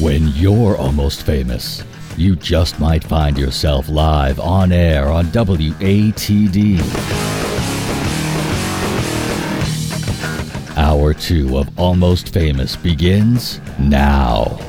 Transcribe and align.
When 0.00 0.28
you're 0.28 0.76
almost 0.76 1.22
famous, 1.22 1.82
you 2.18 2.36
just 2.36 2.78
might 2.78 3.02
find 3.02 3.38
yourself 3.38 3.88
live 3.88 4.38
on 4.38 4.70
air 4.70 5.08
on 5.08 5.24
WATD. 5.28 6.78
Hour 10.76 11.14
two 11.14 11.56
of 11.56 11.70
Almost 11.78 12.28
Famous 12.28 12.76
begins 12.76 13.58
now. 13.78 14.60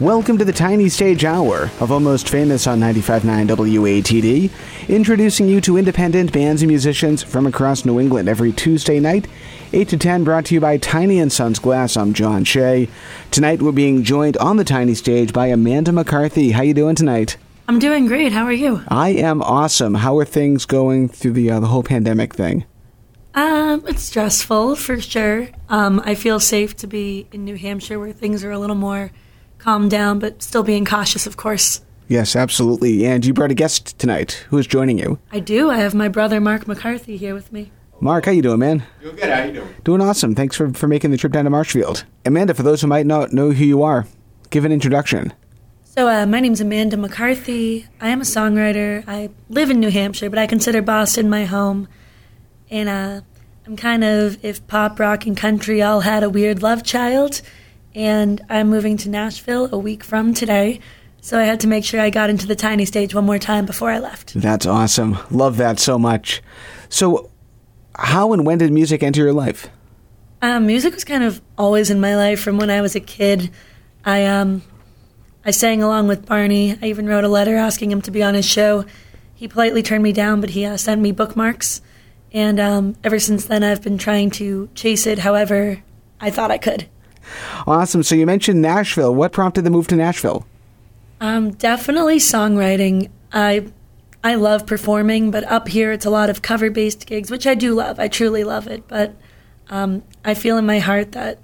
Welcome 0.00 0.38
to 0.38 0.46
the 0.46 0.52
Tiny 0.52 0.88
Stage 0.88 1.26
Hour 1.26 1.70
of 1.80 1.92
Almost 1.92 2.30
Famous 2.30 2.66
on 2.66 2.80
95.9 2.80 3.48
WATD, 3.48 4.50
introducing 4.88 5.46
you 5.46 5.60
to 5.60 5.76
independent 5.76 6.32
bands 6.32 6.62
and 6.62 6.70
musicians 6.70 7.22
from 7.22 7.46
across 7.46 7.84
New 7.84 8.00
England 8.00 8.30
every 8.30 8.50
Tuesday 8.50 8.98
night, 8.98 9.28
8 9.74 9.88
to 9.88 9.96
10, 9.96 10.24
brought 10.24 10.44
to 10.46 10.54
you 10.54 10.60
by 10.60 10.76
Tiny 10.76 11.18
and 11.18 11.32
Sons 11.32 11.58
Glass. 11.58 11.96
I'm 11.96 12.12
John 12.12 12.44
Shea. 12.44 12.90
Tonight 13.30 13.62
we're 13.62 13.72
being 13.72 14.02
joined 14.02 14.36
on 14.36 14.58
the 14.58 14.64
Tiny 14.64 14.94
Stage 14.94 15.32
by 15.32 15.46
Amanda 15.46 15.92
McCarthy. 15.92 16.50
How 16.50 16.60
you 16.60 16.74
doing 16.74 16.94
tonight? 16.94 17.38
I'm 17.68 17.78
doing 17.78 18.06
great. 18.06 18.32
How 18.32 18.44
are 18.44 18.52
you? 18.52 18.82
I 18.88 19.10
am 19.10 19.40
awesome. 19.40 19.94
How 19.94 20.18
are 20.18 20.26
things 20.26 20.66
going 20.66 21.08
through 21.08 21.32
the 21.32 21.50
uh, 21.52 21.60
the 21.60 21.68
whole 21.68 21.82
pandemic 21.82 22.34
thing? 22.34 22.66
Um, 23.34 23.82
it's 23.86 24.02
stressful 24.02 24.76
for 24.76 25.00
sure. 25.00 25.48
Um, 25.70 26.02
I 26.04 26.16
feel 26.16 26.38
safe 26.38 26.76
to 26.76 26.86
be 26.86 27.26
in 27.32 27.46
New 27.46 27.56
Hampshire 27.56 27.98
where 27.98 28.12
things 28.12 28.44
are 28.44 28.50
a 28.50 28.58
little 28.58 28.76
more 28.76 29.10
calmed 29.56 29.90
down, 29.90 30.18
but 30.18 30.42
still 30.42 30.64
being 30.64 30.84
cautious, 30.84 31.26
of 31.26 31.38
course. 31.38 31.80
Yes, 32.08 32.36
absolutely. 32.36 33.06
And 33.06 33.24
you 33.24 33.32
brought 33.32 33.50
a 33.50 33.54
guest 33.54 33.98
tonight. 33.98 34.44
Who 34.50 34.58
is 34.58 34.66
joining 34.66 34.98
you? 34.98 35.18
I 35.30 35.40
do. 35.40 35.70
I 35.70 35.76
have 35.78 35.94
my 35.94 36.08
brother 36.08 36.42
Mark 36.42 36.68
McCarthy 36.68 37.16
here 37.16 37.34
with 37.34 37.50
me. 37.52 37.72
Mark, 38.02 38.24
how 38.24 38.32
you 38.32 38.42
doing, 38.42 38.58
man? 38.58 38.82
Doing 39.00 39.14
good. 39.14 39.28
How 39.30 39.44
you 39.44 39.52
doing? 39.52 39.74
Doing 39.84 40.00
awesome. 40.00 40.34
Thanks 40.34 40.56
for, 40.56 40.72
for 40.74 40.88
making 40.88 41.12
the 41.12 41.16
trip 41.16 41.30
down 41.30 41.44
to 41.44 41.50
Marshfield. 41.50 42.04
Amanda, 42.26 42.52
for 42.52 42.64
those 42.64 42.80
who 42.80 42.88
might 42.88 43.06
not 43.06 43.32
know 43.32 43.52
who 43.52 43.64
you 43.64 43.84
are, 43.84 44.08
give 44.50 44.64
an 44.64 44.72
introduction. 44.72 45.32
So, 45.84 46.08
uh, 46.08 46.26
my 46.26 46.40
name's 46.40 46.60
Amanda 46.60 46.96
McCarthy. 46.96 47.86
I 48.00 48.08
am 48.08 48.20
a 48.20 48.24
songwriter. 48.24 49.04
I 49.06 49.30
live 49.48 49.70
in 49.70 49.78
New 49.78 49.90
Hampshire, 49.92 50.28
but 50.28 50.40
I 50.40 50.48
consider 50.48 50.82
Boston 50.82 51.30
my 51.30 51.44
home. 51.44 51.86
And 52.70 52.88
uh, 52.88 53.20
I'm 53.66 53.76
kind 53.76 54.02
of, 54.02 54.44
if 54.44 54.66
pop, 54.66 54.98
rock, 54.98 55.24
and 55.24 55.36
country 55.36 55.80
all 55.80 56.00
had 56.00 56.24
a 56.24 56.28
weird 56.28 56.60
love 56.60 56.82
child, 56.82 57.40
and 57.94 58.40
I'm 58.50 58.68
moving 58.68 58.96
to 58.96 59.10
Nashville 59.10 59.68
a 59.72 59.78
week 59.78 60.02
from 60.02 60.34
today. 60.34 60.80
So 61.20 61.38
I 61.38 61.44
had 61.44 61.60
to 61.60 61.68
make 61.68 61.84
sure 61.84 62.00
I 62.00 62.10
got 62.10 62.30
into 62.30 62.48
the 62.48 62.56
tiny 62.56 62.84
stage 62.84 63.14
one 63.14 63.26
more 63.26 63.38
time 63.38 63.64
before 63.64 63.92
I 63.92 64.00
left. 64.00 64.34
That's 64.34 64.66
awesome. 64.66 65.18
Love 65.30 65.56
that 65.58 65.78
so 65.78 66.00
much. 66.00 66.42
So, 66.88 67.30
how 67.96 68.32
and 68.32 68.46
when 68.46 68.58
did 68.58 68.72
music 68.72 69.02
enter 69.02 69.22
your 69.22 69.32
life? 69.32 69.68
Um, 70.40 70.66
music 70.66 70.94
was 70.94 71.04
kind 71.04 71.22
of 71.22 71.40
always 71.56 71.90
in 71.90 72.00
my 72.00 72.16
life 72.16 72.40
from 72.40 72.58
when 72.58 72.70
I 72.70 72.80
was 72.80 72.96
a 72.96 73.00
kid. 73.00 73.50
I 74.04 74.26
um, 74.26 74.62
I 75.44 75.50
sang 75.50 75.82
along 75.82 76.08
with 76.08 76.26
Barney. 76.26 76.76
I 76.80 76.86
even 76.86 77.06
wrote 77.06 77.24
a 77.24 77.28
letter 77.28 77.56
asking 77.56 77.90
him 77.90 78.02
to 78.02 78.10
be 78.10 78.22
on 78.22 78.34
his 78.34 78.44
show. 78.44 78.84
He 79.34 79.48
politely 79.48 79.82
turned 79.82 80.02
me 80.02 80.12
down, 80.12 80.40
but 80.40 80.50
he 80.50 80.64
uh, 80.64 80.76
sent 80.76 81.00
me 81.00 81.12
bookmarks. 81.12 81.80
And 82.32 82.58
um, 82.58 82.96
ever 83.04 83.18
since 83.18 83.44
then, 83.44 83.62
I've 83.62 83.82
been 83.82 83.98
trying 83.98 84.30
to 84.32 84.68
chase 84.74 85.06
it 85.06 85.18
however 85.18 85.82
I 86.20 86.30
thought 86.30 86.50
I 86.50 86.58
could. 86.58 86.88
Awesome. 87.66 88.02
So, 88.02 88.14
you 88.14 88.26
mentioned 88.26 88.62
Nashville. 88.62 89.14
What 89.14 89.32
prompted 89.32 89.62
the 89.62 89.70
move 89.70 89.86
to 89.88 89.96
Nashville? 89.96 90.46
Um, 91.20 91.52
definitely 91.52 92.18
songwriting. 92.18 93.10
I 93.32 93.66
I 94.24 94.36
love 94.36 94.66
performing, 94.66 95.30
but 95.30 95.44
up 95.44 95.68
here 95.68 95.92
it's 95.92 96.06
a 96.06 96.10
lot 96.10 96.30
of 96.30 96.42
cover 96.42 96.70
based 96.70 97.06
gigs, 97.06 97.30
which 97.30 97.46
I 97.46 97.54
do 97.54 97.74
love. 97.74 97.98
I 97.98 98.08
truly 98.08 98.44
love 98.44 98.66
it. 98.66 98.86
But 98.86 99.14
um, 99.68 100.02
I 100.24 100.34
feel 100.34 100.58
in 100.58 100.66
my 100.66 100.78
heart 100.78 101.12
that 101.12 101.38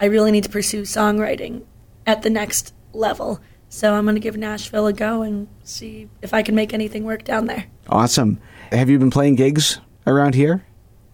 I 0.00 0.06
really 0.06 0.32
need 0.32 0.44
to 0.44 0.50
pursue 0.50 0.82
songwriting 0.82 1.64
at 2.06 2.22
the 2.22 2.30
next 2.30 2.74
level. 2.92 3.40
So 3.68 3.94
I'm 3.94 4.04
going 4.04 4.14
to 4.16 4.20
give 4.20 4.36
Nashville 4.36 4.86
a 4.86 4.92
go 4.92 5.22
and 5.22 5.48
see 5.62 6.08
if 6.22 6.32
I 6.34 6.42
can 6.42 6.54
make 6.54 6.72
anything 6.72 7.04
work 7.04 7.24
down 7.24 7.46
there. 7.46 7.66
Awesome. 7.88 8.40
Have 8.70 8.90
you 8.90 8.98
been 8.98 9.10
playing 9.10 9.36
gigs 9.36 9.80
around 10.06 10.34
here? 10.34 10.64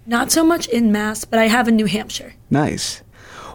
Not 0.06 0.32
so 0.32 0.44
much 0.44 0.68
in 0.68 0.90
Mass, 0.92 1.24
but 1.24 1.38
I 1.38 1.48
have 1.48 1.68
in 1.68 1.76
New 1.76 1.86
Hampshire. 1.86 2.34
Nice. 2.50 3.02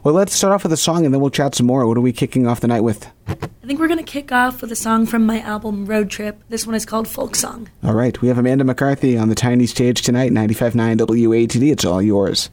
Well, 0.04 0.14
let's 0.14 0.34
start 0.36 0.54
off 0.54 0.64
with 0.64 0.72
a 0.74 0.78
song 0.78 1.06
and 1.06 1.14
then 1.14 1.22
we'll 1.22 1.32
chat 1.32 1.56
some 1.56 1.66
more. 1.66 1.86
What 1.88 1.98
are 1.98 2.02
we 2.02 2.14
kicking 2.14 2.48
off 2.48 2.62
the 2.62 2.68
night 2.68 2.82
with? 2.82 3.12
I 3.28 3.68
think 3.68 3.80
we're 3.80 3.88
going 3.88 4.04
to 4.04 4.12
kick 4.12 4.32
off 4.32 4.62
with 4.62 4.72
a 4.72 4.76
song 4.76 5.06
from 5.06 5.26
my 5.26 5.42
album 5.42 5.86
Road 5.86 6.10
Trip. 6.10 6.42
This 6.50 6.66
one 6.68 6.76
is 6.76 6.86
called 6.86 7.08
Folk 7.08 7.36
Song. 7.36 7.70
All 7.84 7.94
right. 7.94 8.20
We 8.22 8.28
have 8.28 8.38
Amanda 8.38 8.64
McCarthy 8.64 9.18
on 9.18 9.30
the 9.30 9.36
tiny 9.36 9.66
stage 9.66 10.02
tonight, 10.04 10.32
95.9 10.32 10.98
WATD. 10.98 11.72
It's 11.72 11.86
all 11.86 12.02
yours. 12.02 12.50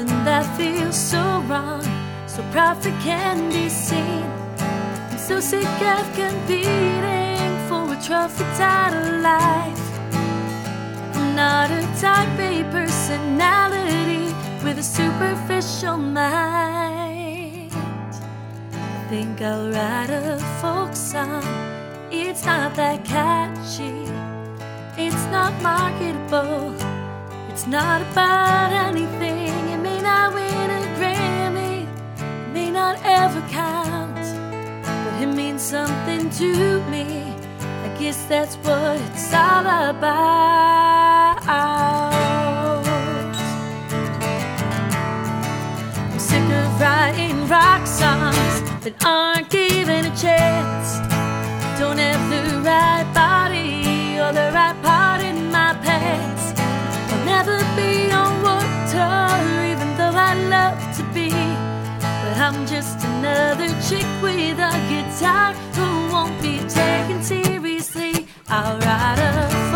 Something 0.00 0.24
that 0.24 0.56
feels 0.56 0.96
so 0.96 1.42
wrong, 1.48 1.82
so 2.26 2.42
perfect 2.52 2.98
can 3.02 3.50
be 3.50 3.68
seen. 3.68 4.24
I'm 5.10 5.18
so 5.18 5.40
sick 5.40 5.66
of 5.82 6.06
competing 6.14 7.52
for 7.68 7.92
a 7.92 7.98
trophy 8.02 8.44
title 8.56 9.20
life. 9.20 9.84
I'm 11.14 11.36
not 11.36 11.70
a 11.70 11.82
type 12.00 12.38
A 12.38 12.64
personality 12.70 14.34
with 14.64 14.78
a 14.78 14.82
superficial 14.82 15.96
mind. 15.96 17.72
I 17.72 19.06
think 19.08 19.40
I'll 19.42 19.70
write 19.70 20.10
a 20.10 20.38
folk 20.60 20.94
song. 20.94 21.44
It's 22.10 22.44
not 22.44 22.74
that 22.76 23.04
catchy. 23.04 24.08
It's 24.96 25.24
not 25.26 25.52
marketable. 25.62 26.74
It's 27.50 27.66
not 27.66 28.00
about 28.02 28.72
anything. 28.72 29.79
Not 30.10 30.28
win 30.34 30.70
a 30.78 30.82
Grammy. 30.98 31.76
May 32.52 32.68
not 32.80 32.94
ever 33.18 33.40
count. 33.60 34.24
But 35.02 35.14
it 35.24 35.30
means 35.40 35.62
something 35.62 36.22
to 36.40 36.50
me. 36.92 37.06
I 37.86 37.88
guess 38.00 38.18
that's 38.32 38.56
what 38.64 38.96
it's 39.06 39.32
all 39.32 39.66
about. 39.92 41.36
I'm 46.12 46.18
sick 46.30 46.48
of 46.60 46.70
writing 46.80 47.36
rock 47.54 47.82
songs 47.86 48.54
that 48.84 48.94
aren't 49.04 49.48
given 49.48 50.02
a 50.12 50.14
chance. 50.24 50.88
Don't 51.78 52.00
have 52.06 52.22
the 52.34 52.42
right 52.68 53.06
body 53.14 53.39
I'm 62.40 62.66
just 62.66 63.04
another 63.04 63.68
chick 63.86 64.06
with 64.22 64.58
a 64.58 64.72
guitar 64.88 65.52
who 65.74 66.10
won't 66.10 66.40
be 66.40 66.58
taken 66.60 67.22
seriously. 67.22 68.26
I'll 68.48 68.78
write 68.78 69.18
a 69.18 69.69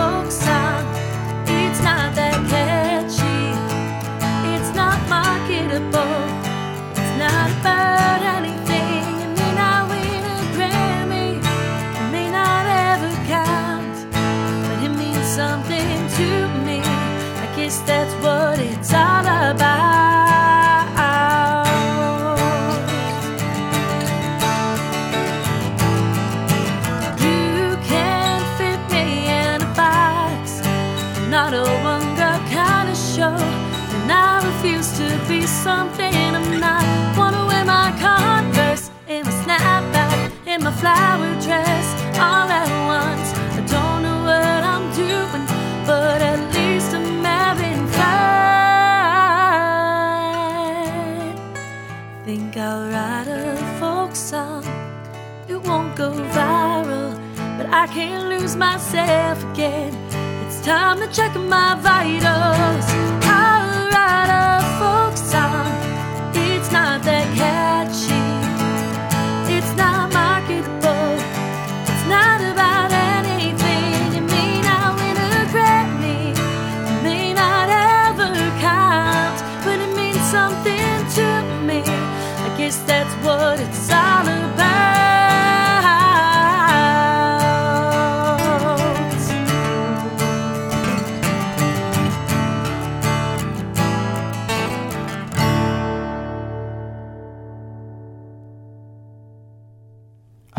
flower 40.85 41.33
dress, 41.41 41.87
all 42.21 42.49
at 42.61 42.69
once. 42.95 43.29
I 43.59 43.61
don't 43.75 44.01
know 44.05 44.21
what 44.29 44.63
I'm 44.73 44.87
doing, 44.93 45.45
but 45.87 46.21
at 46.21 46.41
least 46.55 46.93
I'm 46.93 47.25
having 47.25 47.81
fun. 47.97 48.15
Think 52.27 52.57
I'll 52.59 52.85
write 52.93 53.29
a 53.29 53.57
folk 53.81 54.15
song. 54.15 54.65
It 55.49 55.57
won't 55.69 55.97
go 55.97 56.11
viral, 56.37 57.13
but 57.57 57.67
I 57.83 57.87
can't 57.87 58.29
lose 58.29 58.55
myself 58.55 59.43
again. 59.53 59.95
It's 60.45 60.61
time 60.61 61.01
to 61.01 61.07
check 61.17 61.35
my 61.35 61.77
vitals. 61.87 63.04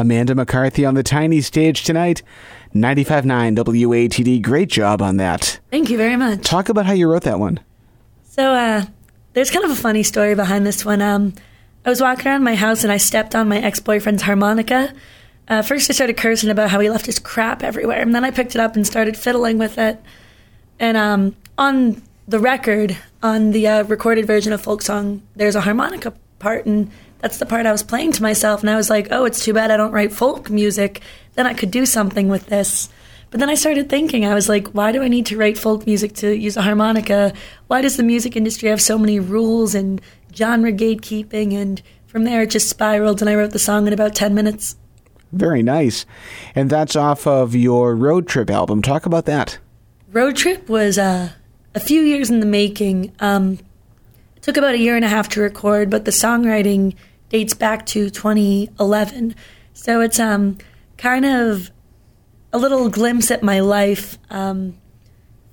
Amanda 0.05 0.35
McCarthy 0.35 0.85
on 0.85 0.93
the 0.93 1.01
tiny 1.01 1.41
stage 1.41 1.83
tonight. 1.83 2.21
95.9 2.75 3.57
WATD. 3.57 4.39
Great 4.43 4.69
job 4.69 5.01
on 5.01 5.17
that. 5.17 5.59
Thank 5.71 5.89
you 5.89 5.97
very 5.97 6.15
much. 6.15 6.43
Talk 6.43 6.69
about 6.69 6.85
how 6.85 6.93
you 6.93 7.09
wrote 7.09 7.23
that 7.23 7.39
one. 7.39 7.59
So, 8.23 8.53
uh, 8.53 8.85
there's 9.33 9.49
kind 9.49 9.65
of 9.65 9.71
a 9.71 9.75
funny 9.75 10.03
story 10.03 10.35
behind 10.35 10.63
this 10.63 10.85
one. 10.85 11.01
Um, 11.01 11.33
I 11.85 11.89
was 11.89 12.01
walking 12.01 12.27
around 12.27 12.43
my 12.43 12.53
house 12.53 12.83
and 12.83 12.91
I 12.91 12.97
stepped 12.97 13.33
on 13.33 13.49
my 13.49 13.57
ex 13.57 13.79
boyfriend's 13.79 14.21
harmonica. 14.21 14.93
Uh, 15.47 15.63
first, 15.63 15.89
I 15.89 15.93
started 15.93 16.17
cursing 16.17 16.51
about 16.51 16.69
how 16.69 16.79
he 16.79 16.89
left 16.89 17.07
his 17.07 17.17
crap 17.17 17.63
everywhere, 17.63 18.01
and 18.01 18.13
then 18.13 18.23
I 18.23 18.29
picked 18.29 18.53
it 18.53 18.61
up 18.61 18.75
and 18.75 18.85
started 18.85 19.17
fiddling 19.17 19.57
with 19.57 19.79
it. 19.79 19.99
And 20.79 20.97
um, 20.97 21.35
on 21.57 22.03
the 22.27 22.39
record, 22.39 22.95
on 23.23 23.51
the 23.51 23.67
uh, 23.67 23.83
recorded 23.83 24.27
version 24.27 24.53
of 24.53 24.61
folk 24.61 24.83
song, 24.83 25.23
there's 25.35 25.55
a 25.55 25.61
harmonica 25.61 26.13
part, 26.39 26.65
and 26.65 26.91
that's 27.25 27.39
the 27.39 27.45
part 27.47 27.65
I 27.65 27.71
was 27.71 27.81
playing 27.81 28.11
to 28.11 28.21
myself. 28.21 28.61
And 28.61 28.69
I 28.69 28.75
was 28.75 28.91
like, 28.91 29.07
oh, 29.09 29.25
it's 29.25 29.43
too 29.43 29.51
bad 29.51 29.71
I 29.71 29.77
don't 29.77 29.91
write 29.91 30.13
folk 30.13 30.51
music. 30.51 31.01
Then 31.33 31.47
I 31.47 31.55
could 31.55 31.71
do 31.71 31.87
something 31.87 32.27
with 32.27 32.45
this. 32.45 32.87
But 33.31 33.39
then 33.39 33.49
I 33.49 33.55
started 33.55 33.89
thinking, 33.89 34.27
I 34.27 34.35
was 34.35 34.47
like, 34.47 34.67
why 34.75 34.91
do 34.91 35.01
I 35.01 35.07
need 35.07 35.25
to 35.25 35.35
write 35.35 35.57
folk 35.57 35.87
music 35.87 36.13
to 36.17 36.37
use 36.37 36.55
a 36.55 36.61
harmonica? 36.61 37.33
Why 37.65 37.81
does 37.81 37.97
the 37.97 38.03
music 38.03 38.35
industry 38.35 38.69
have 38.69 38.79
so 38.79 38.99
many 38.99 39.19
rules 39.19 39.73
and 39.73 39.99
genre 40.35 40.71
gatekeeping? 40.71 41.55
And 41.55 41.81
from 42.05 42.25
there, 42.25 42.43
it 42.43 42.51
just 42.51 42.69
spiraled, 42.69 43.21
and 43.21 43.29
I 43.29 43.33
wrote 43.33 43.53
the 43.53 43.57
song 43.57 43.87
in 43.87 43.93
about 43.93 44.13
10 44.13 44.35
minutes. 44.35 44.75
Very 45.31 45.63
nice. 45.63 46.05
And 46.53 46.69
that's 46.69 46.95
off 46.95 47.25
of 47.25 47.55
your 47.55 47.95
road 47.95 48.27
trip 48.27 48.51
album. 48.51 48.83
Talk 48.83 49.07
about 49.07 49.25
that. 49.25 49.57
Road 50.11 50.35
Trip 50.35 50.69
was 50.69 50.99
uh, 50.99 51.31
a 51.73 51.79
few 51.79 52.01
years 52.01 52.29
in 52.29 52.39
the 52.39 52.45
making. 52.45 53.15
Um, 53.19 53.57
it 54.35 54.43
took 54.43 54.57
about 54.57 54.75
a 54.75 54.79
year 54.79 54.95
and 54.95 55.03
a 55.03 55.09
half 55.09 55.27
to 55.29 55.41
record, 55.41 55.89
but 55.89 56.05
the 56.05 56.11
songwriting 56.11 56.93
dates 57.35 57.53
back 57.53 57.85
to 57.85 58.09
2011. 58.09 59.35
So 59.73 59.99
it's 59.99 60.21
um, 60.21 60.57
kind 60.97 61.25
of 61.25 61.69
a 62.53 62.57
little 62.57 62.87
glimpse 62.87 63.29
at 63.29 63.43
my 63.43 63.59
life 63.59 64.17
um, 64.29 64.77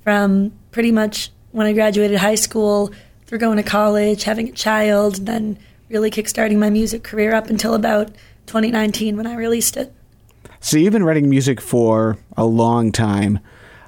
from 0.04 0.52
pretty 0.70 0.92
much 0.92 1.32
when 1.50 1.66
I 1.66 1.72
graduated 1.72 2.18
high 2.18 2.36
school 2.36 2.92
through 3.26 3.40
going 3.40 3.56
to 3.56 3.64
college, 3.64 4.22
having 4.22 4.50
a 4.50 4.52
child, 4.52 5.18
and 5.18 5.26
then 5.26 5.58
really 5.88 6.08
kickstarting 6.08 6.58
my 6.58 6.70
music 6.70 7.02
career 7.02 7.34
up 7.34 7.50
until 7.50 7.74
about 7.74 8.14
2019 8.46 9.16
when 9.16 9.26
I 9.26 9.34
released 9.34 9.76
it. 9.76 9.92
So 10.60 10.76
you've 10.78 10.92
been 10.92 11.02
writing 11.02 11.28
music 11.28 11.60
for 11.60 12.16
a 12.36 12.44
long 12.44 12.92
time. 12.92 13.40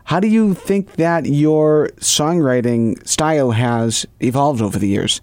How 0.02 0.18
do 0.18 0.26
you 0.26 0.54
think 0.54 0.96
that 0.96 1.26
your 1.26 1.90
songwriting 2.00 3.06
style 3.06 3.52
has 3.52 4.04
evolved 4.18 4.60
over 4.60 4.80
the 4.80 4.88
years? 4.88 5.20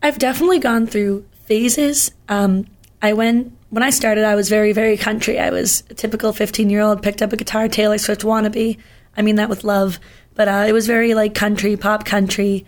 I've 0.00 0.20
definitely 0.20 0.60
gone 0.60 0.86
through 0.86 1.24
phases. 1.52 2.12
Um, 2.30 2.66
I 3.02 3.12
went 3.12 3.52
when 3.68 3.82
I 3.82 3.90
started. 3.90 4.24
I 4.24 4.36
was 4.36 4.48
very, 4.48 4.72
very 4.72 4.96
country. 4.96 5.38
I 5.38 5.50
was 5.50 5.84
a 5.90 5.94
typical 5.94 6.32
15 6.32 6.70
year 6.70 6.80
old. 6.80 7.02
Picked 7.02 7.20
up 7.20 7.30
a 7.34 7.36
guitar, 7.36 7.68
Taylor 7.68 7.98
Swift 7.98 8.22
wannabe. 8.22 8.78
I 9.18 9.20
mean 9.20 9.36
that 9.36 9.50
with 9.50 9.62
love, 9.62 10.00
but 10.34 10.48
uh, 10.48 10.64
it 10.66 10.72
was 10.72 10.86
very 10.86 11.12
like 11.12 11.34
country, 11.34 11.76
pop 11.76 12.06
country. 12.06 12.64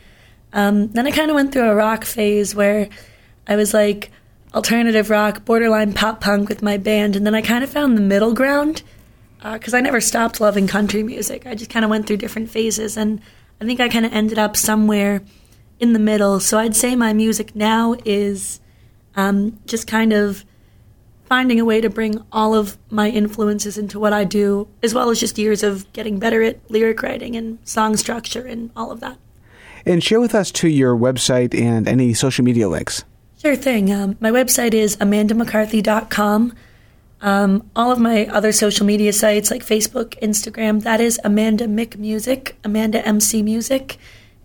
Um, 0.52 0.88
then 0.88 1.06
I 1.06 1.12
kind 1.12 1.30
of 1.30 1.34
went 1.34 1.50
through 1.54 1.70
a 1.70 1.74
rock 1.74 2.04
phase 2.04 2.54
where 2.54 2.90
I 3.46 3.56
was 3.56 3.72
like 3.72 4.10
alternative 4.52 5.08
rock, 5.08 5.46
borderline 5.46 5.94
pop 5.94 6.20
punk 6.20 6.50
with 6.50 6.62
my 6.62 6.76
band, 6.76 7.16
and 7.16 7.24
then 7.24 7.34
I 7.34 7.40
kind 7.40 7.64
of 7.64 7.70
found 7.70 7.96
the 7.96 8.02
middle 8.02 8.34
ground 8.34 8.82
because 9.42 9.72
uh, 9.72 9.78
I 9.78 9.80
never 9.80 10.02
stopped 10.02 10.42
loving 10.42 10.66
country 10.66 11.02
music. 11.02 11.46
I 11.46 11.54
just 11.54 11.70
kind 11.70 11.86
of 11.86 11.90
went 11.90 12.06
through 12.06 12.18
different 12.18 12.50
phases, 12.50 12.98
and 12.98 13.22
I 13.62 13.64
think 13.64 13.80
I 13.80 13.88
kind 13.88 14.04
of 14.04 14.12
ended 14.12 14.38
up 14.38 14.58
somewhere 14.58 15.22
in 15.80 15.94
the 15.94 15.98
middle. 15.98 16.38
So 16.38 16.58
I'd 16.58 16.76
say 16.76 16.94
my 16.94 17.14
music 17.14 17.56
now 17.56 17.94
is 18.04 18.60
um, 19.16 19.58
just 19.66 19.86
kind 19.86 20.12
of 20.12 20.44
finding 21.24 21.58
a 21.58 21.64
way 21.64 21.80
to 21.80 21.90
bring 21.90 22.22
all 22.30 22.54
of 22.54 22.76
my 22.90 23.08
influences 23.08 23.78
into 23.78 23.98
what 23.98 24.12
I 24.12 24.24
do, 24.24 24.68
as 24.82 24.94
well 24.94 25.10
as 25.10 25.20
just 25.20 25.38
years 25.38 25.62
of 25.62 25.90
getting 25.92 26.18
better 26.18 26.42
at 26.42 26.58
lyric 26.70 27.02
writing 27.02 27.34
and 27.34 27.58
song 27.64 27.96
structure 27.96 28.46
and 28.46 28.70
all 28.76 28.90
of 28.90 29.00
that. 29.00 29.18
And 29.86 30.02
share 30.02 30.20
with 30.20 30.34
us 30.34 30.50
to 30.52 30.68
your 30.68 30.96
website 30.96 31.58
and 31.58 31.88
any 31.88 32.14
social 32.14 32.44
media 32.44 32.68
links. 32.68 33.04
Sure 33.38 33.56
thing. 33.56 33.92
Um, 33.92 34.16
my 34.20 34.30
website 34.30 34.72
is 34.72 34.96
amandamccarthy.com. 34.96 36.54
Um, 37.20 37.70
all 37.74 37.90
of 37.90 37.98
my 37.98 38.26
other 38.26 38.52
social 38.52 38.86
media 38.86 39.12
sites 39.12 39.50
like 39.50 39.64
Facebook, 39.64 40.18
Instagram, 40.20 40.82
that 40.82 41.00
is 41.00 41.18
Amanda 41.24 41.66
Mick 41.66 41.96
Music, 41.96 42.56
Amanda 42.64 43.06
MC 43.06 43.42
Music. 43.42 43.98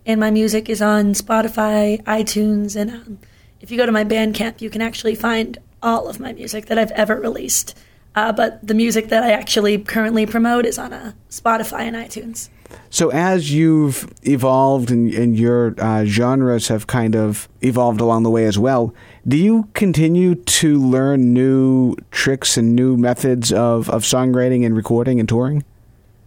And 0.06 0.18
my 0.18 0.30
music 0.30 0.68
is 0.68 0.80
on 0.80 1.12
Spotify, 1.12 2.02
iTunes, 2.04 2.76
and 2.76 2.90
um, 2.90 3.18
if 3.60 3.70
you 3.70 3.76
go 3.76 3.86
to 3.86 3.92
my 3.92 4.04
Bandcamp, 4.04 4.60
you 4.60 4.70
can 4.70 4.82
actually 4.82 5.14
find 5.14 5.58
all 5.82 6.08
of 6.08 6.20
my 6.20 6.32
music 6.32 6.66
that 6.66 6.78
I've 6.78 6.90
ever 6.92 7.16
released. 7.16 7.76
Uh, 8.14 8.32
but 8.32 8.66
the 8.66 8.74
music 8.74 9.08
that 9.08 9.22
I 9.22 9.32
actually 9.32 9.78
currently 9.78 10.26
promote 10.26 10.66
is 10.66 10.78
on 10.78 10.92
a 10.92 11.14
Spotify 11.30 11.80
and 11.82 11.94
iTunes. 11.94 12.48
So, 12.88 13.10
as 13.10 13.52
you've 13.52 14.12
evolved 14.22 14.90
and, 14.90 15.12
and 15.12 15.38
your 15.38 15.74
uh, 15.78 16.04
genres 16.04 16.68
have 16.68 16.86
kind 16.86 17.14
of 17.14 17.48
evolved 17.62 18.00
along 18.00 18.22
the 18.22 18.30
way 18.30 18.46
as 18.46 18.58
well, 18.58 18.94
do 19.26 19.36
you 19.36 19.68
continue 19.74 20.34
to 20.34 20.78
learn 20.78 21.32
new 21.32 21.96
tricks 22.10 22.56
and 22.56 22.74
new 22.74 22.96
methods 22.96 23.52
of, 23.52 23.88
of 23.90 24.02
songwriting 24.02 24.64
and 24.64 24.76
recording 24.76 25.20
and 25.20 25.28
touring? 25.28 25.64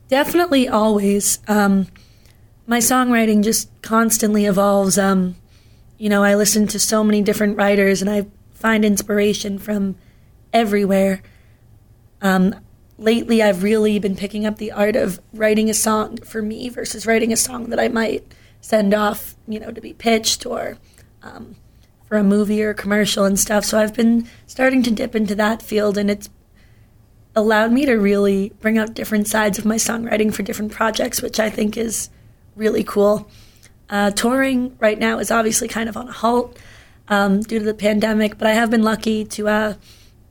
Definitely, 0.08 0.68
always. 0.68 1.40
Um, 1.48 1.88
my 2.68 2.80
songwriting 2.80 3.44
just 3.44 3.70
constantly 3.82 4.46
evolves. 4.46 4.98
Um, 4.98 5.36
you 6.04 6.10
know, 6.10 6.22
I 6.22 6.36
listen 6.36 6.68
to 6.68 6.80
so 6.80 7.02
many 7.02 7.22
different 7.22 7.56
writers 7.56 8.02
and 8.02 8.12
I 8.12 8.26
find 8.52 8.84
inspiration 8.84 9.58
from 9.58 9.96
everywhere. 10.52 11.24
Um, 12.22 12.54
lately 12.98 13.42
I've 13.42 13.64
really 13.64 14.00
been 14.00 14.18
picking 14.18 14.46
up 14.46 14.58
the 14.58 14.74
art 14.74 14.98
of 14.98 15.22
writing 15.32 15.70
a 15.70 15.74
song 15.74 16.18
for 16.18 16.42
me 16.42 16.68
versus 16.68 17.08
writing 17.08 17.32
a 17.32 17.38
song 17.38 17.70
that 17.70 17.80
I 17.80 17.88
might 17.88 18.34
send 18.60 18.94
off, 18.94 19.38
you 19.48 19.62
know, 19.62 19.72
to 19.72 19.80
be 19.80 19.94
pitched 19.94 20.46
or 20.46 20.78
um, 21.22 21.56
for 22.04 22.18
a 22.18 22.24
movie 22.24 22.62
or 22.62 22.72
a 22.72 22.76
commercial 22.76 23.24
and 23.24 23.40
stuff. 23.40 23.64
So 23.64 23.80
I've 23.80 23.94
been 23.94 24.28
starting 24.46 24.84
to 24.84 24.92
dip 24.92 25.16
into 25.16 25.36
that 25.36 25.62
field, 25.62 25.98
and 25.98 26.12
it's 26.12 26.30
allowed 27.34 27.72
me 27.72 27.86
to 27.86 27.94
really 27.94 28.52
bring 28.60 28.78
out 28.78 28.94
different 28.94 29.30
sides 29.30 29.58
of 29.58 29.64
my 29.64 29.76
songwriting 29.78 30.34
for 30.34 30.44
different 30.44 30.74
projects, 30.74 31.22
which 31.22 31.40
I 31.40 31.50
think 31.50 31.78
is 31.78 32.10
really 32.58 32.84
cool. 32.84 33.32
Uh, 33.94 34.12
touring 34.12 34.76
right 34.82 35.00
now 35.00 35.20
is 35.20 35.32
obviously 35.32 35.70
kind 35.70 35.88
of 35.88 35.96
on 35.96 36.10
a 36.10 36.12
halt 36.12 36.58
um, 37.08 37.40
due 37.40 37.60
to 37.60 37.66
the 37.66 37.74
pandemic, 37.74 38.38
but 38.38 38.48
I 38.48 38.54
have 38.54 38.70
been 38.70 38.84
lucky 38.84 39.24
to. 39.24 39.48
Uh, 39.48 39.74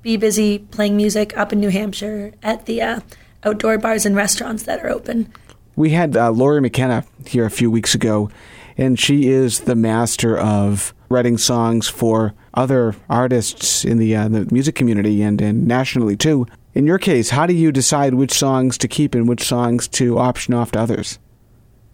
be 0.02 0.16
busy 0.16 0.59
playing 0.59 0.97
music 0.97 1.37
up 1.37 1.52
in 1.52 1.61
New 1.61 1.71
Hampshire 1.71 2.33
at 2.42 2.66
the 2.66 2.83
uh, 2.83 3.00
outdoor 3.45 3.78
bars 3.78 4.04
and 4.04 4.14
restaurants 4.14 4.64
that 4.64 4.85
are 4.85 4.90
open. 4.90 5.33
We 5.76 5.90
had 5.90 6.16
uh, 6.16 6.31
Lori 6.31 6.61
McKenna 6.61 7.04
here 7.26 7.47
a 7.47 7.50
few 7.50 7.71
weeks 7.71 7.95
ago, 7.95 8.31
and 8.76 8.99
she 8.99 9.28
is 9.28 9.61
the 9.61 9.76
master 9.76 10.37
of 10.37 10.92
writing 11.09 11.38
songs 11.38 11.88
for 11.88 12.35
other 12.54 12.95
artists 13.09 13.85
in 13.85 13.99
the, 13.99 14.14
uh, 14.14 14.28
the 14.28 14.49
music 14.50 14.75
community 14.75 15.23
and, 15.23 15.40
and 15.40 15.66
nationally 15.66 16.16
too. 16.16 16.47
In 16.75 16.87
your 16.87 16.99
case, 16.99 17.31
how 17.31 17.47
do 17.47 17.54
you 17.54 17.71
decide 17.71 18.14
which 18.14 18.33
songs 18.33 18.76
to 18.78 18.88
keep 18.88 19.14
and 19.14 19.28
which 19.28 19.42
songs 19.42 19.88
to 19.88 20.19
option 20.19 20.52
off 20.52 20.73
to 20.73 20.81
others? 20.81 21.19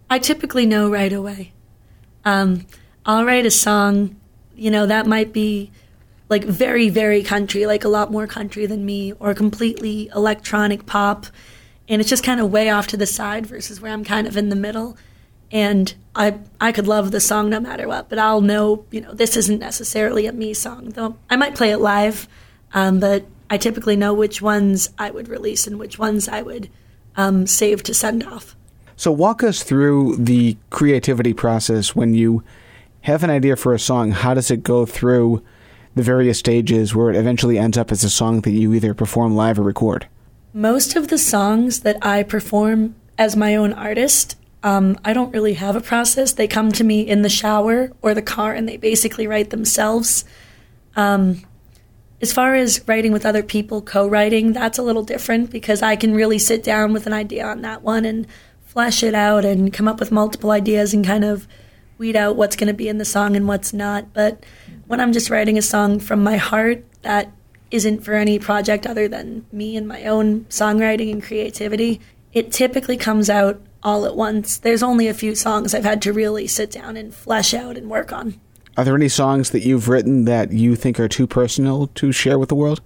I 0.09 0.19
typically 0.19 0.65
know 0.65 0.89
right 0.89 1.13
away. 1.13 1.53
Um, 2.29 2.65
I'll 3.05 3.25
write 3.25 3.45
a 3.45 3.51
song, 3.51 4.15
you 4.55 4.69
know, 4.69 4.85
that 4.85 5.07
might 5.07 5.33
be 5.33 5.71
like 6.29 6.43
very 6.43 6.89
very 6.89 7.23
country 7.23 7.65
like 7.65 7.83
a 7.83 7.89
lot 7.89 8.11
more 8.11 8.27
country 8.27 8.67
than 8.67 8.85
me 8.85 9.13
or 9.13 9.33
completely 9.33 10.09
electronic 10.15 10.85
pop. 10.85 11.25
And 11.87 11.99
it's 11.99 12.09
just 12.09 12.23
kind 12.23 12.39
of 12.39 12.51
way 12.51 12.69
off 12.69 12.85
to 12.87 12.97
the 12.97 13.07
side 13.07 13.47
versus 13.47 13.81
where 13.81 13.91
I'm 13.91 14.03
kind 14.03 14.27
of 14.27 14.37
in 14.37 14.49
the 14.49 14.55
middle. 14.55 14.95
And 15.51 15.91
I 16.13 16.37
I 16.61 16.71
could 16.71 16.87
love 16.87 17.09
the 17.09 17.19
song 17.19 17.49
no 17.49 17.59
matter 17.59 17.87
what 17.87 18.09
but 18.09 18.19
I'll 18.19 18.41
know 18.41 18.85
you 18.91 19.01
know 19.01 19.13
this 19.13 19.35
isn't 19.35 19.59
necessarily 19.59 20.27
a 20.27 20.31
me 20.31 20.53
song 20.53 20.89
though 20.89 21.17
I 21.29 21.35
might 21.37 21.55
play 21.55 21.71
it 21.71 21.79
live 21.79 22.27
um, 22.73 22.99
but 22.99 23.25
I 23.49 23.57
typically 23.57 23.95
know 23.95 24.13
which 24.13 24.39
ones 24.39 24.91
I 24.99 25.09
would 25.09 25.27
release 25.27 25.65
and 25.65 25.79
which 25.79 25.97
ones 25.97 26.27
I 26.27 26.43
would 26.43 26.69
um, 27.15 27.47
save 27.47 27.81
to 27.83 27.95
send 27.95 28.23
off 28.23 28.55
so 28.99 29.13
walk 29.13 29.43
us 29.43 29.63
through 29.63 30.17
the 30.17 30.57
creativity 30.69 31.33
process 31.33 31.95
when 31.95 32.13
you 32.13 32.43
have 33.01 33.23
an 33.23 33.29
idea 33.29 33.55
for 33.55 33.73
a 33.73 33.79
song 33.79 34.11
how 34.11 34.33
does 34.33 34.51
it 34.51 34.61
go 34.61 34.85
through 34.85 35.41
the 35.95 36.03
various 36.03 36.37
stages 36.39 36.93
where 36.93 37.09
it 37.09 37.15
eventually 37.15 37.57
ends 37.57 37.77
up 37.77 37.93
as 37.93 38.03
a 38.03 38.09
song 38.09 38.41
that 38.41 38.51
you 38.51 38.73
either 38.73 38.93
perform 38.93 39.35
live 39.35 39.57
or 39.57 39.63
record? 39.63 40.07
Most 40.53 40.95
of 40.95 41.07
the 41.07 41.17
songs 41.17 41.81
that 41.81 41.97
I 42.05 42.23
perform 42.23 42.95
as 43.17 43.35
my 43.35 43.55
own 43.55 43.73
artist, 43.73 44.35
um, 44.63 44.97
I 45.05 45.13
don't 45.13 45.33
really 45.33 45.53
have 45.53 45.75
a 45.75 45.81
process. 45.81 46.33
They 46.33 46.47
come 46.47 46.71
to 46.73 46.83
me 46.83 47.01
in 47.01 47.21
the 47.21 47.29
shower 47.29 47.91
or 48.01 48.13
the 48.13 48.21
car 48.21 48.53
and 48.53 48.67
they 48.67 48.77
basically 48.77 49.27
write 49.27 49.49
themselves. 49.49 50.25
Um, 50.95 51.41
as 52.21 52.33
far 52.33 52.55
as 52.55 52.85
writing 52.85 53.13
with 53.13 53.25
other 53.25 53.43
people, 53.43 53.81
co 53.81 54.07
writing, 54.07 54.51
that's 54.51 54.77
a 54.77 54.83
little 54.83 55.03
different 55.03 55.51
because 55.51 55.81
I 55.81 55.95
can 55.95 56.13
really 56.13 56.39
sit 56.39 56.63
down 56.63 56.91
with 56.91 57.07
an 57.07 57.13
idea 57.13 57.45
on 57.45 57.61
that 57.61 57.81
one 57.81 58.03
and 58.03 58.27
flesh 58.69 59.01
it 59.01 59.15
out 59.15 59.43
and 59.43 59.73
come 59.73 59.87
up 59.87 59.99
with 59.99 60.11
multiple 60.11 60.51
ideas 60.51 60.93
and 60.93 61.03
kind 61.03 61.23
of 61.23 61.47
weed 61.97 62.15
out 62.15 62.35
what's 62.35 62.55
going 62.55 62.67
to 62.67 62.73
be 62.73 62.87
in 62.87 62.99
the 62.99 63.03
song 63.03 63.35
and 63.35 63.47
what's 63.47 63.73
not. 63.73 64.13
But 64.13 64.45
when 64.85 64.99
I'm 64.99 65.11
just 65.11 65.31
writing 65.31 65.57
a 65.57 65.63
song 65.63 65.99
from 65.99 66.23
my 66.23 66.37
heart 66.37 66.85
that 67.01 67.31
isn't 67.71 68.01
for 68.01 68.13
any 68.13 68.37
project 68.37 68.85
other 68.85 69.07
than 69.07 69.43
me 69.51 69.75
and 69.75 69.87
my 69.87 70.05
own 70.05 70.45
songwriting 70.45 71.11
and 71.11 71.23
creativity, 71.23 71.99
it 72.31 72.51
typically 72.51 72.95
comes 72.95 73.27
out 73.27 73.59
all 73.81 74.05
at 74.05 74.15
once. 74.15 74.59
There's 74.59 74.83
only 74.83 75.07
a 75.07 75.15
few 75.15 75.33
songs 75.33 75.73
I've 75.73 75.83
had 75.83 76.03
to 76.03 76.13
really 76.13 76.45
sit 76.45 76.69
down 76.69 76.95
and 76.95 77.11
flesh 77.13 77.55
out 77.55 77.75
and 77.75 77.89
work 77.89 78.13
on. 78.13 78.39
Are 78.77 78.85
there 78.85 78.95
any 78.95 79.09
songs 79.09 79.49
that 79.49 79.65
you've 79.65 79.89
written 79.89 80.25
that 80.25 80.51
you 80.51 80.75
think 80.75 80.99
are 80.99 81.07
too 81.07 81.25
personal 81.25 81.87
to 81.95 82.11
share 82.11 82.37
with 82.37 82.49
the 82.49 82.55
world? 82.55 82.81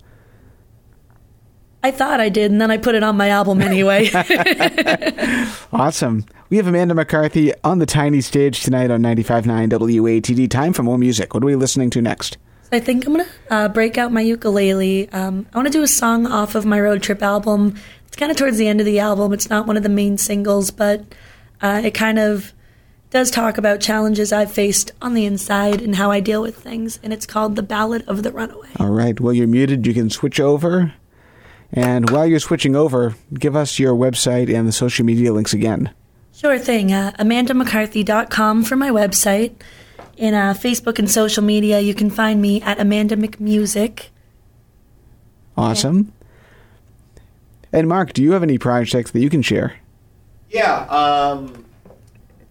I 1.86 1.92
thought 1.92 2.22
I 2.22 2.30
did, 2.30 2.50
and 2.50 2.62
then 2.62 2.72
I 2.72 2.78
put 2.78 2.96
it 2.96 3.04
on 3.04 3.18
my 3.18 3.28
album 3.30 3.62
anyway. 3.62 4.10
awesome. 5.74 6.26
We 6.50 6.56
have 6.56 6.66
Amanda 6.66 6.96
McCarthy 6.96 7.52
on 7.66 7.80
the 7.80 7.86
tiny 7.86 8.22
stage 8.22 8.64
tonight 8.64 8.90
on 8.90 9.02
95.9 9.02 9.70
WATD. 9.70 10.50
Time 10.50 10.72
for 10.72 10.84
more 10.84 10.98
music. 10.98 11.34
What 11.34 11.44
are 11.44 11.46
we 11.46 11.58
listening 11.58 11.90
to 11.90 12.02
next? 12.02 12.38
I 12.72 12.80
think 12.80 13.06
I'm 13.06 13.14
going 13.14 13.26
to 13.26 13.32
uh, 13.54 13.68
break 13.68 13.98
out 13.98 14.14
my 14.14 14.22
ukulele. 14.22 15.10
Um, 15.10 15.46
I 15.54 15.58
want 15.58 15.68
to 15.68 15.74
do 15.74 15.84
a 15.84 15.88
song 15.88 16.26
off 16.26 16.56
of 16.56 16.66
my 16.66 16.80
road 16.80 17.04
trip 17.04 17.22
album. 17.22 17.76
It's 18.08 18.16
kind 18.16 18.32
of 18.32 18.38
towards 18.38 18.58
the 18.58 18.68
end 18.68 18.80
of 18.80 18.86
the 18.86 19.00
album. 19.00 19.34
It's 19.34 19.50
not 19.50 19.68
one 19.68 19.76
of 19.76 19.84
the 19.84 19.90
main 19.90 20.18
singles, 20.18 20.72
but 20.72 21.04
uh, 21.62 21.82
it 21.84 21.94
kind 21.94 22.18
of 22.18 22.54
does 23.10 23.30
talk 23.30 23.58
about 23.58 23.82
challenges 23.82 24.32
I've 24.32 24.52
faced 24.52 24.92
on 25.02 25.14
the 25.16 25.26
inside 25.26 25.82
and 25.82 25.96
how 25.96 26.12
I 26.12 26.22
deal 26.22 26.42
with 26.42 26.56
things. 26.56 27.00
And 27.04 27.12
it's 27.12 27.26
called 27.26 27.58
The 27.58 27.62
Ballad 27.62 28.06
of 28.08 28.24
the 28.24 28.32
Runaway. 28.32 28.70
All 28.80 28.90
right. 28.90 29.20
Well, 29.20 29.34
you're 29.34 29.48
muted. 29.48 29.86
You 29.86 29.94
can 29.94 30.10
switch 30.10 30.40
over. 30.40 30.94
And 31.74 32.10
while 32.12 32.28
you're 32.28 32.40
switching 32.40 32.76
over, 32.76 33.16
give 33.34 33.56
us 33.56 33.80
your 33.80 33.96
website 33.96 34.54
and 34.54 34.68
the 34.68 34.72
social 34.72 35.04
media 35.06 35.34
links 35.34 35.54
again. 35.54 35.92
Sure 36.32 36.60
thing. 36.60 36.94
Uh, 36.94 37.12
AmandaMcCarthy.com 37.20 38.64
for 38.64 38.76
my 38.76 38.90
website. 38.90 39.54
In 40.16 40.36
uh, 40.36 40.54
Facebook 40.54 41.00
and 41.00 41.10
social 41.10 41.44
media, 41.44 41.80
you 41.80 41.96
can 41.96 42.12
find 42.12 42.40
me 42.42 42.62
at 42.62 42.80
Amanda 42.80 43.16
McMusic. 43.16 44.10
Awesome. 45.58 46.14
Yeah. 47.16 47.20
And 47.80 47.90
Mark, 47.90 48.14
do 48.14 48.22
you 48.22 48.34
have 48.34 48.44
any 48.44 48.60
projects 48.60 49.10
that 49.12 49.20
you 49.20 49.30
can 49.32 49.42
share? 49.42 49.80
Yeah, 50.50 50.82
um, 50.84 51.66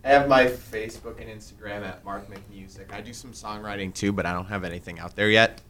I 0.05 0.09
have 0.09 0.29
my 0.29 0.47
Facebook 0.47 1.21
and 1.21 1.31
Instagram 1.31 1.87
at 1.87 2.05
Mark 2.05 2.29
McMusic. 2.29 2.93
I 2.93 3.00
do 3.00 3.12
some 3.12 3.31
songwriting 3.31 3.95
too, 3.95 4.12
but 4.12 4.26
I 4.26 4.33
don't 4.33 4.47
have 4.47 4.64
anything 4.64 4.99
out 4.99 5.14
there 5.14 5.31
yet. 5.31 5.61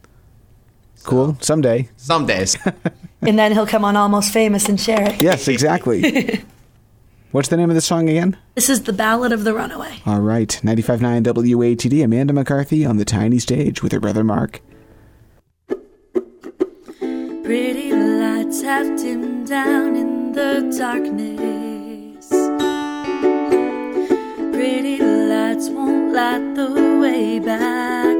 So, 0.95 1.09
cool. 1.09 1.37
Someday. 1.41 1.89
Some 1.97 2.25
days. 2.25 2.57
and 3.27 3.37
then 3.39 3.51
he'll 3.51 3.67
come 3.67 3.85
on 3.85 3.95
Almost 3.95 4.31
Famous 4.33 4.69
and 4.69 4.79
share 4.79 5.01
it. 5.09 5.21
Yes, 5.21 5.47
exactly. 5.47 6.43
What's 7.31 7.49
the 7.49 7.57
name 7.57 7.69
of 7.71 7.75
the 7.75 7.81
song 7.81 8.09
again? 8.09 8.37
This 8.53 8.69
is 8.69 8.83
The 8.83 8.93
Ballad 8.93 9.31
of 9.31 9.43
the 9.43 9.55
Runaway. 9.55 10.01
All 10.05 10.21
right. 10.21 10.49
95.9 10.63 11.23
WATD, 11.23 12.03
Amanda 12.03 12.31
McCarthy 12.31 12.85
on 12.85 12.97
the 12.97 13.05
tiny 13.05 13.39
stage 13.39 13.81
with 13.81 13.91
her 13.91 13.99
brother 13.99 14.23
Mark. 14.23 14.61
Pretty 17.43 17.91
lights 17.91 18.61
have 18.61 18.97
dimmed 18.97 19.47
down 19.49 19.95
in 19.95 20.31
the 20.33 20.75
darkness. 20.77 22.29
Pretty 24.53 24.99
lights 25.01 25.69
won't 25.69 26.13
light 26.13 26.55
the 26.55 26.99
way 27.01 27.39
back 27.39 28.12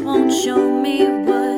won't 0.00 0.32
show 0.32 0.80
me 0.80 1.04
what 1.26 1.51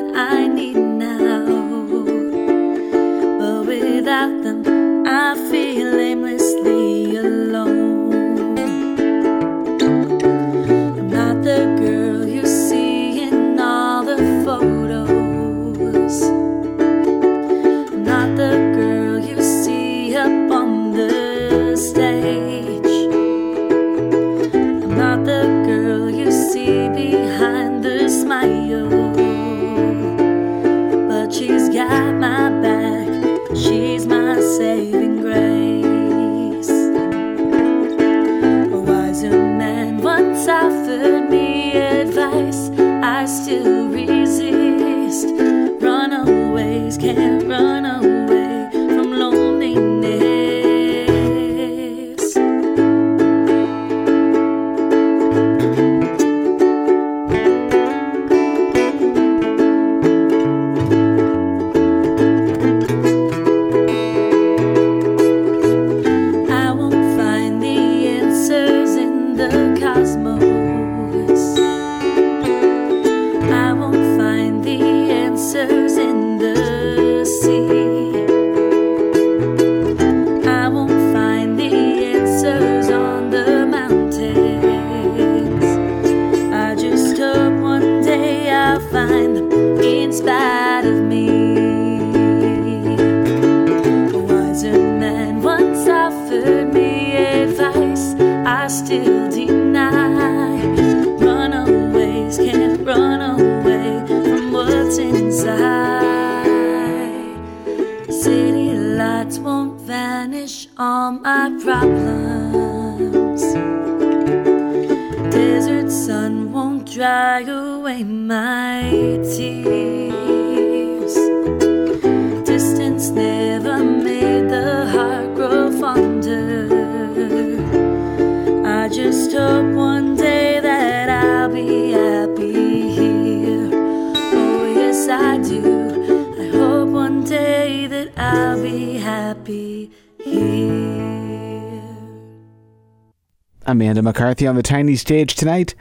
McCarthy 144.05 144.47
on 144.47 144.55
the 144.55 144.63
tiny 144.63 144.95
stage 144.95 145.35
tonight. 145.35 145.75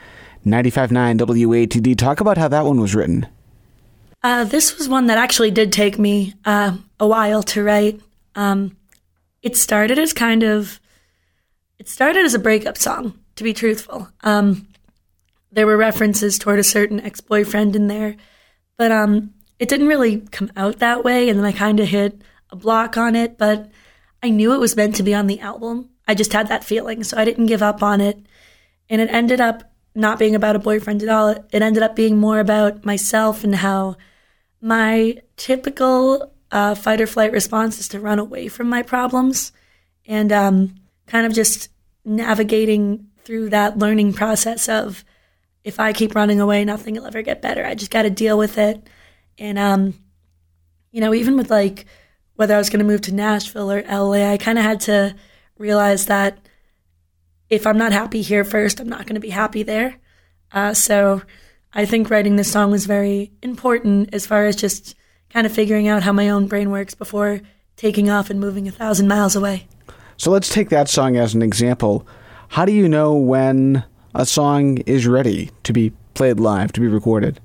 95.9 0.45 1.19
WATD. 1.19 1.97
Talk 1.97 2.21
about 2.21 2.37
how 2.37 2.49
that 2.49 2.65
one 2.65 2.81
was 2.81 2.95
written. 2.95 3.27
Uh, 4.23 4.45
this 4.45 4.77
was 4.77 4.89
one 4.89 5.07
that 5.07 5.19
actually 5.19 5.51
did 5.51 5.73
take 5.73 5.99
me 5.99 6.35
uh, 6.45 6.77
a 6.99 7.07
while 7.07 7.43
to 7.43 7.63
write. 7.63 8.01
Um, 8.35 8.77
it 9.43 9.57
started 9.57 9.99
as 9.99 10.13
kind 10.13 10.43
of, 10.43 10.81
it 11.79 11.89
started 11.89 12.25
as 12.25 12.35
a 12.35 12.39
breakup 12.39 12.79
song, 12.79 13.19
to 13.37 13.45
be 13.45 13.53
truthful. 13.53 14.09
Um, 14.23 14.69
there 15.53 15.67
were 15.67 15.77
references 15.77 16.39
toward 16.39 16.59
a 16.59 16.65
certain 16.65 17.01
ex-boyfriend 17.01 17.77
in 17.77 17.87
there, 17.87 18.17
but 18.77 18.91
um, 18.91 19.35
it 19.59 19.69
didn't 19.69 19.89
really 19.89 20.21
come 20.33 20.51
out 20.57 20.79
that 20.79 21.05
way. 21.05 21.29
And 21.29 21.39
then 21.39 21.47
I 21.47 21.53
kind 21.53 21.79
of 21.79 21.89
hit 21.89 22.21
a 22.51 22.57
block 22.57 22.97
on 22.97 23.15
it, 23.15 23.39
but 23.39 23.71
I 24.23 24.31
knew 24.31 24.55
it 24.55 24.61
was 24.61 24.77
meant 24.77 24.97
to 24.97 25.03
be 25.03 25.15
on 25.15 25.27
the 25.27 25.41
album. 25.41 25.91
I 26.07 26.15
just 26.15 26.33
had 26.33 26.49
that 26.49 26.65
feeling, 26.65 27.05
so 27.05 27.17
I 27.17 27.25
didn't 27.25 27.47
give 27.47 27.63
up 27.63 27.83
on 27.83 28.01
it. 28.01 28.19
And 28.89 29.01
it 29.01 29.11
ended 29.11 29.41
up 29.41 29.73
not 29.95 30.19
being 30.19 30.35
about 30.35 30.57
a 30.57 30.61
boyfriend 30.61 31.03
at 31.03 31.09
all. 31.09 31.29
It 31.29 31.63
ended 31.63 31.83
up 31.83 31.97
being 31.97 32.19
more 32.19 32.41
about 32.41 32.85
myself 32.85 33.45
and 33.45 33.55
how 33.55 33.97
my 34.61 35.19
typical 35.37 36.33
uh, 36.51 36.75
fight 36.75 37.01
or 37.01 37.07
flight 37.07 37.33
response 37.33 37.79
is 37.79 37.89
to 37.89 38.01
run 38.01 38.19
away 38.19 38.49
from 38.49 38.69
my 38.69 38.83
problems 38.83 39.53
and 40.07 40.33
um, 40.33 40.75
kind 41.07 41.27
of 41.27 41.33
just 41.33 41.69
navigating 42.05 43.07
through 43.25 43.51
that 43.51 43.79
learning 43.79 44.13
process 44.13 44.69
of 44.69 45.05
if 45.63 45.81
I 45.81 45.93
keep 45.93 46.15
running 46.15 46.41
away, 46.41 46.65
nothing 46.65 46.95
will 46.95 47.07
ever 47.07 47.23
get 47.23 47.41
better. 47.41 47.65
I 47.65 47.75
just 47.75 47.91
got 47.91 48.03
to 48.03 48.11
deal 48.11 48.37
with 48.37 48.59
it. 48.59 48.87
And, 49.39 49.59
um, 49.59 49.95
you 50.93 51.01
know, 51.01 51.15
even 51.15 51.37
with 51.37 51.51
like 51.51 51.87
whether 52.37 52.55
I 52.55 52.59
was 52.59 52.69
going 52.69 52.81
to 52.81 52.85
move 52.85 53.01
to 53.03 53.15
Nashville 53.15 53.73
or 53.73 53.83
LA, 53.83 54.33
I 54.33 54.37
kind 54.37 54.59
of 54.59 54.65
had 54.65 54.81
to 54.81 55.15
realize 55.59 56.07
that 56.07 56.39
if 57.51 57.67
I'm 57.67 57.79
not 57.79 57.93
happy 57.93 58.23
here 58.23 58.45
first, 58.45 58.81
I'm 58.81 58.89
not 58.89 59.07
going 59.07 59.15
to 59.15 59.21
be 59.21 59.31
happy 59.31 59.63
there. 59.63 59.97
Uh, 60.53 60.75
so 60.75 61.23
I 61.73 61.85
think 61.85 62.11
writing 62.11 62.37
this 62.37 62.51
song 62.51 62.71
was 62.71 62.87
very 62.87 63.33
important 63.43 64.15
as 64.15 64.27
far 64.27 64.47
as 64.47 64.57
just 64.57 64.95
kind 65.31 65.47
of 65.47 65.53
figuring 65.53 65.89
out 65.89 66.03
how 66.03 66.13
my 66.13 66.29
own 66.29 66.47
brain 66.47 66.71
works 66.71 66.95
before 66.95 67.41
taking 67.77 68.09
off 68.09 68.31
and 68.31 68.39
moving 68.39 68.69
a 68.69 68.71
thousand 68.71 69.09
miles 69.09 69.35
away. 69.35 69.67
So 70.17 70.31
let's 70.31 70.49
take 70.49 70.69
that 70.69 70.89
song 70.89 71.17
as 71.17 71.35
an 71.35 71.43
example. 71.43 72.07
How 72.49 72.65
do 72.65 72.73
you 72.73 72.89
know 72.89 73.15
when 73.15 73.85
a 74.15 74.25
song 74.25 74.79
is 74.79 75.07
ready 75.07 75.51
to 75.65 75.73
be 75.73 75.93
played 76.15 76.39
live, 76.39 76.73
to 76.73 76.81
be 76.81 76.87
recorded? 76.87 77.41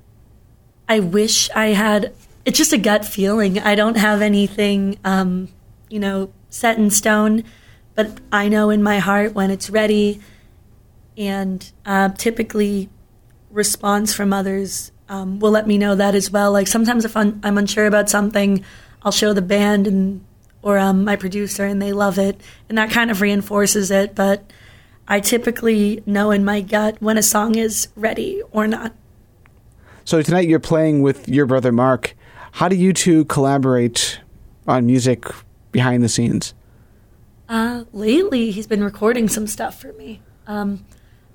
I 0.88 1.00
wish 1.00 1.50
I 1.50 1.68
had. 1.68 2.14
It's 2.44 2.58
just 2.58 2.72
a 2.72 2.78
gut 2.78 3.04
feeling. 3.04 3.58
I 3.58 3.74
don't 3.74 3.96
have 3.96 4.22
anything, 4.22 4.98
um, 5.04 5.48
you 5.88 5.98
know, 5.98 6.32
set 6.48 6.78
in 6.78 6.90
stone, 6.90 7.44
but 7.94 8.18
I 8.32 8.48
know 8.48 8.70
in 8.70 8.82
my 8.82 8.98
heart 8.98 9.34
when 9.34 9.50
it's 9.50 9.70
ready. 9.70 10.20
And 11.16 11.70
uh, 11.84 12.10
typically, 12.10 12.88
response 13.50 14.14
from 14.14 14.32
others 14.32 14.92
um, 15.08 15.40
will 15.40 15.50
let 15.50 15.66
me 15.66 15.76
know 15.76 15.94
that 15.96 16.14
as 16.14 16.30
well. 16.30 16.52
Like 16.52 16.68
sometimes 16.68 17.04
if 17.04 17.16
I'm, 17.16 17.40
I'm 17.42 17.58
unsure 17.58 17.86
about 17.86 18.08
something, 18.08 18.64
I'll 19.02 19.12
show 19.12 19.32
the 19.32 19.42
band 19.42 19.86
and 19.86 20.24
or 20.62 20.78
um, 20.78 21.04
my 21.04 21.16
producer, 21.16 21.64
and 21.64 21.80
they 21.80 21.92
love 21.92 22.18
it, 22.18 22.38
and 22.68 22.76
that 22.76 22.90
kind 22.90 23.10
of 23.10 23.22
reinforces 23.22 23.90
it. 23.90 24.14
But 24.14 24.50
I 25.08 25.20
typically 25.20 26.02
know 26.04 26.30
in 26.30 26.44
my 26.44 26.60
gut 26.60 27.00
when 27.00 27.16
a 27.16 27.22
song 27.22 27.54
is 27.54 27.88
ready 27.96 28.42
or 28.52 28.66
not. 28.66 28.92
So 30.04 30.20
tonight 30.22 30.48
you're 30.48 30.60
playing 30.60 31.02
with 31.02 31.28
your 31.28 31.46
brother 31.46 31.72
Mark. 31.72 32.14
How 32.52 32.68
do 32.68 32.76
you 32.76 32.92
two 32.92 33.24
collaborate 33.24 34.20
on 34.66 34.86
music 34.86 35.24
behind 35.72 36.02
the 36.02 36.08
scenes? 36.08 36.52
Uh, 37.50 37.82
lately, 37.92 38.52
he's 38.52 38.68
been 38.68 38.82
recording 38.84 39.28
some 39.28 39.48
stuff 39.48 39.80
for 39.80 39.92
me. 39.94 40.22
Um, 40.46 40.86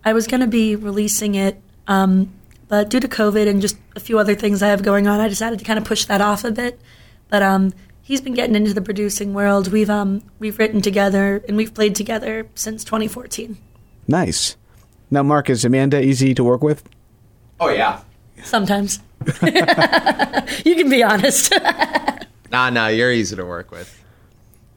I 0.06 0.14
was 0.14 0.28
going 0.28 0.40
to 0.40 0.48
be 0.48 0.78
releasing 0.78 1.36
it, 1.36 1.62
um, 1.88 2.34
but 2.70 2.90
due 2.90 3.02
to 3.02 3.08
COVID 3.10 3.50
and 3.50 3.62
just 3.62 3.76
a 3.98 4.00
few 4.00 4.18
other 4.18 4.34
things 4.34 4.64
I 4.64 4.70
have 4.70 4.82
going 4.82 5.08
on, 5.08 5.20
I 5.20 5.28
decided 5.28 5.60
to 5.60 5.66
kind 5.66 5.78
of 5.78 5.84
push 5.84 6.06
that 6.06 6.22
off 6.22 6.46
a 6.46 6.52
bit. 6.52 6.80
But 7.28 7.44
um, 7.44 7.74
he's 8.02 8.22
been 8.22 8.34
getting 8.34 8.56
into 8.56 8.74
the 8.74 8.82
producing 8.82 9.34
world. 9.34 9.74
We've 9.74 9.90
um, 9.90 10.24
we've 10.40 10.58
written 10.58 10.82
together 10.82 11.44
and 11.50 11.58
we've 11.58 11.74
played 11.74 11.96
together 11.96 12.48
since 12.56 12.86
2014. 12.86 13.58
Nice. 14.08 14.56
Now, 15.12 15.22
Mark, 15.22 15.50
is 15.50 15.66
Amanda 15.66 16.02
easy 16.02 16.34
to 16.34 16.46
work 16.46 16.64
with? 16.64 16.88
Oh 17.60 17.70
yeah. 17.70 18.02
Sometimes. 18.42 19.00
you 19.44 20.76
can 20.76 20.90
be 20.90 21.04
honest. 21.04 21.54
Nah, 22.52 22.70
nah, 22.70 22.88
you're 22.88 23.12
easy 23.12 23.36
to 23.36 23.44
work 23.44 23.72
with. 23.72 24.02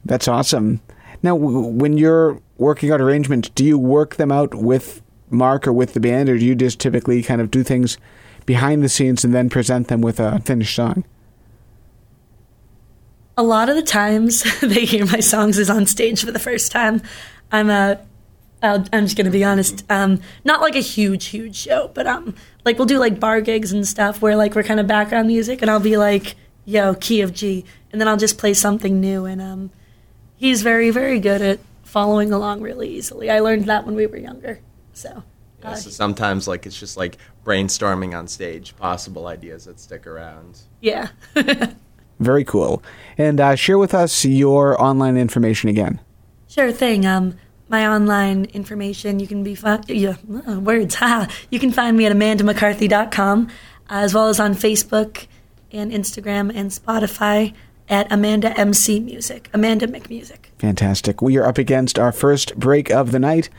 That's 0.03 0.27
awesome. 0.27 0.81
Now, 1.21 1.37
w- 1.37 1.59
when 1.59 1.97
you're 1.97 2.41
working 2.57 2.91
out 2.91 3.01
arrangements, 3.01 3.49
do 3.49 3.65
you 3.65 3.77
work 3.77 4.15
them 4.15 4.31
out 4.31 4.55
with 4.55 5.01
Mark 5.29 5.67
or 5.67 5.73
with 5.73 5.93
the 5.93 5.99
band, 5.99 6.29
or 6.29 6.37
do 6.37 6.45
you 6.45 6.55
just 6.55 6.79
typically 6.79 7.21
kind 7.21 7.41
of 7.41 7.51
do 7.51 7.63
things 7.63 7.97
behind 8.45 8.83
the 8.83 8.89
scenes 8.89 9.23
and 9.23 9.33
then 9.33 9.49
present 9.49 9.87
them 9.87 10.01
with 10.01 10.19
a 10.19 10.39
finished 10.39 10.75
song? 10.75 11.03
a 13.39 13.43
lot 13.43 13.69
of 13.69 13.77
the 13.77 13.81
times 13.81 14.43
they 14.59 14.83
hear 14.83 15.05
my 15.05 15.21
songs 15.21 15.57
is 15.57 15.69
on 15.69 15.85
stage 15.85 16.25
for 16.25 16.31
the 16.31 16.39
first 16.39 16.73
time. 16.73 17.01
I'm 17.51 17.69
a 17.69 17.97
I'll, 18.61 18.83
I'm 18.91 19.05
just 19.05 19.15
gonna 19.15 19.31
be 19.31 19.45
honest. 19.45 19.85
Um, 19.89 20.19
not 20.43 20.59
like 20.59 20.75
a 20.75 20.81
huge, 20.81 21.27
huge 21.27 21.55
show, 21.55 21.89
but 21.93 22.05
um, 22.05 22.35
like 22.65 22.77
we'll 22.77 22.85
do 22.85 22.99
like 22.99 23.17
bar 23.17 23.39
gigs 23.39 23.71
and 23.71 23.87
stuff 23.87 24.21
where 24.21 24.35
like 24.35 24.55
we're 24.55 24.63
kind 24.63 24.81
of 24.81 24.87
background 24.87 25.29
music, 25.29 25.61
and 25.61 25.71
I'll 25.71 25.79
be 25.79 25.95
like, 25.95 26.35
"Yo, 26.65 26.93
key 26.95 27.21
of 27.21 27.33
G," 27.33 27.63
and 27.93 28.01
then 28.01 28.09
I'll 28.09 28.17
just 28.17 28.37
play 28.37 28.53
something 28.53 28.99
new. 28.99 29.23
And 29.23 29.41
um, 29.41 29.71
he's 30.39 30.61
very, 30.63 30.89
very 30.89 31.19
good 31.19 31.41
at 31.43 31.59
following 31.83 32.31
along 32.31 32.61
really 32.61 32.89
easily. 32.89 33.29
I 33.29 33.39
learned 33.41 33.65
that 33.65 33.85
when 33.85 33.93
we 33.95 34.07
were 34.07 34.17
younger. 34.17 34.59
So, 34.93 35.23
Yeah, 35.61 35.71
uh, 35.71 35.75
so 35.75 35.89
sometimes 35.91 36.47
like 36.47 36.65
it's 36.65 36.79
just 36.79 36.97
like 36.97 37.17
brainstorming 37.45 38.17
on 38.17 38.27
stage, 38.27 38.75
possible 38.77 39.27
ideas 39.27 39.65
that 39.65 39.79
stick 39.79 40.07
around. 40.07 40.59
yeah. 40.81 41.09
Very 42.19 42.43
cool. 42.43 42.83
And 43.17 43.39
uh, 43.39 43.55
share 43.55 43.77
with 43.77 43.93
us 43.93 44.25
your 44.25 44.79
online 44.81 45.15
information 45.15 45.69
again. 45.69 46.01
Sure 46.49 46.71
thing. 46.71 47.05
Um, 47.05 47.35
my 47.69 47.87
online 47.87 48.45
information 48.45 49.19
you 49.21 49.27
can 49.27 49.41
be 49.43 49.55
fi- 49.55 49.79
yeah, 49.87 50.15
uh, 50.47 50.59
words. 50.59 50.95
Ha! 51.01 51.29
You 51.49 51.59
can 51.59 51.71
find 51.71 51.95
me 51.95 52.05
at 52.07 52.11
amandamccarthy.com, 52.11 53.47
uh, 53.47 53.49
as 53.89 54.13
well 54.13 54.27
as 54.27 54.39
on 54.39 54.53
Facebook 54.53 55.27
and 55.71 55.91
Instagram 55.93 56.51
and 56.53 56.71
Spotify 56.71 57.53
at 57.89 58.11
Amanda 58.11 58.57
MC 58.59 58.99
Music, 58.99 59.49
Amanda 59.53 59.87
McMusic. 59.87 60.47
Fantastic. 60.59 61.21
We 61.21 61.37
are 61.37 61.45
up 61.45 61.57
against 61.57 61.97
our 61.97 62.11
first 62.11 62.55
break 62.55 62.89
of 62.91 63.11
the 63.11 63.19
night. 63.19 63.49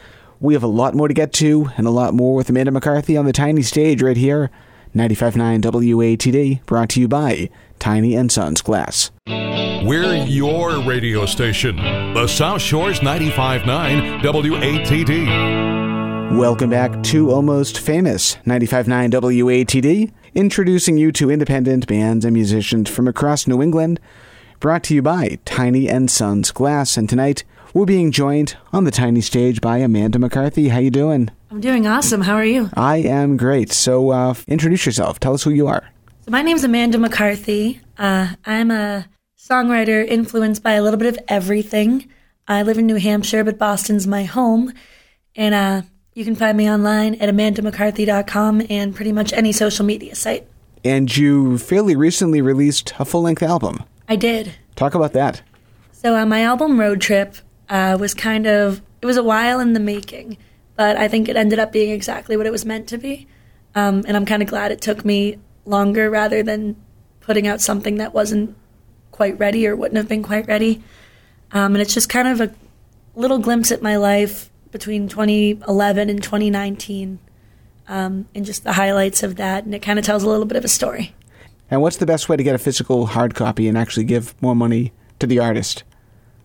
We 0.41 0.55
have 0.55 0.63
a 0.63 0.69
lot 0.69 0.95
more 0.95 1.09
to 1.09 1.15
get 1.15 1.33
to 1.35 1.69
and 1.77 1.87
a 1.87 1.91
lot 1.91 2.15
more 2.15 2.35
with 2.35 2.49
Amanda 2.49 2.71
McCarthy 2.71 3.17
on 3.17 3.27
the 3.27 3.33
tiny 3.33 3.63
stage 3.63 4.01
right 4.03 4.17
here. 4.17 4.51
95.9 4.95 5.61
WATD, 5.61 6.65
brought 6.67 6.89
to 6.91 7.01
you 7.01 7.07
by 7.07 7.49
Tiny 7.79 8.17
and 8.17 8.33
Sons 8.33 8.61
Glass. 8.61 9.11
We're 9.29 10.25
your 10.25 10.81
radio 10.83 11.27
station, 11.27 11.77
the 11.77 12.27
South 12.27 12.61
Shores 12.61 13.01
95.9 13.01 14.21
WATD. 14.21 15.71
Welcome 16.37 16.71
back 16.71 17.03
to 17.05 17.31
Almost 17.31 17.79
Famous 17.79 18.37
95.9 18.47 19.11
WATD, 19.11 20.13
introducing 20.35 20.97
you 20.97 21.13
to 21.13 21.31
independent 21.31 21.87
bands 21.87 22.25
and 22.25 22.35
musicians 22.35 22.89
from 22.89 23.09
across 23.09 23.47
New 23.47 23.63
England, 23.63 24.01
brought 24.59 24.83
to 24.85 24.95
you 24.95 25.03
by 25.03 25.39
Tiny 25.45 25.89
and 25.89 26.11
Sons 26.11 26.51
Glass. 26.51 26.97
And 26.97 27.09
tonight, 27.09 27.45
we're 27.73 27.87
being 27.87 28.11
joined 28.11 28.57
on 28.73 28.85
the 28.85 28.91
tiny 28.91 29.21
stage 29.21 29.61
by 29.61 29.79
Amanda 29.79 30.19
McCarthy. 30.19 30.69
How 30.69 30.79
you 30.79 30.91
doing? 30.91 31.31
I'm 31.51 31.61
doing 31.61 31.87
awesome. 31.87 32.23
How 32.23 32.35
are 32.35 32.45
you? 32.45 32.71
I 32.75 32.99
am 32.99 33.37
great. 33.37 33.73
So, 33.73 34.11
uh, 34.11 34.35
introduce 34.47 34.87
yourself. 34.87 35.21
Tell 35.21 35.35
us 35.35 35.43
who 35.43 35.51
you 35.51 35.67
are. 35.67 35.89
So 36.23 36.31
my 36.31 36.43
name's 36.43 36.65
Amanda 36.65 36.99
McCarthy. 36.99 37.81
Uh, 37.97 38.35
I'm 38.45 38.71
a 38.71 39.07
songwriter 39.39 40.07
influenced 40.07 40.63
by 40.63 40.73
a 40.73 40.83
little 40.83 40.99
bit 40.99 41.09
of 41.09 41.25
everything. 41.29 42.09
I 42.47 42.63
live 42.63 42.79
in 42.79 42.87
New 42.87 42.97
Hampshire, 42.97 43.45
but 43.45 43.59
Boston's 43.59 44.07
my 44.07 44.25
home. 44.25 44.73
And 45.35 45.55
uh, 45.55 45.83
you 46.21 46.27
can 46.27 46.37
find 46.37 46.55
me 46.59 46.71
online 46.71 47.15
at 47.15 47.31
amandamccarthy.com 47.31 48.67
and 48.69 48.95
pretty 48.95 49.11
much 49.11 49.33
any 49.33 49.53
social 49.53 49.87
media 49.87 50.15
site. 50.15 50.47
And 50.85 51.17
you 51.17 51.57
fairly 51.57 51.97
recently 51.97 52.43
released 52.43 52.93
a 52.99 53.07
full 53.07 53.23
length 53.23 53.43
album. 53.43 53.85
I 54.07 54.17
did. 54.17 54.53
Talk 54.77 54.95
about 54.95 55.15
that. 55.15 55.41
So 55.93 56.15
uh, 56.15 56.27
my 56.27 56.43
album 56.43 56.79
Road 56.79 57.01
Trip 57.01 57.37
uh, 57.71 57.97
was 57.99 58.13
kind 58.13 58.47
of 58.47 58.83
it 59.01 59.07
was 59.07 59.17
a 59.17 59.23
while 59.23 59.61
in 59.61 59.73
the 59.73 59.81
making, 59.81 60.37
but 60.77 60.99
I 60.99 61.09
think 61.09 61.31
it 61.31 61.37
ended 61.37 61.59
up 61.59 61.73
being 61.73 61.91
exactly 61.91 62.37
what 62.37 62.45
it 62.45 62.53
was 62.53 62.67
meant 62.67 62.87
to 62.89 62.99
be. 62.99 63.27
Um, 63.75 64.05
and 64.07 64.15
I'm 64.15 64.27
kind 64.27 64.43
of 64.43 64.49
glad 64.49 64.73
it 64.73 64.83
took 64.83 65.07
me 65.07 65.39
longer 65.65 66.11
rather 66.11 66.43
than 66.43 66.77
putting 67.21 67.47
out 67.47 67.63
something 67.63 67.97
that 67.97 68.13
wasn't 68.13 68.55
quite 69.11 69.39
ready 69.39 69.67
or 69.67 69.75
wouldn't 69.75 69.97
have 69.97 70.09
been 70.09 70.23
quite 70.23 70.47
ready. 70.47 70.83
Um, 71.53 71.75
and 71.75 71.81
it's 71.81 71.95
just 71.95 72.11
kind 72.11 72.29
of 72.29 72.43
a 72.43 72.55
little 73.15 73.39
glimpse 73.39 73.73
at 73.73 73.81
my 73.81 73.97
life 73.97 74.50
between 74.71 75.09
2011 75.09 76.11
and 76.11 76.23
2019, 76.23 77.19
um, 77.89 78.29
and 78.35 78.45
just 78.45 78.65
the 78.65 78.75
highlights 78.75 79.23
of 79.23 79.37
that. 79.37 79.65
And 79.65 79.75
it 79.75 79.81
kind 79.81 79.99
of 79.99 80.05
tells 80.05 80.23
a 80.23 80.29
little 80.29 80.47
bit 80.47 80.57
of 80.57 80.65
a 80.65 80.69
story. 80.69 81.15
And 81.71 81.83
what's 81.83 81.97
the 81.97 82.07
best 82.07 82.29
way 82.29 82.37
to 82.37 82.43
get 82.43 82.55
a 82.55 82.59
physical 82.59 83.07
hard 83.07 83.35
copy 83.35 83.69
and 83.69 83.79
actually 83.79 84.05
give 84.05 84.41
more 84.43 84.57
money 84.57 84.93
to 85.21 85.27
the 85.27 85.39
artist? 85.39 85.85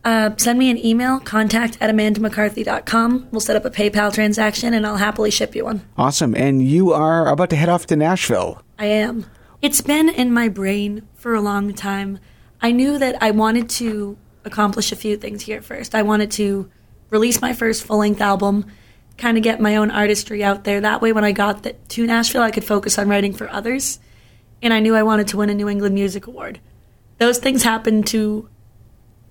Uh, 0.03 0.29
send 0.37 0.59
me 0.59 0.69
an 0.69 0.77
email, 0.77 1.19
contact 1.19 1.79
at 1.81 1.89
amandamccarthy.com. 1.89 3.29
We'll 3.31 3.39
set 3.41 3.55
up 3.55 3.65
a 3.65 3.71
PayPal 3.71 4.13
transaction 4.13 4.75
and 4.75 4.85
I'll 4.85 4.97
happily 4.97 5.31
ship 5.31 5.55
you 5.55 5.65
one. 5.65 5.81
Awesome. 5.97 6.35
And 6.35 6.61
you 6.61 6.93
are 6.93 7.27
about 7.27 7.49
to 7.49 7.55
head 7.55 7.69
off 7.69 7.87
to 7.87 7.95
Nashville. 7.95 8.61
I 8.77 8.85
am. 8.85 9.25
It's 9.63 9.81
been 9.81 10.09
in 10.09 10.31
my 10.31 10.47
brain 10.47 11.07
for 11.15 11.33
a 11.33 11.41
long 11.41 11.73
time. 11.73 12.19
I 12.61 12.71
knew 12.71 12.99
that 12.99 13.21
I 13.21 13.31
wanted 13.31 13.67
to 13.71 14.15
accomplish 14.43 14.91
a 14.91 14.95
few 14.95 15.17
things 15.17 15.41
here 15.41 15.63
first. 15.63 15.95
I 15.95 16.03
wanted 16.03 16.29
to 16.31 16.69
release 17.15 17.41
my 17.41 17.53
first 17.53 17.83
full 17.83 17.99
length 17.99 18.19
album, 18.19 18.65
kind 19.17 19.37
of 19.37 19.43
get 19.43 19.61
my 19.61 19.77
own 19.77 19.89
artistry 19.89 20.43
out 20.43 20.65
there. 20.65 20.81
That 20.81 21.01
way, 21.01 21.13
when 21.13 21.23
I 21.23 21.31
got 21.31 21.63
the, 21.63 21.73
to 21.73 22.05
Nashville, 22.05 22.41
I 22.41 22.51
could 22.51 22.65
focus 22.65 22.99
on 22.99 23.07
writing 23.07 23.33
for 23.33 23.49
others. 23.49 23.99
And 24.61 24.73
I 24.73 24.81
knew 24.81 24.95
I 24.95 25.03
wanted 25.03 25.29
to 25.29 25.37
win 25.37 25.49
a 25.49 25.53
New 25.53 25.69
England 25.69 25.95
Music 25.95 26.27
Award. 26.27 26.59
Those 27.17 27.37
things 27.37 27.63
happened 27.63 28.07
to 28.07 28.49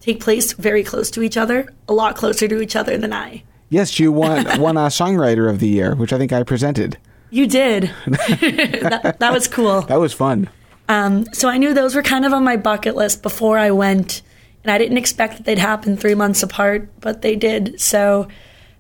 take 0.01 0.21
place 0.21 0.55
very 0.55 0.83
close 0.83 1.11
to 1.11 1.23
each 1.23 1.37
other, 1.37 1.69
a 1.87 1.93
lot 1.93 2.17
closer 2.17 2.49
to 2.49 2.61
each 2.63 2.75
other 2.75 2.97
than 2.97 3.13
I. 3.13 3.43
Yes, 3.69 3.99
you 3.99 4.13
won 4.13 4.45
won 4.61 4.77
a 4.77 4.87
songwriter 4.89 5.51
of 5.51 5.59
the 5.61 5.69
year, 5.69 5.95
which 5.95 6.13
I 6.13 6.19
think 6.19 6.33
I 6.33 6.43
presented. 6.43 6.97
You 7.31 7.47
did. 7.47 7.91
that, 8.07 9.17
that 9.19 9.33
was 9.33 9.49
cool. 9.49 9.83
That 9.83 10.01
was 10.01 10.13
fun. 10.13 10.49
Um, 10.89 11.27
so 11.33 11.49
I 11.49 11.59
knew 11.59 11.75
those 11.75 11.95
were 11.95 12.03
kind 12.03 12.25
of 12.25 12.33
on 12.33 12.45
my 12.45 12.57
bucket 12.57 12.95
list 12.95 13.23
before 13.23 13.59
I 13.59 13.71
went, 13.71 14.23
and 14.65 14.73
I 14.73 14.79
didn't 14.79 14.97
expect 14.97 15.37
that 15.37 15.45
they'd 15.45 15.59
happen 15.59 15.97
three 15.97 16.15
months 16.15 16.43
apart, 16.43 16.89
but 17.01 17.21
they 17.21 17.37
did. 17.37 17.79
So 17.81 18.29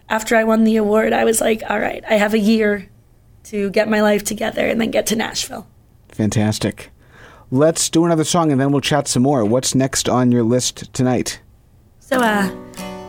after 0.08 0.34
I 0.34 0.44
won 0.44 0.64
the 0.64 0.76
award, 0.76 1.12
I 1.12 1.24
was 1.24 1.40
like, 1.42 1.62
all 1.68 1.78
right, 1.78 2.02
I 2.08 2.14
have 2.14 2.32
a 2.32 2.38
year 2.38 2.88
to 3.44 3.70
get 3.70 3.88
my 3.88 4.00
life 4.00 4.24
together 4.24 4.66
and 4.66 4.80
then 4.80 4.90
get 4.90 5.06
to 5.06 5.16
Nashville. 5.16 5.66
Fantastic. 6.08 6.90
Let's 7.50 7.90
do 7.90 8.06
another 8.06 8.24
song 8.24 8.50
and 8.50 8.58
then 8.58 8.72
we'll 8.72 8.80
chat 8.80 9.06
some 9.06 9.22
more. 9.22 9.44
What's 9.44 9.74
next 9.74 10.08
on 10.08 10.32
your 10.32 10.42
list 10.42 10.92
tonight? 10.94 11.40
So, 12.00 12.18
uh, 12.18 12.50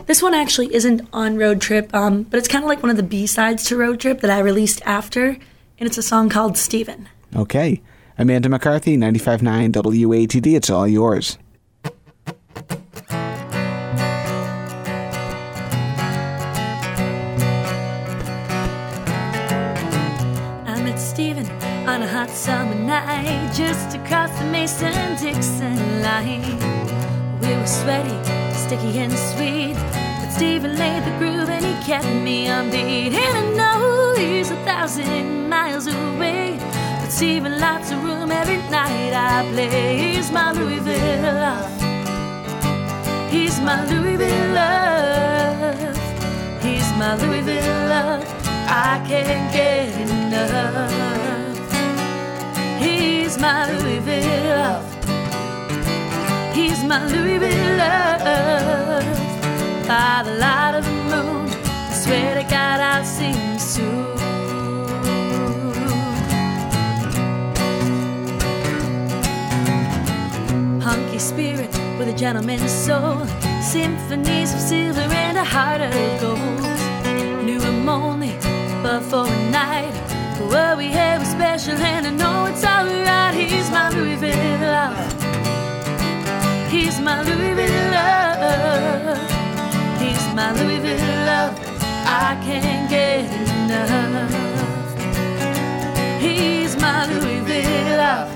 this 0.04 0.22
one 0.22 0.34
actually 0.34 0.72
isn't 0.74 1.08
on 1.12 1.36
Road 1.36 1.60
Trip, 1.60 1.92
um, 1.94 2.24
but 2.24 2.38
it's 2.38 2.46
kind 2.46 2.62
of 2.62 2.68
like 2.68 2.82
one 2.82 2.90
of 2.90 2.96
the 2.96 3.02
B 3.02 3.26
sides 3.26 3.64
to 3.64 3.76
Road 3.76 4.00
Trip 4.00 4.20
that 4.20 4.30
I 4.30 4.38
released 4.38 4.80
after, 4.84 5.28
and 5.30 5.86
it's 5.86 5.98
a 5.98 6.02
song 6.02 6.28
called 6.28 6.56
Steven. 6.56 7.08
Okay. 7.34 7.82
Amanda 8.18 8.48
McCarthy, 8.48 8.96
95.9 8.96 9.72
WATD. 9.72 10.54
It's 10.54 10.70
all 10.70 10.86
yours. 10.86 11.38
On 21.96 22.02
a 22.02 22.06
hot 22.06 22.28
summer 22.28 22.74
night 22.74 23.50
just 23.54 23.96
across 23.96 24.30
the 24.38 24.44
Mason 24.44 24.92
Dixon 25.16 26.02
line. 26.02 26.42
We 27.40 27.48
were 27.56 27.66
sweaty, 27.66 28.18
sticky, 28.52 28.98
and 28.98 29.12
sweet. 29.32 29.76
But 30.20 30.30
Steven 30.30 30.76
laid 30.76 31.04
the 31.04 31.16
groove 31.18 31.48
and 31.48 31.64
he 31.64 31.72
kept 31.86 32.06
me 32.06 32.48
on 32.50 32.70
beat. 32.70 33.14
And 33.14 33.36
I 33.38 33.44
know 33.58 34.14
he's 34.14 34.50
a 34.50 34.56
thousand 34.66 35.48
miles 35.48 35.86
away. 35.86 36.58
But 37.00 37.08
Steven 37.08 37.58
lots 37.58 37.90
of 37.90 38.04
room 38.04 38.30
every 38.30 38.58
night 38.68 39.14
I 39.14 39.50
play. 39.52 39.96
He's 39.96 40.30
my 40.30 40.52
Louisville 40.52 41.32
love. 41.32 41.72
He's 43.30 43.58
my 43.60 43.86
Louisville 43.86 44.52
love. 44.52 45.96
He's 46.62 46.88
my 47.00 47.14
Louisville 47.16 47.88
love. 47.88 48.22
I 48.68 49.02
can't 49.08 49.50
get 49.50 50.10
enough. 50.10 51.25
He's 52.86 53.36
my 53.38 53.68
Louisville. 53.72 54.80
He's 56.54 56.84
my 56.84 57.04
Louisville 57.06 57.76
love. 57.76 59.18
By 59.88 60.22
the 60.24 60.34
light 60.44 60.74
of 60.78 60.84
the 60.84 60.96
moon, 61.12 61.48
I 61.90 61.92
swear 62.02 62.34
to 62.36 62.44
God 62.48 62.78
I'll 62.80 63.04
him 63.04 63.58
soon. 63.58 64.06
Hunky 70.80 71.18
spirit 71.18 71.72
with 71.98 72.08
a 72.08 72.16
gentleman's 72.16 72.70
soul, 72.70 73.26
symphonies 73.60 74.54
of 74.54 74.60
silver 74.60 75.00
and 75.00 75.36
a 75.38 75.44
heart 75.44 75.80
of 75.80 75.92
gold. 76.20 77.44
Knew 77.44 77.60
him 77.60 77.88
only 77.88 78.36
but 78.82 79.02
for 79.02 79.26
a 79.26 79.50
night. 79.50 80.05
What 80.48 80.78
we 80.78 80.88
had 80.90 81.18
was 81.18 81.28
special, 81.28 81.74
and 81.74 82.06
I 82.06 82.10
know 82.10 82.46
it's 82.46 82.64
alright. 82.64 83.34
He's 83.34 83.70
my 83.70 83.90
Louisville 83.90 84.60
love. 84.60 84.96
He's 86.70 87.00
my 87.00 87.22
Louisville 87.22 87.90
love. 87.90 89.18
He's 90.00 90.26
my 90.34 90.52
Louisville 90.52 91.24
love. 91.26 91.54
I 92.06 92.38
can't 92.44 92.88
get 92.88 93.24
enough. 93.50 94.30
He's 96.20 96.76
my 96.76 97.06
Louisville 97.06 97.96
love. 97.96 98.30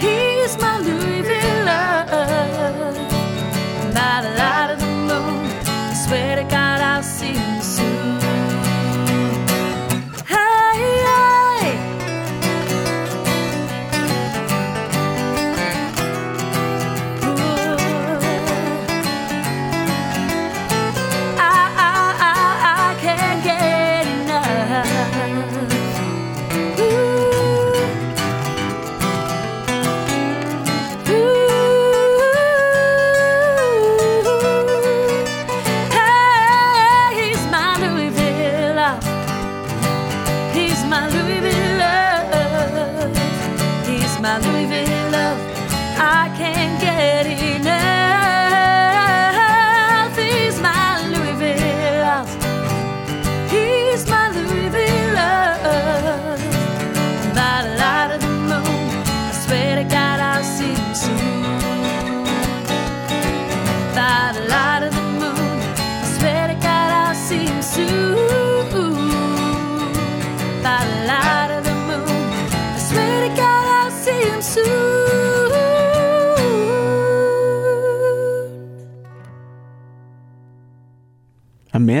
He's 0.00 0.58
my 0.58 0.78
Louisville 0.78 1.64
love. 1.64 2.08
By 3.94 4.22
the 4.24 4.30
light 4.40 4.70
of 4.72 4.80
the 4.80 4.86
moon, 4.86 5.46
I 5.66 5.94
swear 6.06 6.36
to 6.36 6.42
God 6.42 6.80
I'll 6.80 7.02
see 7.02 7.34
him 7.34 7.62
soon. 7.62 7.79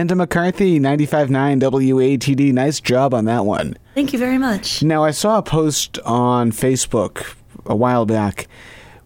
Amanda 0.00 0.16
McCarthy, 0.16 0.80
95.9 0.80 1.60
WATD. 1.60 2.54
Nice 2.54 2.80
job 2.80 3.12
on 3.12 3.26
that 3.26 3.44
one. 3.44 3.76
Thank 3.94 4.14
you 4.14 4.18
very 4.18 4.38
much. 4.38 4.82
Now, 4.82 5.04
I 5.04 5.10
saw 5.10 5.36
a 5.36 5.42
post 5.42 5.98
on 6.06 6.52
Facebook 6.52 7.34
a 7.66 7.76
while 7.76 8.06
back 8.06 8.48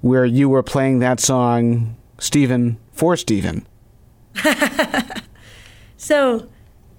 where 0.03 0.25
you 0.25 0.49
were 0.49 0.63
playing 0.63 1.01
that 1.01 1.19
song, 1.19 1.97
Steven, 2.19 2.79
for 2.93 3.17
Steven. 3.17 3.67
So, 5.97 6.49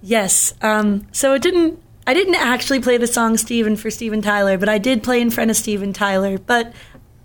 yes. 0.02 0.52
Um, 0.62 1.06
so 1.12 1.32
it 1.34 1.40
didn't. 1.42 1.80
I 2.08 2.12
didn't 2.12 2.34
actually 2.34 2.80
play 2.80 2.98
the 2.98 3.06
song 3.06 3.36
Steven 3.36 3.76
for 3.76 3.88
Steven 3.88 4.20
Tyler, 4.20 4.58
but 4.58 4.68
I 4.68 4.78
did 4.78 5.04
play 5.04 5.20
in 5.20 5.30
front 5.30 5.50
of 5.50 5.56
Steven 5.56 5.92
Tyler. 5.92 6.38
But 6.38 6.72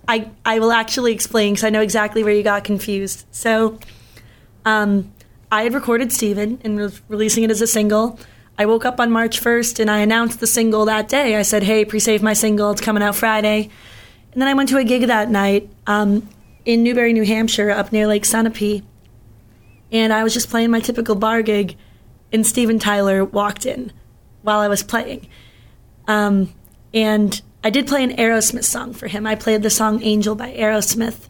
I 0.07 0.29
I 0.45 0.59
will 0.59 0.71
actually 0.71 1.11
explain 1.11 1.53
because 1.53 1.63
I 1.63 1.71
know 1.71 1.81
exactly 1.81 2.23
where 2.23 2.33
you 2.33 2.43
got 2.43 2.63
confused. 2.63 3.25
So, 3.31 3.79
um, 4.63 5.11
I 5.51 5.63
had 5.63 5.73
recorded 5.73 6.11
Steven 6.11 6.59
and 6.63 6.77
was 6.77 7.01
releasing 7.07 7.43
it 7.43 7.51
as 7.51 7.61
a 7.61 7.67
single. 7.67 8.19
I 8.57 8.65
woke 8.65 8.85
up 8.85 8.99
on 8.99 9.11
March 9.11 9.41
1st 9.41 9.79
and 9.79 9.91
I 9.91 9.99
announced 9.99 10.39
the 10.39 10.47
single 10.47 10.85
that 10.85 11.09
day. 11.09 11.35
I 11.35 11.41
said, 11.41 11.63
"Hey, 11.63 11.83
pre-save 11.85 12.23
my 12.23 12.33
single. 12.33 12.71
It's 12.71 12.81
coming 12.81 13.03
out 13.03 13.15
Friday." 13.15 13.69
And 14.31 14.41
then 14.41 14.47
I 14.47 14.53
went 14.53 14.69
to 14.69 14.77
a 14.77 14.83
gig 14.83 15.07
that 15.07 15.29
night 15.29 15.69
um, 15.87 16.29
in 16.63 16.83
Newbury, 16.83 17.11
New 17.11 17.25
Hampshire, 17.25 17.69
up 17.69 17.91
near 17.91 18.07
Lake 18.07 18.23
Sunapee 18.23 18.83
and 19.91 20.13
I 20.13 20.23
was 20.23 20.33
just 20.33 20.49
playing 20.49 20.71
my 20.71 20.79
typical 20.79 21.15
bar 21.15 21.41
gig, 21.41 21.77
and 22.31 22.47
Steven 22.47 22.79
Tyler 22.79 23.25
walked 23.25 23.65
in 23.65 23.91
while 24.41 24.59
I 24.59 24.67
was 24.67 24.83
playing. 24.83 25.27
Um, 26.07 26.53
and 26.93 27.41
I 27.63 27.69
did 27.69 27.87
play 27.87 28.03
an 28.03 28.15
Aerosmith 28.15 28.63
song 28.63 28.93
for 28.93 29.07
him. 29.07 29.27
I 29.27 29.35
played 29.35 29.63
the 29.63 29.69
song 29.69 30.01
Angel 30.01 30.33
by 30.33 30.53
Aerosmith. 30.53 31.27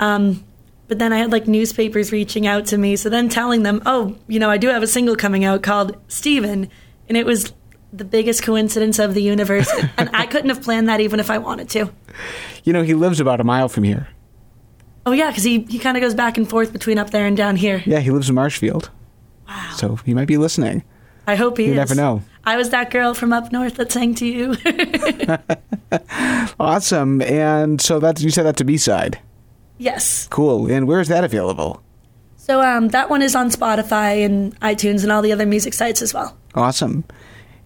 Um, 0.00 0.44
but 0.94 1.00
then 1.00 1.12
I 1.12 1.18
had 1.18 1.32
like 1.32 1.48
newspapers 1.48 2.12
reaching 2.12 2.46
out 2.46 2.66
to 2.66 2.78
me, 2.78 2.94
so 2.94 3.08
then 3.08 3.28
telling 3.28 3.64
them, 3.64 3.82
oh, 3.84 4.16
you 4.28 4.38
know, 4.38 4.48
I 4.48 4.58
do 4.58 4.68
have 4.68 4.80
a 4.80 4.86
single 4.86 5.16
coming 5.16 5.44
out 5.44 5.60
called 5.60 5.96
Steven. 6.06 6.70
And 7.08 7.18
it 7.18 7.26
was 7.26 7.52
the 7.92 8.04
biggest 8.04 8.44
coincidence 8.44 9.00
of 9.00 9.12
the 9.12 9.20
universe. 9.20 9.68
and 9.98 10.08
I 10.14 10.26
couldn't 10.26 10.50
have 10.50 10.62
planned 10.62 10.88
that 10.88 11.00
even 11.00 11.18
if 11.18 11.30
I 11.30 11.38
wanted 11.38 11.68
to. 11.70 11.90
You 12.62 12.72
know, 12.72 12.84
he 12.84 12.94
lives 12.94 13.18
about 13.18 13.40
a 13.40 13.44
mile 13.44 13.68
from 13.68 13.82
here. 13.82 14.06
Oh, 15.04 15.10
yeah, 15.10 15.30
because 15.30 15.42
he, 15.42 15.62
he 15.62 15.80
kind 15.80 15.96
of 15.96 16.00
goes 16.00 16.14
back 16.14 16.38
and 16.38 16.48
forth 16.48 16.72
between 16.72 16.96
up 16.96 17.10
there 17.10 17.26
and 17.26 17.36
down 17.36 17.56
here. 17.56 17.82
Yeah, 17.84 17.98
he 17.98 18.12
lives 18.12 18.28
in 18.28 18.36
Marshfield. 18.36 18.88
Wow. 19.48 19.72
So 19.74 19.96
he 19.96 20.14
might 20.14 20.28
be 20.28 20.36
listening. 20.36 20.84
I 21.26 21.34
hope 21.34 21.58
he 21.58 21.64
You 21.64 21.70
is. 21.72 21.76
never 21.76 21.96
know. 21.96 22.22
I 22.44 22.56
was 22.56 22.70
that 22.70 22.92
girl 22.92 23.14
from 23.14 23.32
up 23.32 23.50
north 23.50 23.74
that 23.78 23.90
sang 23.90 24.14
to 24.14 24.26
you. 24.26 24.54
Awesome. 26.60 27.20
And 27.22 27.80
so 27.80 27.98
that's 27.98 28.22
you 28.22 28.30
said 28.30 28.44
that's 28.44 28.60
a 28.60 28.64
B 28.64 28.76
side. 28.76 29.18
Yes. 29.78 30.26
Cool. 30.28 30.70
And 30.70 30.86
where 30.86 31.00
is 31.00 31.08
that 31.08 31.24
available? 31.24 31.82
So 32.36 32.60
um, 32.60 32.88
that 32.88 33.08
one 33.08 33.22
is 33.22 33.34
on 33.34 33.50
Spotify 33.50 34.24
and 34.24 34.58
iTunes 34.60 35.02
and 35.02 35.10
all 35.10 35.22
the 35.22 35.32
other 35.32 35.46
music 35.46 35.72
sites 35.72 36.02
as 36.02 36.12
well. 36.12 36.36
Awesome. 36.54 37.04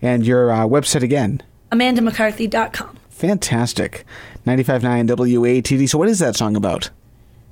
And 0.00 0.24
your 0.24 0.52
uh, 0.52 0.66
website 0.66 1.02
again? 1.02 1.42
AmandaMcCarthy.com. 1.72 2.96
Fantastic. 3.10 4.04
95.9 4.46 5.08
WATD. 5.08 5.88
So, 5.88 5.98
what 5.98 6.08
is 6.08 6.20
that 6.20 6.36
song 6.36 6.54
about? 6.56 6.90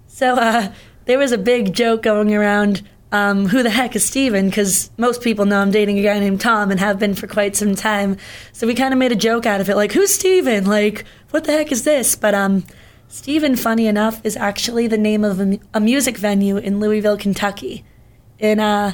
So 0.06 0.34
uh, 0.34 0.72
there 1.04 1.18
was 1.18 1.32
a 1.32 1.38
big 1.38 1.74
joke 1.74 2.02
going 2.02 2.34
around. 2.34 2.88
Um, 3.12 3.46
who 3.46 3.62
the 3.62 3.70
heck 3.70 3.94
is 3.94 4.04
Steven? 4.04 4.48
Because 4.48 4.90
most 4.96 5.22
people 5.22 5.44
know 5.44 5.60
I'm 5.60 5.70
dating 5.70 5.98
a 5.98 6.02
guy 6.02 6.18
named 6.18 6.40
Tom 6.40 6.70
and 6.70 6.80
have 6.80 6.98
been 6.98 7.14
for 7.14 7.26
quite 7.26 7.54
some 7.54 7.74
time. 7.74 8.16
So 8.52 8.66
we 8.66 8.74
kind 8.74 8.92
of 8.92 8.98
made 8.98 9.12
a 9.12 9.16
joke 9.16 9.46
out 9.46 9.60
of 9.60 9.68
it, 9.68 9.76
like, 9.76 9.92
who's 9.92 10.12
Steven? 10.12 10.66
Like, 10.66 11.04
what 11.30 11.44
the 11.44 11.52
heck 11.52 11.70
is 11.70 11.84
this? 11.84 12.16
But 12.16 12.34
um, 12.34 12.64
Steven, 13.08 13.56
funny 13.56 13.86
enough, 13.86 14.20
is 14.24 14.36
actually 14.36 14.86
the 14.88 14.98
name 14.98 15.24
of 15.24 15.40
a, 15.40 15.58
a 15.74 15.80
music 15.80 16.16
venue 16.18 16.56
in 16.56 16.80
Louisville, 16.80 17.16
Kentucky. 17.16 17.84
And 18.40 18.60
uh, 18.60 18.92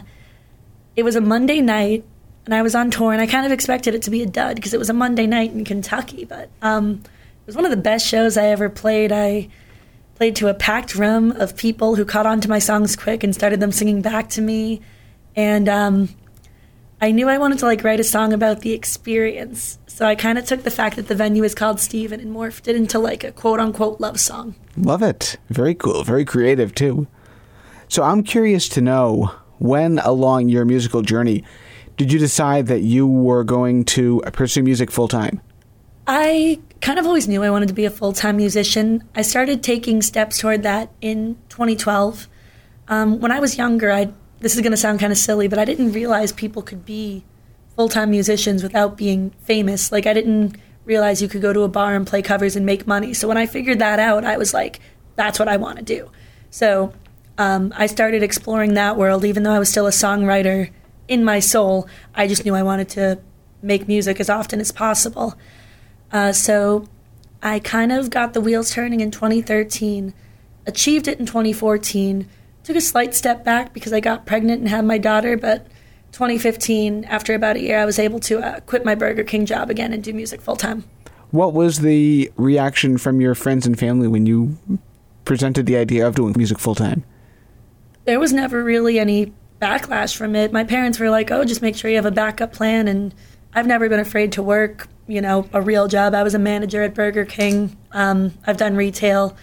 it 0.95 1.03
was 1.03 1.17
a 1.17 1.21
Monday 1.21 1.61
night, 1.61 2.05
and 2.45 2.55
I 2.55 2.63
was 2.63 2.75
on 2.75 2.91
tour, 2.91 3.13
and 3.13 3.21
I 3.21 3.27
kind 3.27 3.47
of 3.47 3.53
expected 3.53 3.95
it 3.95 4.03
to 4.03 4.11
be 4.11 4.23
a 4.23 4.27
dud 4.27 4.57
because 4.57 4.75
it 4.75 4.79
was 4.79 4.91
a 4.91 4.95
Monday 4.95 5.27
night 5.27 5.53
in 5.53 5.65
Kentucky. 5.65 6.25
But 6.25 6.51
um, 6.61 7.03
it 7.05 7.47
was 7.47 7.57
one 7.57 7.65
of 7.65 7.71
the 7.71 7.77
best 7.77 8.07
shows 8.07 8.37
I 8.37 8.47
ever 8.47 8.69
played. 8.69 9.13
I 9.13 9.49
played 10.15 10.37
to 10.37 10.49
a 10.49 10.55
packed 10.55 10.95
room 10.95 11.33
of 11.33 11.57
people 11.57 11.97
who 11.97 12.05
caught 12.05 12.27
on 12.27 12.41
to 12.43 12.49
my 12.49 12.59
songs 12.59 12.95
quick 12.97 13.25
and 13.25 13.35
started 13.35 13.61
them 13.61 13.73
singing 13.73 14.03
back 14.03 14.29
to 14.31 14.43
me. 14.43 14.81
And 15.35 15.69
um, 15.69 16.11
I 17.01 17.11
knew 17.11 17.29
I 17.29 17.39
wanted 17.39 17.59
to 17.61 17.67
like 17.67 17.83
write 17.83 17.99
a 17.99 18.05
song 18.05 18.33
about 18.33 18.61
the 18.61 18.73
experience. 18.73 19.79
So 19.93 20.07
I 20.07 20.15
kind 20.15 20.39
of 20.39 20.47
took 20.47 20.63
the 20.63 20.71
fact 20.71 20.97
that 20.97 21.09
the 21.09 21.15
venue 21.15 21.45
is 21.45 21.55
called 21.55 21.79
Steven 21.79 22.19
and 22.19 22.35
morphed 22.35 22.67
it 22.67 22.77
into 22.77 22.99
like 22.99 23.25
a 23.25 23.31
quote 23.31 23.61
unquote 23.61 24.01
love 24.01 24.19
song. 24.19 24.55
Love 24.75 25.03
it. 25.03 25.37
Very 25.51 25.75
cool. 25.75 26.03
Very 26.03 26.25
creative, 26.25 26.75
too. 26.75 27.07
So, 27.89 28.03
I'm 28.03 28.23
curious 28.23 28.71
to 28.71 28.81
know 28.81 29.35
when 29.59 29.99
along 29.99 30.49
your 30.49 30.65
musical 30.65 31.03
journey 31.03 31.45
did 31.99 32.11
you 32.11 32.19
decide 32.19 32.69
that 32.69 32.81
you 32.81 33.07
were 33.07 33.45
going 33.45 33.85
to 33.85 34.23
pursue 34.33 34.63
music 34.63 34.91
full 34.91 35.09
time? 35.09 35.43
I 36.07 36.59
kind 36.81 36.99
of 36.99 37.07
always 37.07 37.29
knew 37.29 37.43
I 37.43 37.51
wanted 37.51 37.69
to 37.69 37.75
be 37.75 37.85
a 37.85 37.91
full 37.91 38.15
time 38.15 38.39
musician. 38.39 39.05
I 39.15 39.21
started 39.21 39.63
taking 39.63 40.01
steps 40.01 40.39
toward 40.39 40.63
that 40.63 40.91
in 41.03 41.37
2012. 41.51 42.29
Um, 42.89 43.21
when 43.21 43.31
I 43.31 43.41
was 43.41 43.59
younger, 43.59 43.93
I 43.93 44.11
this 44.41 44.55
is 44.55 44.63
going 44.63 44.73
to 44.73 44.79
sound 44.79 45.01
kind 45.01 45.13
of 45.13 45.19
silly, 45.19 45.49
but 45.49 45.59
I 45.59 45.67
didn't 45.67 45.93
realize 45.93 46.33
people 46.33 46.63
could 46.63 46.87
be 46.87 47.25
full 47.77 47.89
time 47.89 48.11
musicians 48.11 48.63
without 48.63 48.97
being 48.97 49.31
famous. 49.43 49.93
Like 49.93 50.07
I 50.07 50.13
didn't 50.13 50.57
realize 50.85 51.23
you 51.23 51.29
could 51.29 51.43
go 51.43 51.53
to 51.53 51.63
a 51.63 51.69
bar 51.69 51.95
and 51.95 52.07
play 52.07 52.23
covers 52.23 52.57
and 52.57 52.67
make 52.67 52.87
money. 52.87 53.15
So 53.15 53.29
when 53.29 53.37
I 53.37 53.47
figured 53.47 53.79
that 53.79 53.99
out, 53.99 54.25
I 54.25 54.37
was 54.37 54.53
like, 54.53 54.81
that's 55.17 55.39
what 55.39 55.49
I 55.49 55.57
want 55.57 55.79
to 55.79 55.85
do. 55.85 56.11
So 56.51 56.93
um, 57.39 57.73
I 57.77 57.87
started 57.87 58.23
exploring 58.23 58.75
that 58.75 58.97
world, 58.97 59.25
even 59.25 59.43
though 59.43 59.53
I 59.53 59.59
was 59.59 59.69
still 59.69 59.87
a 59.87 59.91
songwriter 59.91 60.71
in 61.09 61.25
my 61.25 61.39
soul. 61.39 61.89
I 62.15 62.27
just 62.27 62.45
knew 62.45 62.55
I 62.55 62.63
wanted 62.63 62.89
to 62.91 63.21
make 63.63 63.87
music 63.87 64.21
as 64.21 64.29
often 64.29 64.61
as 64.61 64.73
possible. 64.73 65.35
Uh, 66.13 66.33
so 66.33 66.87
I 67.43 67.59
kind 67.59 67.93
of 67.93 68.11
got 68.11 68.35
the 68.35 68.41
wheels 68.41 68.71
turning 68.73 69.01
in 69.01 69.11
2013, 69.11 70.13
achieved 70.67 71.09
it 71.09 71.19
in 71.19 71.27
2014, 71.27 72.29
took 72.65 72.77
a 72.77 72.81
slight 72.81 73.15
step 73.15 73.45
back 73.45 73.73
because 73.73 73.93
I 73.93 74.01
got 74.01 74.27
pregnant 74.27 74.61
and 74.61 74.69
had 74.69 74.85
my 74.85 74.99
daughter, 74.99 75.37
but 75.37 75.67
2015, 76.13 77.05
after 77.07 77.35
about 77.35 77.57
a 77.57 77.61
year, 77.61 77.79
I 77.79 77.85
was 77.85 77.99
able 77.99 78.21
to 78.21 78.41
uh, 78.41 78.61
quit 78.61 78.85
my 78.85 78.95
Burger 78.95 79.25
King 79.25 79.47
job 79.47 79.71
again 79.71 79.93
and 79.93 80.05
do 80.05 80.13
music 80.13 80.41
full 80.41 80.57
time. 80.57 80.85
What 81.31 81.55
was 81.55 81.79
the 81.79 82.31
reaction 82.37 82.99
from 82.99 83.21
your 83.21 83.35
friends 83.35 83.67
and 83.67 83.79
family 83.79 84.07
when 84.07 84.27
you 84.27 84.59
presented 85.25 85.65
the 85.65 85.77
idea 85.77 86.07
of 86.07 86.15
doing 86.15 86.35
music 86.37 86.59
full 86.59 86.75
time? 86.75 87.05
There 88.05 88.21
was 88.21 88.33
never 88.33 88.63
really 88.63 88.99
any 88.99 89.33
backlash 89.61 90.15
from 90.15 90.37
it. 90.37 90.53
My 90.53 90.65
parents 90.65 90.99
were 90.99 91.09
like, 91.09 91.31
oh, 91.31 91.45
just 91.45 91.63
make 91.63 91.77
sure 91.77 91.91
you 91.91 91.97
have 91.97 92.05
a 92.05 92.11
backup 92.11 92.53
plan. 92.53 92.89
And 92.89 93.15
I've 93.55 93.67
never 93.67 93.89
been 93.89 94.01
afraid 94.01 94.33
to 94.33 94.43
work, 94.43 94.89
you 95.07 95.23
know, 95.23 95.49
a 95.55 95.63
real 95.63 95.89
job. 95.89 96.15
I 96.15 96.23
was 96.23 96.35
a 96.35 96.39
manager 96.39 96.83
at 96.83 96.95
Burger 96.95 97.25
King. 97.25 97.75
Um, 97.93 98.35
I've 98.47 98.59
done 98.59 98.77
retail, 98.77 99.35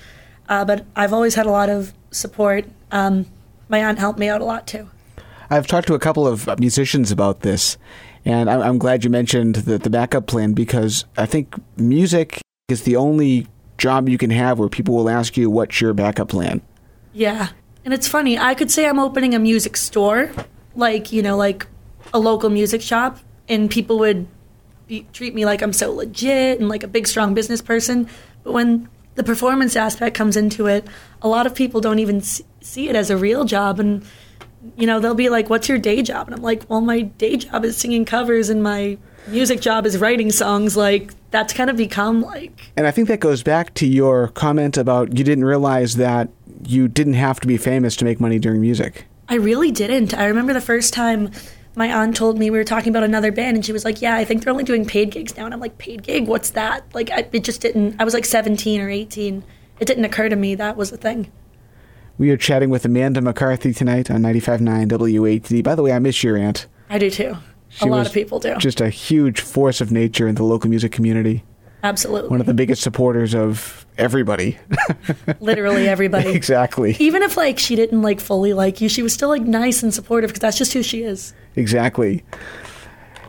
uh, 0.47 0.65
but 0.65 0.85
I've 0.95 1.13
always 1.13 1.33
had 1.33 1.47
a 1.47 1.51
lot 1.51 1.69
of 1.69 1.93
support. 2.11 2.65
Um, 2.91 3.25
my 3.69 3.83
aunt 3.83 3.97
helped 3.97 4.19
me 4.19 4.27
out 4.29 4.41
a 4.41 4.45
lot 4.45 4.67
too. 4.67 4.89
I've 5.49 5.67
talked 5.67 5.87
to 5.87 5.95
a 5.95 5.99
couple 5.99 6.27
of 6.27 6.47
musicians 6.59 7.11
about 7.11 7.41
this, 7.41 7.77
and 8.23 8.49
I'm, 8.49 8.77
glad 8.77 9.03
you 9.03 9.09
mentioned 9.09 9.55
the, 9.55 9.77
the 9.77 9.89
backup 9.89 10.27
plan 10.27 10.53
because 10.53 11.05
I 11.17 11.25
think 11.25 11.55
music 11.77 12.41
is 12.67 12.83
the 12.83 12.95
only 12.97 13.47
job 13.77 14.09
you 14.09 14.17
can 14.17 14.29
have 14.29 14.59
where 14.59 14.69
people 14.69 14.95
will 14.95 15.09
ask 15.09 15.37
you, 15.37 15.49
What's 15.49 15.81
your 15.81 15.93
backup 15.93 16.29
plan? 16.29 16.61
Yeah. 17.13 17.49
And 17.85 17.93
it's 17.93 18.07
funny, 18.07 18.37
I 18.37 18.53
could 18.53 18.69
say 18.69 18.87
I'm 18.87 18.99
opening 18.99 19.33
a 19.33 19.39
music 19.39 19.75
store, 19.75 20.31
like, 20.75 21.11
you 21.11 21.23
know, 21.23 21.37
like 21.37 21.65
a 22.13 22.19
local 22.19 22.49
music 22.49 22.81
shop, 22.81 23.19
and 23.47 23.71
people 23.71 23.97
would 23.99 24.27
be, 24.85 25.07
treat 25.13 25.33
me 25.33 25.45
like 25.45 25.61
I'm 25.61 25.73
so 25.73 25.91
legit 25.91 26.59
and 26.59 26.69
like 26.69 26.83
a 26.83 26.87
big, 26.87 27.07
strong 27.07 27.33
business 27.33 27.61
person. 27.61 28.07
But 28.43 28.53
when 28.53 28.89
the 29.15 29.23
performance 29.23 29.75
aspect 29.75 30.15
comes 30.15 30.37
into 30.37 30.67
it, 30.67 30.85
a 31.21 31.27
lot 31.27 31.47
of 31.47 31.55
people 31.55 31.81
don't 31.81 31.99
even 31.99 32.21
see, 32.21 32.45
see 32.61 32.89
it 32.89 32.95
as 32.95 33.09
a 33.09 33.17
real 33.17 33.45
job. 33.45 33.79
And, 33.79 34.05
you 34.77 34.85
know, 34.85 34.99
they'll 34.99 35.15
be 35.15 35.29
like, 35.29 35.49
What's 35.49 35.69
your 35.69 35.77
day 35.77 36.01
job? 36.01 36.27
And 36.27 36.35
I'm 36.35 36.41
like, 36.41 36.69
Well, 36.69 36.81
my 36.81 37.01
day 37.01 37.37
job 37.37 37.65
is 37.65 37.77
singing 37.77 38.05
covers, 38.05 38.49
and 38.49 38.61
my 38.63 38.97
music 39.27 39.61
job 39.61 39.85
is 39.85 39.97
writing 39.97 40.31
songs. 40.31 40.75
Like, 40.75 41.13
that's 41.31 41.53
kind 41.53 41.69
of 41.69 41.77
become 41.77 42.21
like 42.21 42.71
And 42.75 42.87
I 42.87 42.91
think 42.91 43.07
that 43.07 43.19
goes 43.19 43.43
back 43.43 43.73
to 43.75 43.85
your 43.85 44.29
comment 44.29 44.77
about 44.77 45.17
you 45.17 45.23
didn't 45.23 45.45
realize 45.45 45.95
that 45.95 46.29
you 46.65 46.87
didn't 46.87 47.13
have 47.13 47.39
to 47.41 47.47
be 47.47 47.57
famous 47.57 47.95
to 47.97 48.05
make 48.05 48.19
money 48.19 48.39
doing 48.39 48.59
music. 48.61 49.05
I 49.27 49.35
really 49.35 49.71
didn't. 49.71 50.13
I 50.13 50.25
remember 50.25 50.53
the 50.53 50.61
first 50.61 50.93
time 50.93 51.31
my 51.75 51.93
aunt 51.93 52.15
told 52.15 52.37
me 52.37 52.49
we 52.49 52.57
were 52.57 52.63
talking 52.63 52.89
about 52.89 53.03
another 53.03 53.31
band, 53.31 53.55
and 53.55 53.65
she 53.65 53.71
was 53.71 53.85
like, 53.85 54.01
"Yeah, 54.01 54.15
I 54.15 54.25
think 54.25 54.43
they're 54.43 54.51
only 54.51 54.63
doing 54.63 54.85
paid 54.85 55.11
gigs 55.11 55.37
now." 55.37 55.45
And 55.45 55.53
I'm 55.53 55.59
like, 55.59 55.77
"Paid 55.77 56.03
gig? 56.03 56.27
What's 56.27 56.49
that?" 56.51 56.83
Like, 56.93 57.11
I, 57.11 57.27
it 57.31 57.43
just 57.43 57.61
didn't. 57.61 57.95
I 57.99 58.03
was 58.03 58.13
like 58.13 58.25
17 58.25 58.81
or 58.81 58.89
18. 58.89 59.43
It 59.79 59.85
didn't 59.85 60.03
occur 60.03 60.29
to 60.29 60.35
me 60.35 60.55
that 60.55 60.75
was 60.75 60.91
a 60.91 60.97
thing. 60.97 61.31
We 62.19 62.31
are 62.31 62.37
chatting 62.37 62.69
with 62.69 62.83
Amanda 62.83 63.21
McCarthy 63.21 63.73
tonight 63.73 64.11
on 64.11 64.21
95.9 64.21 64.89
WATD. 64.89 65.63
By 65.63 65.73
the 65.73 65.81
way, 65.81 65.93
I 65.93 65.99
miss 65.99 66.21
your 66.21 66.35
aunt. 66.35 66.67
I 66.89 66.97
do 66.97 67.09
too. 67.09 67.37
She 67.69 67.87
a 67.87 67.89
lot 67.89 68.05
of 68.05 68.11
people 68.11 68.39
do. 68.39 68.57
Just 68.57 68.81
a 68.81 68.89
huge 68.89 69.39
force 69.39 69.79
of 69.79 69.89
nature 69.89 70.27
in 70.27 70.35
the 70.35 70.43
local 70.43 70.69
music 70.69 70.91
community. 70.91 71.45
Absolutely. 71.81 72.29
One 72.29 72.41
of 72.41 72.45
the 72.45 72.53
biggest 72.53 72.81
supporters 72.81 73.33
of 73.33 73.85
everybody. 73.97 74.57
Literally 75.39 75.87
everybody. 75.87 76.31
exactly. 76.31 76.97
Even 76.99 77.23
if 77.23 77.37
like 77.37 77.57
she 77.57 77.77
didn't 77.77 78.01
like 78.01 78.19
fully 78.19 78.51
like 78.51 78.81
you, 78.81 78.89
she 78.89 79.01
was 79.01 79.13
still 79.13 79.29
like 79.29 79.43
nice 79.43 79.81
and 79.81 79.93
supportive 79.93 80.31
because 80.31 80.41
that's 80.41 80.57
just 80.57 80.73
who 80.73 80.83
she 80.83 81.03
is. 81.03 81.33
Exactly. 81.55 82.25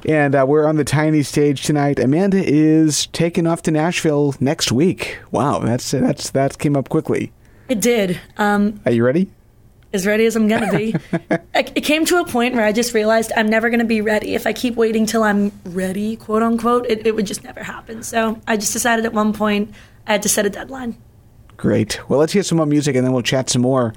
And 0.04 0.34
uh, 0.34 0.46
we're 0.48 0.66
on 0.66 0.74
the 0.74 0.84
tiny 0.84 1.22
stage 1.22 1.62
tonight. 1.62 2.00
Amanda 2.00 2.42
is 2.42 3.06
taking 3.08 3.46
off 3.46 3.62
to 3.62 3.70
Nashville 3.70 4.34
next 4.40 4.72
week. 4.72 5.20
Wow, 5.30 5.60
that's 5.60 5.92
that's 5.92 6.30
that 6.30 6.58
came 6.58 6.76
up 6.76 6.88
quickly. 6.88 7.30
It 7.70 7.80
did. 7.80 8.20
Um, 8.36 8.80
Are 8.84 8.92
you 8.92 9.04
ready? 9.04 9.30
as 9.92 10.06
ready 10.06 10.24
as 10.26 10.36
I'm 10.36 10.48
gonna 10.48 10.76
be. 10.76 10.94
it 11.54 11.72
it 11.74 11.80
came 11.82 12.04
to 12.06 12.18
a 12.18 12.24
point 12.24 12.54
where 12.54 12.64
I 12.64 12.72
just 12.72 12.94
realized 12.94 13.32
I'm 13.36 13.48
never 13.48 13.70
gonna 13.70 13.84
be 13.84 14.00
ready. 14.00 14.34
If 14.34 14.46
I 14.46 14.52
keep 14.52 14.76
waiting 14.76 15.06
till 15.06 15.22
I'm 15.22 15.52
ready, 15.64 16.16
quote 16.16 16.42
unquote, 16.42 16.86
it, 16.88 17.06
it 17.06 17.14
would 17.14 17.26
just 17.26 17.44
never 17.44 17.62
happen. 17.62 18.02
So 18.02 18.40
I 18.46 18.56
just 18.56 18.72
decided 18.72 19.04
at 19.04 19.12
one 19.12 19.32
point 19.32 19.74
I 20.06 20.12
had 20.12 20.22
to 20.22 20.28
set 20.28 20.46
a 20.46 20.50
deadline. 20.50 20.96
Great. 21.56 22.08
Well, 22.08 22.20
let's 22.20 22.32
hear 22.32 22.42
some 22.42 22.56
more 22.56 22.66
music 22.66 22.96
and 22.96 23.04
then 23.04 23.12
we'll 23.12 23.22
chat 23.22 23.50
some 23.50 23.62
more. 23.62 23.94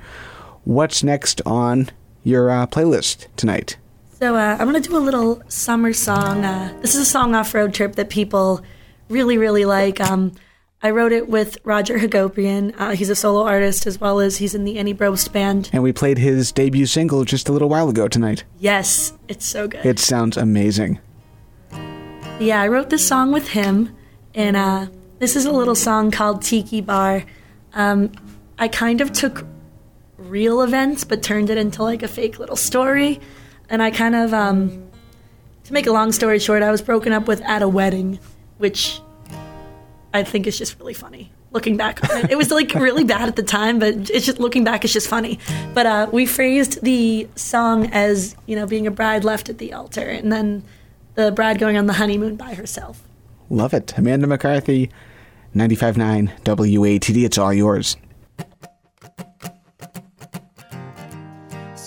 What's 0.64 1.04
next 1.04 1.42
on 1.46 1.90
your 2.24 2.50
uh, 2.50 2.68
playlist 2.68 3.28
tonight? 3.36 3.78
So 4.20 4.36
uh, 4.36 4.58
I'm 4.60 4.66
gonna 4.66 4.82
do 4.82 4.98
a 4.98 5.00
little 5.00 5.44
summer 5.48 5.94
song. 5.94 6.46
Uh, 6.46 6.76
this 6.82 6.96
is 6.96 7.02
a 7.02 7.06
song 7.06 7.36
off 7.36 7.54
road 7.54 7.74
trip 7.74 7.96
that 7.96 8.10
people 8.10 8.62
really, 9.10 9.38
really 9.38 9.66
like. 9.66 10.00
Um, 10.00 10.34
I 10.86 10.92
wrote 10.92 11.14
it 11.14 11.30
with 11.30 11.58
Roger 11.64 11.98
Hagopian. 11.98 12.76
Uh, 12.78 12.90
he's 12.92 13.10
a 13.10 13.16
solo 13.16 13.44
artist 13.44 13.88
as 13.88 14.02
well 14.02 14.20
as 14.20 14.36
he's 14.36 14.54
in 14.54 14.66
the 14.66 14.78
Annie 14.78 14.94
Brobst 14.94 15.32
band. 15.32 15.70
And 15.72 15.82
we 15.82 15.94
played 15.94 16.18
his 16.18 16.52
debut 16.52 16.86
single 16.88 17.24
just 17.24 17.48
a 17.48 17.54
little 17.54 17.70
while 17.70 17.88
ago 17.88 18.10
tonight. 18.10 18.44
Yes, 18.60 19.14
it's 19.30 19.46
so 19.46 19.70
good. 19.70 19.86
It 19.86 19.98
sounds 19.98 20.36
amazing. 20.36 21.00
Yeah, 22.38 22.62
I 22.62 22.68
wrote 22.68 22.90
this 22.90 23.08
song 23.08 23.32
with 23.32 23.48
him, 23.48 23.96
and 24.36 24.58
uh, 24.58 24.88
this 25.20 25.38
is 25.38 25.46
a 25.46 25.52
little 25.54 25.76
song 25.76 26.12
called 26.12 26.42
Tiki 26.42 26.82
Bar. 26.82 27.24
Um, 27.74 28.12
I 28.60 28.68
kind 28.68 29.00
of 29.00 29.14
took 29.14 29.46
real 30.18 30.62
events 30.62 31.06
but 31.06 31.24
turned 31.24 31.50
it 31.50 31.58
into 31.58 31.82
like 31.82 32.04
a 32.04 32.10
fake 32.10 32.40
little 32.40 32.58
story, 32.58 33.22
and 33.70 33.82
I 33.82 33.90
kind 33.90 34.16
of, 34.16 34.34
um, 34.34 34.86
to 35.64 35.72
make 35.72 35.88
a 35.88 35.94
long 35.94 36.12
story 36.12 36.40
short, 36.40 36.62
I 36.62 36.72
was 36.72 36.82
broken 36.82 37.14
up 37.14 37.26
with 37.26 37.42
at 37.44 37.62
a 37.62 37.70
wedding, 37.70 38.20
which 38.58 39.00
I 40.14 40.24
think 40.24 40.48
is 40.48 40.58
just 40.58 40.80
really 40.80 40.94
funny. 40.94 41.32
Looking 41.52 41.78
back 41.78 42.04
on 42.10 42.18
it, 42.26 42.32
it 42.32 42.38
was 42.38 42.52
like 42.52 42.74
really 42.74 43.04
bad 43.04 43.28
at 43.28 43.36
the 43.36 43.44
time, 43.44 43.80
but 43.80 44.10
it's 44.10 44.26
just 44.26 44.40
looking 44.40 44.64
back, 44.64 44.84
it's 44.84 44.94
just 44.94 45.08
funny. 45.08 45.40
But 45.74 45.86
uh, 45.86 46.10
we 46.12 46.26
phrased 46.26 46.84
the 46.84 47.28
song 47.36 47.88
as 47.92 48.36
you 48.46 48.56
know 48.56 48.66
being 48.66 48.88
a 48.88 48.92
bride 48.92 49.24
left 49.24 49.50
at 49.50 49.58
the 49.58 49.74
altar, 49.74 50.08
and 50.08 50.32
then 50.32 50.64
the 51.16 51.32
bride 51.32 51.60
going 51.60 51.78
on 51.78 51.86
the 51.86 51.94
honeymoon 51.94 52.36
by 52.36 52.54
herself. 52.54 53.04
Love 53.50 53.74
it. 53.74 53.98
Amanda 53.98 54.26
McCarthy, 54.26 54.90
95.9 55.56 56.32
WATD. 56.44 57.24
It's 57.24 57.38
all 57.38 57.54
yours. 57.54 57.98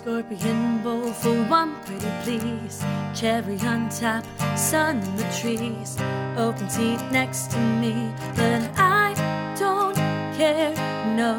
European 0.06 0.84
bowl 0.84 1.10
for 1.10 1.34
one 1.50 1.74
pretty 1.84 2.06
please. 2.22 2.80
Cherry 3.12 3.58
on 3.62 3.88
top, 3.88 4.24
sun 4.56 5.02
in 5.02 5.16
the 5.16 5.28
trees. 5.40 5.98
Open 6.36 6.70
seat 6.70 7.00
next 7.10 7.50
to 7.50 7.58
me, 7.58 8.08
but 8.36 8.62
I 8.78 9.14
don't 9.58 9.96
care, 10.38 10.72
no. 11.16 11.34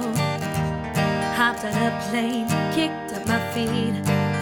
Hopped 1.37 1.63
on 1.63 1.71
a 1.71 1.91
plane, 2.09 2.49
kicked 2.75 3.13
up 3.13 3.25
my 3.25 3.39
feet. 3.53 3.95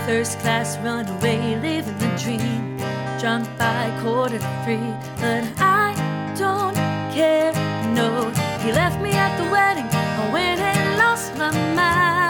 First 0.08 0.40
class 0.40 0.76
runaway, 0.80 1.60
living 1.62 1.98
the 2.00 2.10
dream. 2.18 2.78
Drunk 3.20 3.46
by 3.60 3.96
quarter 4.02 4.40
to 4.40 4.62
three, 4.66 4.92
but 5.22 5.44
I 5.62 5.94
don't 6.36 6.76
care, 7.14 7.54
no. 7.94 8.32
He 8.64 8.72
left 8.72 9.00
me 9.04 9.12
at 9.12 9.38
the 9.38 9.48
wedding, 9.52 9.86
I 9.86 10.34
went 10.34 10.62
and 10.62 10.98
lost 10.98 11.38
my 11.38 11.52
mind. 11.76 12.25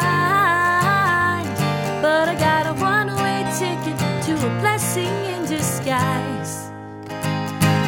But 2.05 2.29
I 2.29 2.35
got 2.35 2.67
a 2.67 2.73
one 2.79 3.07
way 3.23 3.41
ticket 3.57 3.97
to 4.25 4.33
a 4.35 4.51
blessing 4.61 5.15
in 5.33 5.41
disguise. 5.47 6.69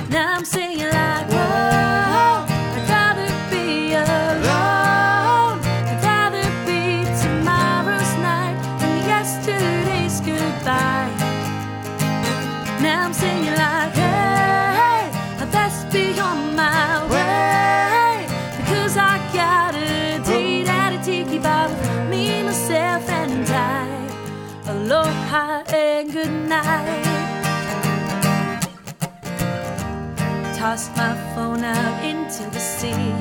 Now 0.09 0.33
I'm 0.33 0.43
singing 0.43 0.89
like, 0.89 1.27
whoa, 1.29 2.45
I'd 2.75 2.85
rather 2.89 3.29
be 3.51 3.93
alone. 3.93 5.59
I'd 5.91 6.01
rather 6.01 6.45
be 6.65 7.05
tomorrow's 7.21 8.13
night 8.29 8.57
than 8.79 8.95
yesterday's 9.13 10.19
goodbye. 10.21 11.13
Now 12.81 13.05
I'm 13.05 13.13
singing 13.13 13.53
like, 13.53 13.96
Tossed 30.67 30.97
my 30.97 31.15
phone 31.33 31.63
out 31.63 32.03
into 32.03 32.43
the 32.49 32.59
sea. 32.59 33.13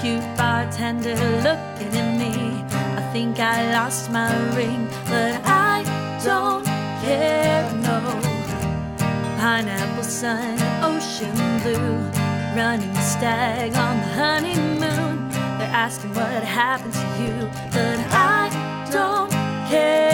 Cute 0.00 0.28
bartender 0.36 1.16
looking 1.42 1.92
at 2.02 2.10
me. 2.22 2.64
I 2.96 3.02
think 3.12 3.40
I 3.40 3.72
lost 3.72 4.12
my 4.12 4.30
ring, 4.54 4.86
but 5.06 5.40
I 5.44 5.82
don't 6.22 6.64
care, 7.02 7.68
no. 7.82 7.98
Pineapple 9.40 10.04
sun, 10.04 10.56
ocean 10.84 11.34
blue. 11.64 11.98
Running 12.54 12.94
stag 13.14 13.74
on 13.74 13.96
the 14.04 14.10
honeymoon. 14.22 15.30
They're 15.58 15.74
asking 15.86 16.14
what 16.14 16.44
happened 16.44 16.94
to 16.94 17.06
you, 17.20 17.50
but 17.72 17.98
I 18.12 18.42
don't 18.92 19.32
care, 19.68 20.13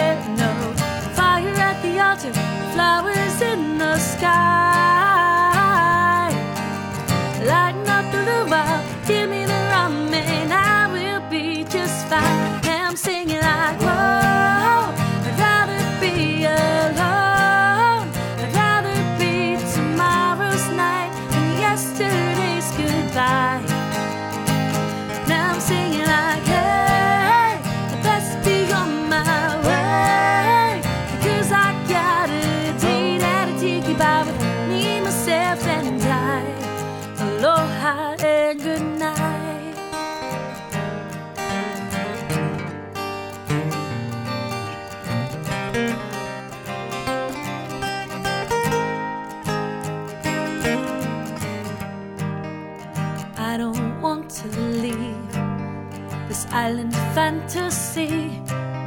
island 56.53 56.93
fantasy. 57.15 58.29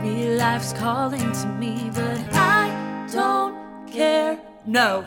Real 0.03 0.39
life's 0.39 0.73
calling 0.75 1.33
to 1.33 1.47
me, 1.59 1.91
but 1.95 2.21
I 2.35 3.07
don't 3.11 3.57
care. 3.91 4.39
No. 4.67 5.05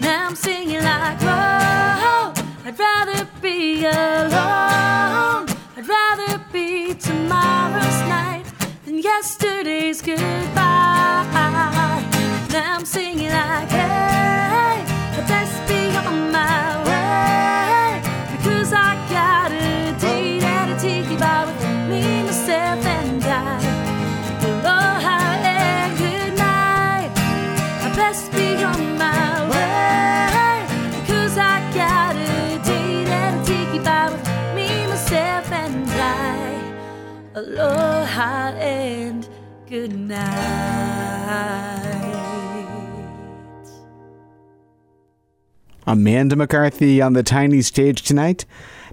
Now 0.00 0.26
I'm 0.26 0.34
singing 0.36 0.82
like, 0.82 1.20
whoa, 1.20 2.32
I'd 2.64 2.78
rather 2.78 3.28
be 3.42 3.84
alone. 3.84 5.46
I'd 5.76 5.88
rather 5.88 6.38
be 6.52 6.94
tomorrow's 6.94 8.00
night 8.08 8.44
than 8.84 8.98
yesterday's 8.98 10.00
goodbye. 10.00 11.02
Now 12.50 12.76
I'm 12.76 12.84
singing 12.84 13.30
like, 13.30 13.68
hey, 13.68 14.84
I 15.18 15.24
best 15.28 15.68
be 15.68 15.94
on 15.96 16.32
my 16.32 16.73
Aloha 37.34 38.52
and 38.58 39.28
good 39.66 39.92
night. 39.92 40.24
Amanda 45.84 46.36
McCarthy 46.36 47.02
on 47.02 47.14
the 47.14 47.24
tiny 47.24 47.60
stage 47.62 48.02
tonight. 48.02 48.44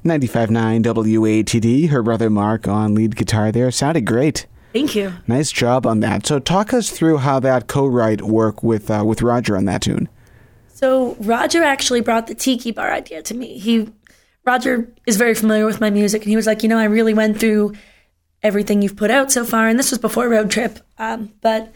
95.9 0.04 0.82
WATD. 0.84 1.90
Her 1.90 2.02
brother 2.02 2.32
Mark 2.32 2.68
on 2.68 2.96
lead 2.96 3.16
guitar 3.16 3.52
there. 3.52 3.70
Sounded 3.70 4.08
great. 4.08 4.48
Thank 4.74 4.96
you. 4.96 5.14
Nice 5.28 5.52
job 5.52 5.86
on 5.86 6.00
that. 6.00 6.26
So 6.26 6.40
talk 6.40 6.74
us 6.74 6.90
through 6.90 7.18
how 7.18 7.40
that 7.42 7.68
co-write 7.68 8.24
worked 8.24 8.64
with 8.64 8.90
uh, 8.90 9.04
with 9.06 9.22
Roger 9.22 9.56
on 9.56 9.66
that 9.66 9.84
tune. 9.84 10.10
So 10.68 11.16
Roger 11.20 11.62
actually 11.62 12.02
brought 12.02 12.26
the 12.26 12.34
tiki 12.34 12.72
bar 12.72 12.92
idea 12.92 13.22
to 13.22 13.36
me. 13.36 13.60
He 13.60 13.90
Roger 14.46 14.92
is 15.06 15.18
very 15.18 15.36
familiar 15.36 15.68
with 15.68 15.80
my 15.80 15.92
music, 15.92 16.24
and 16.24 16.30
he 16.30 16.36
was 16.36 16.48
like, 16.48 16.64
you 16.64 16.70
know, 16.70 16.80
I 16.80 16.86
really 16.86 17.14
went 17.14 17.40
through 17.40 17.74
everything 18.44 18.82
you've 18.82 18.96
put 18.96 19.12
out 19.12 19.32
so 19.32 19.46
far, 19.46 19.68
and 19.68 19.78
this 19.78 19.92
was 19.92 20.00
before 20.00 20.30
Road 20.30 20.52
Trip. 20.52 20.80
Um, 20.98 21.34
but 21.42 21.74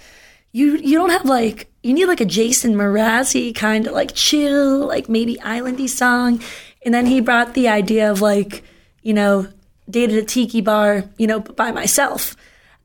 you 0.52 0.78
you 0.78 0.98
don't 0.98 1.10
have 1.10 1.26
like 1.26 1.68
you 1.84 1.94
need 1.94 2.06
like 2.06 2.22
a 2.22 2.26
Jason 2.26 2.76
Mrazzi 2.76 3.54
kind 3.54 3.88
of 3.88 3.94
like 3.94 4.14
chill, 4.14 4.88
like 4.88 5.10
maybe 5.10 5.36
islandy 5.38 5.90
song, 5.90 6.42
and 6.84 6.94
then 6.94 7.06
he 7.06 7.22
brought 7.22 7.54
the 7.54 7.68
idea 7.68 8.10
of 8.12 8.22
like 8.22 8.64
you 9.02 9.14
know 9.14 9.48
dated 9.90 10.18
a 10.18 10.24
tiki 10.24 10.62
bar, 10.62 11.04
you 11.18 11.28
know, 11.28 11.40
by 11.40 11.72
myself. 11.72 12.36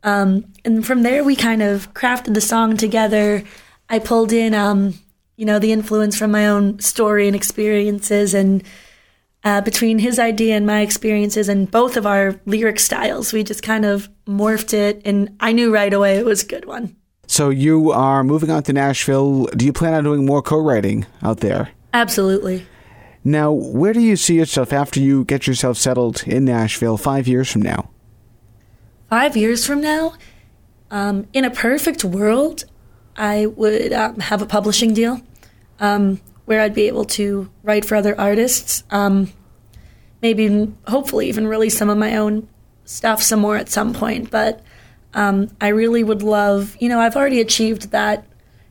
Um, 0.03 0.53
and 0.65 0.87
from 0.87 1.03
there, 1.03 1.25
we 1.25 1.37
kind 1.37 1.63
of 1.63 1.93
crafted 1.95 2.35
the 2.35 2.41
song 2.41 2.77
together. 2.77 3.43
I 3.89 3.99
pulled 3.99 4.33
in, 4.33 4.55
um, 4.55 4.95
you 5.37 5.45
know, 5.45 5.59
the 5.59 5.73
influence 5.73 6.17
from 6.17 6.31
my 6.31 6.47
own 6.47 6.79
story 6.81 7.27
and 7.27 7.37
experiences, 7.37 8.35
and 8.35 8.63
uh, 9.45 9.61
between 9.61 9.99
his 9.99 10.19
idea 10.19 10.57
and 10.57 10.67
my 10.67 10.81
experiences, 10.81 11.49
and 11.49 11.71
both 11.71 11.97
of 11.97 12.07
our 12.07 12.41
lyric 12.47 12.79
styles, 12.79 13.33
we 13.33 13.43
just 13.43 13.63
kind 13.63 13.85
of 13.85 14.09
morphed 14.27 14.75
it. 14.75 15.01
And 15.05 15.37
I 15.41 15.53
knew 15.53 15.73
right 15.73 15.93
away 15.93 16.17
it 16.17 16.25
was 16.25 16.43
a 16.43 16.47
good 16.47 16.67
one. 16.67 16.97
So 17.27 17.49
you 17.49 17.93
are 17.93 18.25
moving 18.25 18.51
on 18.51 18.65
to 18.65 18.73
Nashville. 18.73 19.47
Do 19.47 19.65
you 19.65 19.73
plan 19.73 19.95
on 19.95 20.05
doing 20.05 20.27
more 20.27 20.43
co-writing 20.43 21.07
out 21.23 21.39
there? 21.41 21.71
Absolutely. 21.95 22.67
Now, 23.23 23.53
where 23.53 23.93
do 23.93 24.01
you 24.01 24.17
see 24.17 24.37
yourself 24.37 24.73
after 24.73 24.99
you 24.99 25.25
get 25.25 25.47
yourself 25.47 25.77
settled 25.77 26.25
in 26.27 26.45
Nashville 26.45 26.97
five 26.97 27.29
years 27.29 27.51
from 27.51 27.63
now? 27.63 27.91
Five 29.09 29.37
years 29.37 29.67
from 29.67 29.81
now, 29.81 30.15
um, 30.91 31.27
in 31.33 31.45
a 31.45 31.51
perfect 31.51 32.05
world, 32.05 32.65
I 33.17 33.47
would 33.47 33.93
um, 33.93 34.21
have 34.21 34.41
a 34.41 34.47
publishing 34.47 34.95
deal 34.95 35.21
um, 35.79 36.21
where 36.51 36.61
I'd 36.61 36.75
be 36.75 36.89
able 36.89 37.05
to 37.05 37.49
write 37.63 37.85
for 37.85 37.95
other 37.95 38.21
artists. 38.21 38.83
Um, 38.91 39.33
maybe, 40.21 40.75
hopefully, 40.89 41.29
even 41.29 41.47
release 41.47 41.79
some 41.79 41.89
of 41.89 41.97
my 41.97 42.17
own 42.17 42.49
stuff 42.85 43.23
some 43.23 43.39
more 43.39 43.57
at 43.57 43.69
some 43.69 43.95
point. 43.95 44.33
But 44.33 44.61
um, 45.15 45.57
I 45.61 45.69
really 45.69 46.03
would 46.03 46.25
love, 46.25 46.77
you 46.81 46.89
know, 46.89 46.99
I've 46.99 47.15
already 47.15 47.41
achieved 47.41 47.93
that 47.93 48.27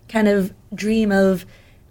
kind 0.10 0.28
of 0.28 0.54
dream 0.76 1.14
of 1.14 1.46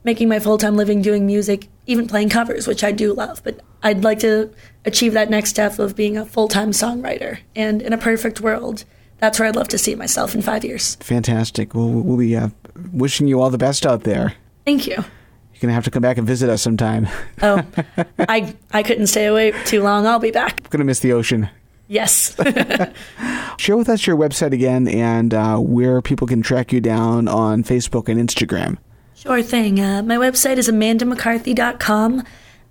making 0.05 0.29
my 0.29 0.41
full 0.41 0.59
time 0.59 0.77
living 0.77 1.01
doing 1.01 1.25
music, 1.25 1.69
even 1.87 2.07
playing 2.07 2.29
covers, 2.29 2.67
which 2.67 2.85
I 2.85 2.93
do 2.93 3.15
love. 3.15 3.43
But 3.43 3.61
I'd 3.83 4.05
like 4.05 4.19
to 4.19 4.53
achieve 4.85 5.15
that 5.15 5.31
next 5.31 5.49
step 5.49 5.79
of 5.79 5.97
being 5.97 6.19
a 6.19 6.27
full 6.27 6.49
time 6.49 6.73
songwriter. 6.73 7.39
And 7.57 7.81
in 7.81 7.95
a 7.95 7.99
perfect 7.99 8.43
world, 8.43 8.85
that's 9.21 9.39
where 9.39 9.49
I'd 9.49 9.57
love 9.57 9.69
to 9.69 9.79
see 9.79 9.95
myself 9.95 10.35
in 10.35 10.43
five 10.43 10.67
years. 10.67 10.97
Fantastic. 10.97 11.75
Well, 11.75 11.89
we'll 11.89 12.19
be 12.19 12.37
uh, 12.37 12.51
wishing 12.93 13.27
you 13.27 13.41
all 13.41 13.49
the 13.49 13.57
best 13.57 13.87
out 13.87 14.03
there. 14.03 14.35
Thank 14.67 14.87
you. 14.87 15.03
You're 15.59 15.67
gonna 15.67 15.75
have 15.75 15.85
to 15.85 15.91
come 15.91 16.03
back 16.03 16.19
and 16.19 16.27
visit 16.27 16.49
us 16.49 16.63
sometime. 16.63 17.09
Oh, 17.43 17.65
I 18.19 18.55
I 18.73 18.83
couldn't 18.85 19.09
stay 19.09 19.27
away 19.27 19.53
too 19.65 19.83
long. 19.83 20.07
I'll 20.07 20.21
be 20.21 20.31
back. 20.31 20.69
gonna 20.71 20.85
miss 20.85 21.01
the 21.01 21.13
ocean. 21.13 21.49
Yes. 21.89 22.37
Share 23.59 23.77
with 23.77 23.89
us 23.89 24.07
your 24.07 24.17
website 24.17 24.53
again 24.53 24.87
and 24.87 25.35
uh, 25.35 25.59
where 25.59 26.01
people 26.01 26.27
can 26.29 26.43
track 26.43 26.73
you 26.73 26.81
down 26.81 27.27
on 27.27 27.65
Facebook 27.65 28.09
and 28.09 28.21
Instagram. 28.21 28.79
Sure 29.15 29.43
thing. 29.43 29.81
Uh, 29.81 30.03
my 30.03 30.17
website 30.17 30.59
is 30.59 30.69
amandamccarthy.com. 30.69 32.21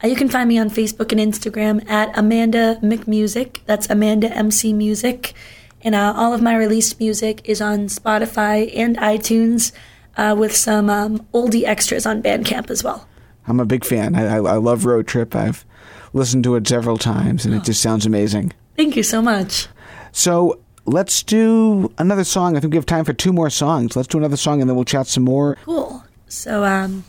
Uh, 0.04 0.08
you 0.08 0.16
can 0.16 0.30
find 0.30 0.48
me 0.48 0.58
on 0.58 0.70
Facebook 0.70 1.12
and 1.12 1.20
Instagram 1.34 1.90
at 1.90 2.18
Amanda 2.18 2.78
McMusic. 2.82 3.60
That's 3.66 3.90
Amanda 3.90 4.32
MC 4.32 4.72
Music. 4.72 5.34
And 5.82 5.96
uh, 5.96 6.14
all 6.16 6.34
of 6.34 6.42
my 6.42 6.56
released 6.56 7.00
music 7.00 7.42
is 7.50 7.62
on 7.62 7.88
Spotify 7.88 8.72
and 8.76 8.98
iTunes 8.98 9.72
uh, 10.18 10.36
with 10.38 10.56
some 10.56 10.90
um, 10.90 11.20
oldie 11.34 11.64
extras 11.64 12.06
on 12.06 12.22
Bandcamp 12.22 12.70
as 12.70 12.84
well. 12.84 13.08
I'm 13.48 13.60
a 13.60 13.66
big 13.66 13.86
fan. 13.86 14.16
I, 14.16 14.26
I, 14.26 14.38
I 14.38 14.56
love 14.56 14.86
Road 14.86 15.08
Trip. 15.08 15.36
I've 15.36 15.66
listened 16.14 16.44
to 16.46 16.56
it 16.56 16.68
several 16.68 16.98
times 16.98 17.46
and 17.46 17.56
it 17.56 17.64
just 17.64 17.82
sounds 17.82 18.06
amazing. 18.06 18.54
Thank 18.76 18.96
you 18.96 19.04
so 19.04 19.22
much. 19.22 19.68
So 20.12 20.60
let's 20.86 21.24
do 21.24 21.94
another 21.98 22.24
song. 22.24 22.58
I 22.58 22.60
think 22.60 22.72
we 22.72 22.78
have 22.78 22.86
time 22.86 23.06
for 23.06 23.14
two 23.14 23.32
more 23.32 23.50
songs. 23.50 23.96
Let's 23.96 24.08
do 24.08 24.18
another 24.18 24.38
song 24.38 24.62
and 24.62 24.70
then 24.70 24.76
we'll 24.76 24.86
chat 24.86 25.08
some 25.08 25.24
more. 25.24 25.58
Cool. 25.64 26.04
So, 26.28 26.66
um, 26.66 27.06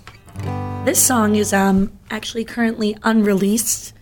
this 0.84 1.04
song 1.04 1.34
is 1.34 1.52
um, 1.52 1.92
actually 2.10 2.44
currently 2.44 2.96
unreleased. 3.02 3.92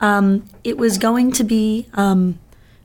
Um, 0.00 0.48
it 0.62 0.78
was 0.78 0.96
going 0.96 1.32
to 1.32 1.44
be 1.44 1.88
um, 1.94 2.38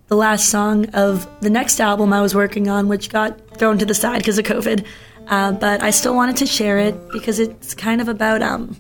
the 0.08 0.16
last 0.16 0.50
song 0.50 0.88
of 0.90 1.28
the 1.42 1.50
next 1.50 1.80
album 1.80 2.12
I 2.12 2.22
was 2.22 2.34
working 2.34 2.68
on, 2.68 2.88
which 2.88 3.10
got 3.10 3.58
thrown 3.58 3.78
to 3.78 3.86
the 3.86 3.94
side 3.94 4.18
because 4.18 4.38
of 4.38 4.46
COVID. 4.46 4.86
Uh, 5.28 5.52
but 5.54 5.82
I 5.82 5.92
still 5.92 6.16
wanted 6.16 6.38
to 6.38 6.46
share 6.46 6.78
it 6.78 6.96
because 7.12 7.40
it's 7.40 7.74
kind 7.74 8.02
of 8.02 8.08
about 8.08 8.42
um, 8.42 8.78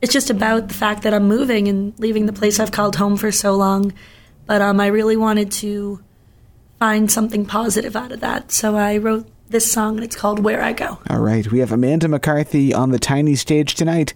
it's 0.00 0.12
just 0.12 0.30
about 0.30 0.68
the 0.68 0.74
fact 0.74 1.02
that 1.02 1.12
I'm 1.12 1.28
moving 1.28 1.68
and 1.68 1.98
leaving 1.98 2.26
the 2.26 2.32
place 2.32 2.58
I've 2.60 2.72
called 2.72 2.96
home 2.96 3.16
for 3.16 3.32
so 3.32 3.54
long. 3.56 3.92
But 4.46 4.62
um, 4.62 4.80
I 4.80 4.86
really 4.86 5.16
wanted 5.16 5.52
to 5.52 6.02
find 6.78 7.10
something 7.10 7.44
positive 7.44 7.94
out 7.94 8.10
of 8.10 8.20
that, 8.20 8.50
so 8.50 8.76
I 8.76 8.96
wrote 8.96 9.28
this 9.50 9.70
song 9.70 9.96
and 9.96 10.04
it's 10.04 10.16
called 10.16 10.38
Where 10.38 10.62
I 10.62 10.72
Go. 10.72 10.98
All 11.10 11.20
right. 11.20 11.50
We 11.50 11.58
have 11.58 11.72
Amanda 11.72 12.08
McCarthy 12.08 12.72
on 12.72 12.90
the 12.90 12.98
tiny 12.98 13.34
stage 13.34 13.74
tonight, 13.74 14.14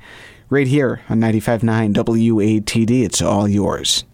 right 0.49 0.67
here 0.67 1.03
on 1.09 1.21
95.9 1.21 1.93
WATD. 1.93 3.05
It's 3.05 3.21
all 3.21 3.49
yours. 3.49 4.05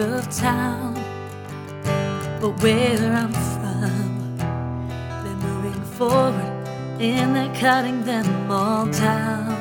Of 0.00 0.30
town. 0.30 0.94
But 2.40 2.62
where 2.62 3.12
I'm 3.12 3.32
from, 3.32 4.36
they're 5.22 5.42
moving 5.48 5.82
forward 5.98 6.52
and 6.98 7.36
they're 7.36 7.54
cutting 7.54 8.02
them 8.04 8.50
all 8.50 8.86
down. 8.86 9.58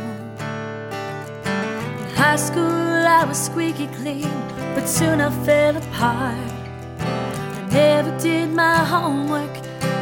In 1.99 2.15
high 2.15 2.37
school, 2.37 2.63
I 3.19 3.25
was 3.25 3.37
squeaky 3.37 3.87
clean, 3.87 4.31
but 4.75 4.87
soon 4.87 5.19
I 5.19 5.29
fell 5.45 5.75
apart. 5.75 6.51
I 6.99 7.67
never 7.71 8.17
did 8.19 8.49
my 8.49 8.77
homework, 8.77 9.53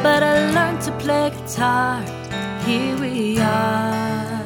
but 0.02 0.22
I 0.22 0.50
learned 0.52 0.82
to 0.82 0.92
play 0.98 1.30
guitar. 1.30 2.00
Here 2.64 2.96
we 2.96 3.40
are. 3.40 4.44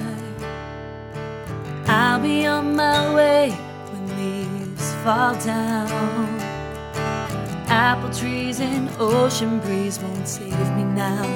I'll 1.86 2.20
be 2.20 2.46
on 2.46 2.76
my 2.76 3.14
way 3.14 3.71
fall 5.02 5.34
down. 5.44 6.38
Apple 7.66 8.10
trees 8.10 8.60
and 8.60 8.88
ocean 9.00 9.58
breeze 9.58 9.98
won't 9.98 10.28
save 10.28 10.70
me 10.76 10.84
now. 10.84 11.26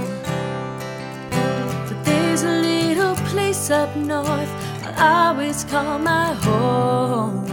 But 1.30 2.04
there's 2.04 2.44
a 2.44 2.60
little 2.70 3.16
place 3.30 3.70
up 3.70 3.96
north 3.96 4.52
I'll 4.84 5.34
always 5.34 5.64
call 5.64 5.98
my 5.98 6.34
home. 6.34 7.44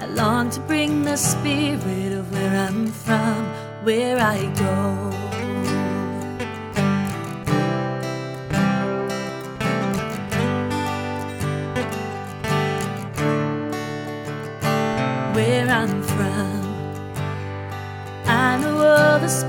I 0.00 0.06
long 0.06 0.50
to 0.50 0.60
bring 0.60 1.02
the 1.02 1.16
spirit 1.16 2.12
of 2.12 2.30
where 2.32 2.54
I'm 2.68 2.86
from, 2.86 3.44
where 3.82 4.20
I 4.20 4.46
go. 4.54 5.23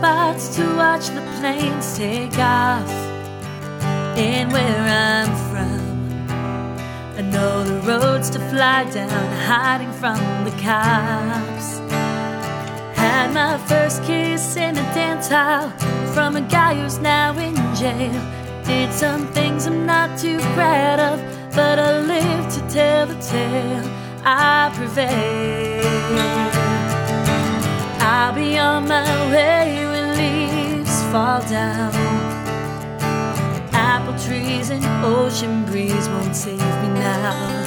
To 0.06 0.76
watch 0.76 1.08
the 1.08 1.22
planes 1.40 1.98
take 1.98 2.38
off. 2.38 2.90
And 4.16 4.52
where 4.52 4.82
I'm 5.10 5.32
from, 5.50 6.28
I 7.18 7.22
know 7.22 7.64
the 7.64 7.80
roads 7.88 8.30
to 8.32 8.40
fly 8.52 8.84
down, 8.92 9.28
hiding 9.48 9.92
from 9.94 10.20
the 10.46 10.52
cops. 10.62 11.80
Had 13.00 13.34
my 13.34 13.58
first 13.68 14.04
kiss 14.04 14.56
in 14.56 14.78
a 14.78 14.86
dance 14.94 15.30
hall 15.30 15.70
from 16.14 16.36
a 16.36 16.42
guy 16.42 16.76
who's 16.76 17.00
now 17.00 17.36
in 17.40 17.56
jail. 17.76 18.22
Did 18.64 18.94
some 18.94 19.26
things 19.34 19.66
I'm 19.66 19.88
not 19.88 20.20
too 20.20 20.40
proud 20.54 21.00
of, 21.00 21.20
but 21.56 21.80
I 21.80 22.00
live 22.02 22.54
to 22.54 22.62
tell 22.70 23.08
the 23.08 23.20
tale. 23.22 23.90
I 24.24 24.72
prevail. 24.76 25.86
I'll 28.00 28.34
be 28.34 28.58
on 28.60 28.88
my 28.88 29.32
way 29.32 29.85
leaves 30.18 31.04
fall 31.12 31.42
down. 31.48 31.94
Apple 33.74 34.18
trees 34.26 34.70
and 34.70 34.86
ocean 35.04 35.66
breeze 35.66 36.08
won't 36.10 36.36
save 36.36 36.60
me 36.84 36.90
now. 37.00 37.66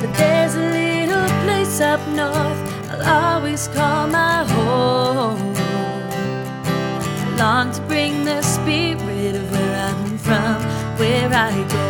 But 0.00 0.12
there's 0.16 0.54
a 0.54 0.66
little 0.78 1.28
place 1.44 1.80
up 1.80 2.00
north 2.08 2.60
I'll 2.90 3.34
always 3.34 3.68
call 3.68 4.06
my 4.06 4.44
home. 4.44 5.54
Long 7.36 7.72
to 7.72 7.80
bring 7.82 8.24
the 8.24 8.40
spirit 8.42 9.34
of 9.36 9.50
where 9.52 9.76
I'm 9.88 10.18
from, 10.18 10.62
where 10.98 11.30
I 11.32 11.52
go. 11.68 11.85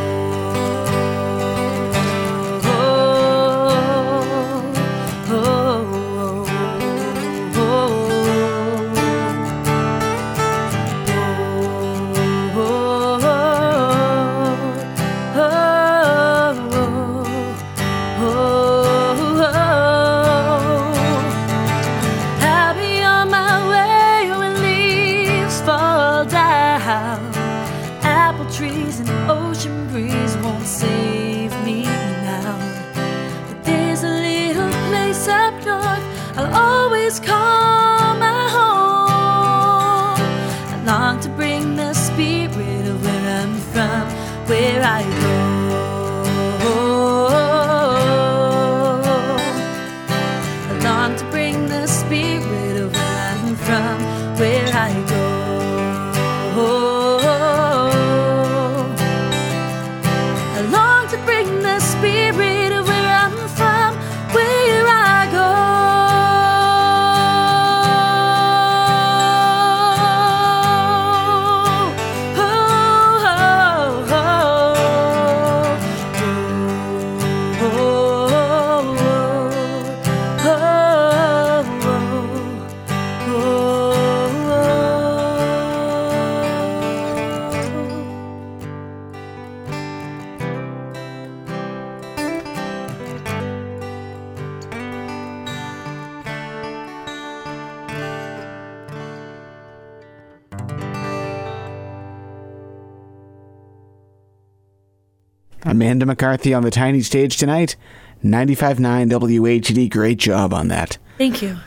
Amanda 105.66 106.06
McCarthy 106.06 106.54
on 106.54 106.62
the 106.62 106.70
tiny 106.70 107.02
stage 107.02 107.36
tonight. 107.36 107.76
95.9 108.24 109.10
WATD. 109.10 109.90
Great 109.90 110.18
job 110.18 110.54
on 110.54 110.68
that. 110.68 110.96
Thank 111.18 111.42
you. 111.42 111.58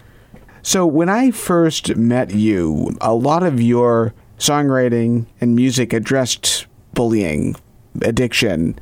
So, 0.61 0.85
when 0.85 1.09
I 1.09 1.31
first 1.31 1.95
met 1.95 2.31
you, 2.31 2.95
a 3.01 3.13
lot 3.13 3.43
of 3.43 3.61
your 3.61 4.13
songwriting 4.37 5.25
and 5.39 5.55
music 5.55 5.93
addressed 5.93 6.65
bullying, 6.93 7.55
addiction, 8.01 8.77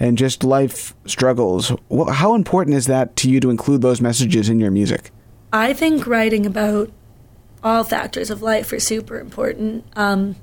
and 0.00 0.16
just 0.16 0.44
life 0.44 0.94
struggles. 1.06 1.72
How 2.12 2.34
important 2.34 2.76
is 2.76 2.86
that 2.86 3.16
to 3.16 3.30
you 3.30 3.40
to 3.40 3.50
include 3.50 3.82
those 3.82 4.00
messages 4.00 4.48
in 4.48 4.60
your 4.60 4.70
music? 4.70 5.10
I 5.52 5.72
think 5.72 6.06
writing 6.06 6.46
about 6.46 6.90
all 7.64 7.84
factors 7.84 8.30
of 8.30 8.42
life 8.42 8.72
are 8.72 8.80
super 8.80 9.18
important. 9.18 9.84
Um, 9.96 10.36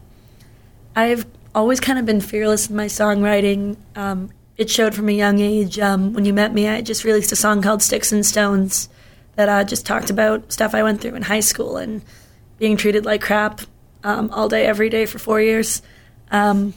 I've 0.95 1.25
always 1.55 1.79
kind 1.79 1.97
of 1.97 2.05
been 2.05 2.21
fearless 2.21 2.69
in 2.69 2.75
my 2.75 2.85
songwriting. 2.85 3.77
Um, 3.95 4.29
it 4.57 4.69
showed 4.69 4.93
from 4.93 5.09
a 5.09 5.13
young 5.13 5.39
age. 5.39 5.79
Um, 5.79 6.13
when 6.13 6.25
you 6.25 6.33
met 6.33 6.53
me, 6.53 6.67
I 6.67 6.81
just 6.81 7.03
released 7.03 7.31
a 7.31 7.35
song 7.35 7.61
called 7.61 7.81
Sticks 7.81 8.11
and 8.11 8.25
Stones 8.25 8.89
that 9.35 9.49
uh, 9.49 9.63
just 9.63 9.85
talked 9.85 10.09
about 10.09 10.51
stuff 10.51 10.75
I 10.75 10.83
went 10.83 11.01
through 11.01 11.15
in 11.15 11.23
high 11.23 11.39
school 11.39 11.77
and 11.77 12.01
being 12.57 12.77
treated 12.77 13.05
like 13.05 13.21
crap 13.21 13.61
um, 14.03 14.29
all 14.31 14.47
day, 14.47 14.65
every 14.65 14.89
day 14.89 15.05
for 15.05 15.17
four 15.17 15.41
years. 15.41 15.81
Um, 16.29 16.73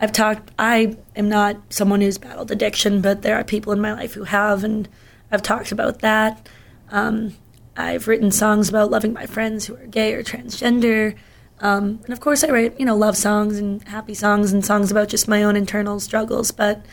I've 0.00 0.12
talked, 0.12 0.50
I 0.58 0.96
am 1.14 1.28
not 1.28 1.56
someone 1.70 2.02
who's 2.02 2.18
battled 2.18 2.50
addiction, 2.50 3.00
but 3.00 3.22
there 3.22 3.36
are 3.36 3.44
people 3.44 3.72
in 3.72 3.80
my 3.80 3.92
life 3.94 4.14
who 4.14 4.24
have, 4.24 4.62
and 4.62 4.88
I've 5.32 5.42
talked 5.42 5.72
about 5.72 6.00
that. 6.00 6.48
Um, 6.90 7.34
I've 7.76 8.08
written 8.08 8.30
songs 8.30 8.68
about 8.68 8.90
loving 8.90 9.12
my 9.12 9.26
friends 9.26 9.66
who 9.66 9.74
are 9.74 9.86
gay 9.86 10.14
or 10.14 10.22
transgender. 10.22 11.14
Um, 11.60 12.00
and 12.04 12.12
of 12.12 12.20
course, 12.20 12.44
I 12.44 12.48
write, 12.48 12.78
you 12.78 12.86
know, 12.86 12.96
love 12.96 13.16
songs 13.16 13.58
and 13.58 13.86
happy 13.88 14.14
songs 14.14 14.52
and 14.52 14.64
songs 14.64 14.90
about 14.90 15.08
just 15.08 15.28
my 15.28 15.42
own 15.42 15.56
internal 15.56 16.00
struggles. 16.00 16.50
But 16.50 16.84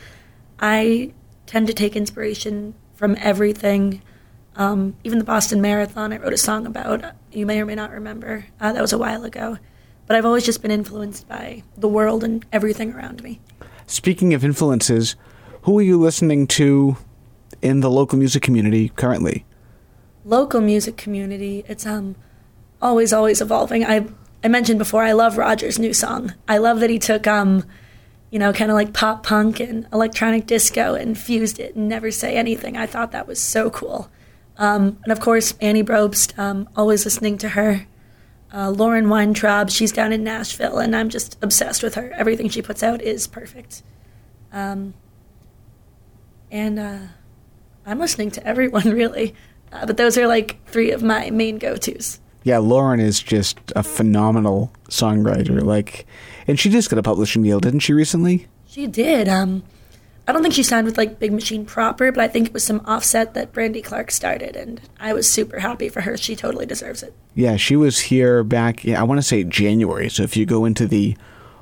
I 0.60 1.14
tend 1.46 1.68
to 1.68 1.74
take 1.74 1.96
inspiration 1.96 2.74
from 2.96 3.16
everything. 3.20 4.02
Um, 4.56 4.96
even 5.04 5.20
the 5.20 5.26
Boston 5.26 5.62
Marathon, 5.62 6.14
I 6.14 6.18
wrote 6.18 6.34
a 6.34 6.38
song 6.38 6.66
about. 6.66 7.04
You 7.32 7.46
may 7.46 7.60
or 7.60 7.66
may 7.66 7.76
not 7.76 7.92
remember. 7.92 8.46
Uh, 8.60 8.72
that 8.72 8.82
was 8.82 8.94
a 8.94 8.98
while 8.98 9.26
ago. 9.26 9.58
But 10.06 10.16
I've 10.18 10.26
always 10.26 10.46
just 10.46 10.62
been 10.62 10.72
influenced 10.72 11.28
by 11.28 11.64
the 11.78 11.88
world 11.88 12.24
and 12.24 12.46
everything 12.52 12.94
around 12.94 13.24
me. 13.24 13.40
Speaking 13.88 14.34
of 14.34 14.46
influences, 14.46 15.16
who 15.64 15.80
are 15.80 15.82
you 15.82 16.00
listening 16.00 16.48
to 16.48 16.98
in 17.62 17.80
the 17.80 17.90
local 17.90 18.18
music 18.20 18.44
community 18.44 18.90
currently? 18.90 19.46
local 20.26 20.62
music 20.62 20.98
community, 20.98 21.64
it's 21.68 21.86
um 21.86 22.16
always 22.82 23.14
always 23.14 23.42
evolving. 23.42 23.86
I 23.86 24.08
I 24.44 24.48
mentioned 24.48 24.80
before 24.80 25.04
I 25.04 25.14
love 25.14 25.38
Roger's 25.38 25.80
new 25.80 25.94
song. 25.94 26.34
I 26.48 26.58
love 26.58 26.80
that 26.82 26.90
he 26.90 27.00
took 27.00 27.28
um 27.28 27.64
you 28.32 28.40
know 28.40 28.52
kind 28.54 28.72
of 28.72 28.76
like 28.76 28.94
pop 28.94 29.24
punk 29.24 29.60
and 29.60 29.88
electronic 29.94 30.46
disco 30.46 30.96
and 30.96 31.18
fused 31.18 31.60
it 31.60 31.76
and 31.76 31.88
never 31.88 32.12
say 32.12 32.36
anything. 32.36 32.78
I 32.78 32.86
thought 32.86 33.12
that 33.12 33.28
was 33.28 33.42
so 33.42 33.70
cool. 33.70 34.10
Um, 34.58 35.00
and 35.04 35.12
of 35.12 35.20
course 35.20 35.54
Annie 35.62 35.84
Brobst, 35.84 36.38
um, 36.38 36.70
always 36.76 37.06
listening 37.06 37.38
to 37.40 37.50
her. 37.50 37.88
Uh, 38.54 38.70
Lauren 38.70 39.10
Weintraub, 39.10 39.72
she's 39.72 39.92
down 39.92 40.14
in 40.14 40.24
Nashville, 40.24 40.78
and 40.78 40.96
I'm 40.96 41.10
just 41.10 41.38
obsessed 41.42 41.82
with 41.82 41.96
her. 41.96 42.12
Everything 42.12 42.50
she 42.50 42.62
puts 42.62 42.84
out 42.84 43.02
is 43.02 43.26
perfect. 43.26 43.82
Um, 44.52 44.94
and 46.52 46.78
uh, 46.78 47.00
I'm 47.84 48.00
listening 48.00 48.30
to 48.32 48.46
everyone 48.46 48.84
really. 48.92 49.34
Uh, 49.72 49.88
but 49.88 49.98
those 49.98 50.20
are 50.20 50.28
like 50.28 50.64
three 50.68 50.92
of 50.92 51.02
my 51.02 51.32
main 51.32 51.58
go 51.58 51.76
tos. 51.76 52.20
Yeah, 52.44 52.58
Lauren 52.58 53.00
is 53.00 53.22
just 53.22 53.58
a 53.76 53.84
phenomenal 53.84 54.72
songwriter. 54.90 55.62
Like, 55.64 56.06
and 56.48 56.60
she 56.60 56.70
just 56.70 56.90
got 56.90 57.00
a 57.00 57.04
publishing 57.04 57.42
deal, 57.42 57.60
didn't 57.60 57.80
she 57.80 57.94
recently? 57.94 58.48
She 58.68 58.88
did. 58.88 59.30
Um, 59.30 59.64
I 60.28 60.32
don't 60.32 60.42
think 60.42 60.54
she 60.54 60.64
signed 60.64 60.86
with 60.86 60.98
like 60.98 61.20
Big 61.20 61.34
Machine 61.34 61.66
proper, 61.66 62.12
but 62.12 62.24
I 62.24 62.28
think 62.28 62.48
it 62.48 62.54
was 62.54 62.64
some 62.64 62.82
offset 62.86 63.34
that 63.34 63.52
Brandy 63.52 63.82
Clark 63.82 64.10
started, 64.10 64.56
and 64.56 64.80
I 65.00 65.14
was 65.14 65.30
super 65.30 65.60
happy 65.60 65.90
for 65.90 66.02
her. 66.02 66.18
She 66.18 66.36
totally 66.36 66.66
deserves 66.66 67.04
it. 67.04 67.14
Yeah, 67.36 67.58
she 67.58 67.76
was 67.76 68.00
here 68.00 68.44
back. 68.44 68.84
Yeah, 68.84 69.00
I 69.00 69.04
want 69.04 69.20
to 69.20 69.24
say 69.28 69.44
January. 69.44 70.10
So 70.10 70.24
if 70.24 70.38
you 70.38 70.46
go 70.46 70.66
into 70.66 70.88
the 70.88 71.18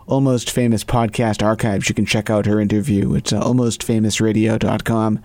Almost 0.08 0.52
Famous 0.52 0.84
podcast 0.84 1.44
archives, 1.44 1.90
you 1.90 1.96
can 1.96 2.06
check 2.06 2.30
out 2.30 2.46
her 2.46 2.60
interview. 2.60 3.14
It's 3.16 3.34
uh, 3.34 3.42
almostfamousradio.com. 3.42 5.24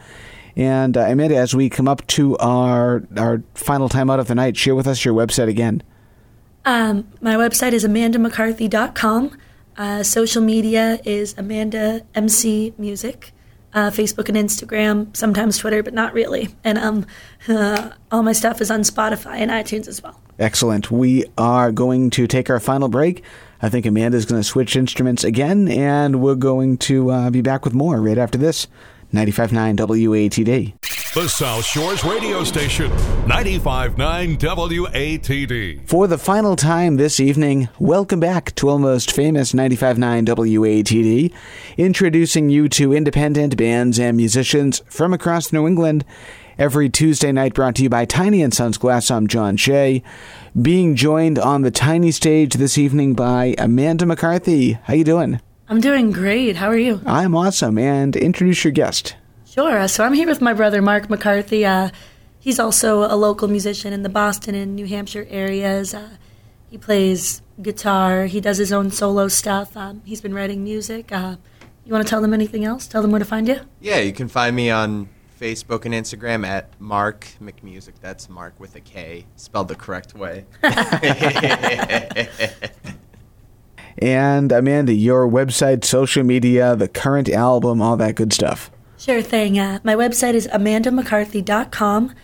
And 0.57 0.97
uh, 0.97 1.03
Amanda, 1.03 1.37
as 1.37 1.55
we 1.55 1.69
come 1.69 1.87
up 1.87 2.07
to 2.09 2.37
our 2.39 3.03
our 3.17 3.43
final 3.55 3.89
time 3.89 4.09
out 4.09 4.19
of 4.19 4.27
the 4.27 4.35
night, 4.35 4.57
share 4.57 4.75
with 4.75 4.87
us 4.87 5.05
your 5.05 5.15
website 5.15 5.49
again. 5.49 5.83
Um, 6.65 7.07
my 7.21 7.35
website 7.35 7.73
is 7.73 7.85
amandamccarthy.com. 7.85 9.39
Uh, 9.77 10.03
social 10.03 10.43
media 10.43 10.99
is 11.05 11.35
Amanda 11.37 12.03
MC 12.15 12.75
Music. 12.79 13.33
Uh, 13.75 13.91
Facebook 13.91 14.31
and 14.31 14.39
Instagram, 14.39 15.15
sometimes 15.15 15.59
Twitter, 15.59 15.83
but 15.83 15.93
not 15.93 16.15
really. 16.15 16.49
And 16.65 16.79
um, 16.79 17.07
uh, 17.47 17.91
all 18.11 18.23
my 18.23 18.33
stuff 18.33 18.63
is 18.63 18.71
on 18.71 18.81
Spotify 18.81 19.35
and 19.37 19.51
iTunes 19.51 19.87
as 19.87 20.03
well. 20.03 20.19
Excellent. 20.39 20.91
We 20.91 21.27
are 21.37 21.73
going 21.73 22.09
to 22.11 22.27
take 22.27 22.49
our 22.49 22.59
final 22.59 22.89
break. 22.89 23.23
I 23.61 23.69
think 23.69 23.85
Amanda's 23.85 24.25
going 24.25 24.41
to 24.41 24.49
switch 24.49 24.77
instruments 24.77 25.25
again, 25.25 25.69
and 25.69 26.23
we're 26.23 26.37
going 26.37 26.79
to 26.79 27.11
uh, 27.11 27.31
be 27.31 27.43
back 27.43 27.67
with 27.67 27.75
more 27.75 28.01
right 28.01 28.17
after 28.17 28.39
this. 28.39 28.67
95.9 29.13 29.77
WATD. 29.77 30.75
The 31.17 31.29
South 31.31 31.65
Shores 31.65 32.05
radio 32.05 32.45
station, 32.45 32.91
95.9 33.27 34.37
WATD. 34.37 35.89
For 35.89 36.07
the 36.07 36.19
final 36.19 36.57
time 36.57 36.97
this 36.97 37.19
evening, 37.19 37.71
welcome 37.79 38.21
back 38.21 38.55
to 38.57 38.69
Almost 38.69 39.13
Famous 39.13 39.53
95.9 39.53 40.27
WATD, 40.27 41.33
introducing 41.79 42.51
you 42.51 42.69
to 42.69 42.93
independent 42.93 43.57
bands 43.57 43.99
and 43.99 44.15
musicians 44.15 44.83
from 44.91 45.15
across 45.15 45.55
New 45.55 45.67
England. 45.67 46.05
Every 46.59 46.91
Tuesday 46.91 47.33
night 47.33 47.55
brought 47.55 47.77
to 47.77 47.85
you 47.85 47.89
by 47.89 48.05
Tiny 48.05 48.43
and 48.43 48.53
Sons 48.53 48.77
Glass, 48.77 49.11
I'm 49.11 49.27
John 49.27 49.57
Shea. 49.57 50.03
Being 50.61 50.97
joined 50.97 51.39
on 51.39 51.63
the 51.63 51.71
tiny 51.71 52.11
stage 52.11 52.55
this 52.55 52.77
evening 52.77 53.15
by 53.15 53.55
Amanda 53.57 54.05
McCarthy. 54.05 54.73
How 54.73 54.93
you 54.93 55.05
doing? 55.05 55.41
I'm 55.69 55.81
doing 55.81 56.13
great. 56.13 56.57
How 56.57 56.69
are 56.69 56.77
you? 56.77 57.01
I'm 57.07 57.35
awesome. 57.35 57.79
And 57.79 58.15
introduce 58.15 58.65
your 58.65 58.73
guest. 58.73 59.17
Sure. 59.45 59.89
So 59.89 60.05
I'm 60.05 60.13
here 60.13 60.29
with 60.29 60.41
my 60.41 60.53
brother, 60.53 60.81
Mark 60.81 61.11
McCarthy. 61.11 61.67
Uh, 61.67 61.91
he's 62.39 62.61
also 62.61 63.03
a 63.03 63.17
local 63.17 63.49
musician 63.49 63.93
in 63.93 64.03
the 64.03 64.09
Boston 64.09 64.55
and 64.55 64.77
New 64.77 64.87
Hampshire 64.87 65.27
areas. 65.29 65.93
Uh, 65.93 66.11
he 66.71 66.79
plays 66.79 67.43
guitar. 67.61 68.27
He 68.27 68.41
does 68.41 68.59
his 68.59 68.73
own 68.73 68.93
solo 68.93 69.27
stuff. 69.27 69.77
Um, 69.77 70.03
he's 70.05 70.21
been 70.21 70.35
writing 70.35 70.63
music. 70.63 71.11
Uh, 71.11 71.37
you 71.85 71.93
want 71.93 72.07
to 72.07 72.11
tell 72.11 72.21
them 72.21 72.35
anything 72.35 72.65
else? 72.65 72.87
Tell 72.87 73.03
them 73.03 73.11
where 73.11 73.19
to 73.19 73.25
find 73.25 73.49
you? 73.49 73.61
Yeah, 73.81 73.99
you 73.99 74.13
can 74.13 74.29
find 74.29 74.55
me 74.55 74.71
on 74.71 75.09
Facebook 75.41 75.85
and 75.85 75.95
Instagram 75.95 76.47
at 76.47 76.81
Mark 76.81 77.27
McMusic. 77.41 77.95
That's 78.01 78.29
Mark 78.29 78.59
with 78.61 78.77
a 78.77 78.81
K, 78.81 79.27
spelled 79.37 79.69
the 79.69 79.75
correct 79.75 80.15
way. 80.15 80.45
And 83.99 84.53
Amanda, 84.53 84.93
your 84.93 85.29
website, 85.29 85.85
social 85.85 86.23
media, 86.23 86.77
the 86.77 86.89
current 86.89 87.29
album, 87.29 87.81
all 87.81 87.97
that 87.97 88.15
good 88.15 88.33
stuff. 88.33 88.71
Sure 88.99 89.23
thing. 89.23 89.59
Uh, 89.59 89.79
my 89.85 89.95
website 89.95 90.35
is 90.35 90.47
amandamccarthy.com. 90.49 92.15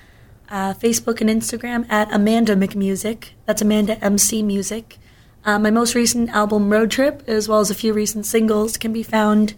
Uh, 0.50 0.74
Facebook 0.74 1.20
and 1.20 1.30
Instagram 1.30 1.90
at 1.90 2.12
Amanda 2.12 2.54
McMusic. 2.54 3.30
That's 3.46 3.62
Amanda 3.62 4.02
MC 4.04 4.42
Music. 4.42 4.98
Uh, 5.44 5.58
my 5.58 5.70
most 5.70 5.94
recent 5.94 6.30
album, 6.30 6.70
Road 6.70 6.90
Trip, 6.90 7.22
as 7.26 7.48
well 7.48 7.60
as 7.60 7.70
a 7.70 7.74
few 7.74 7.92
recent 7.92 8.26
singles, 8.26 8.76
can 8.76 8.92
be 8.92 9.02
found 9.02 9.54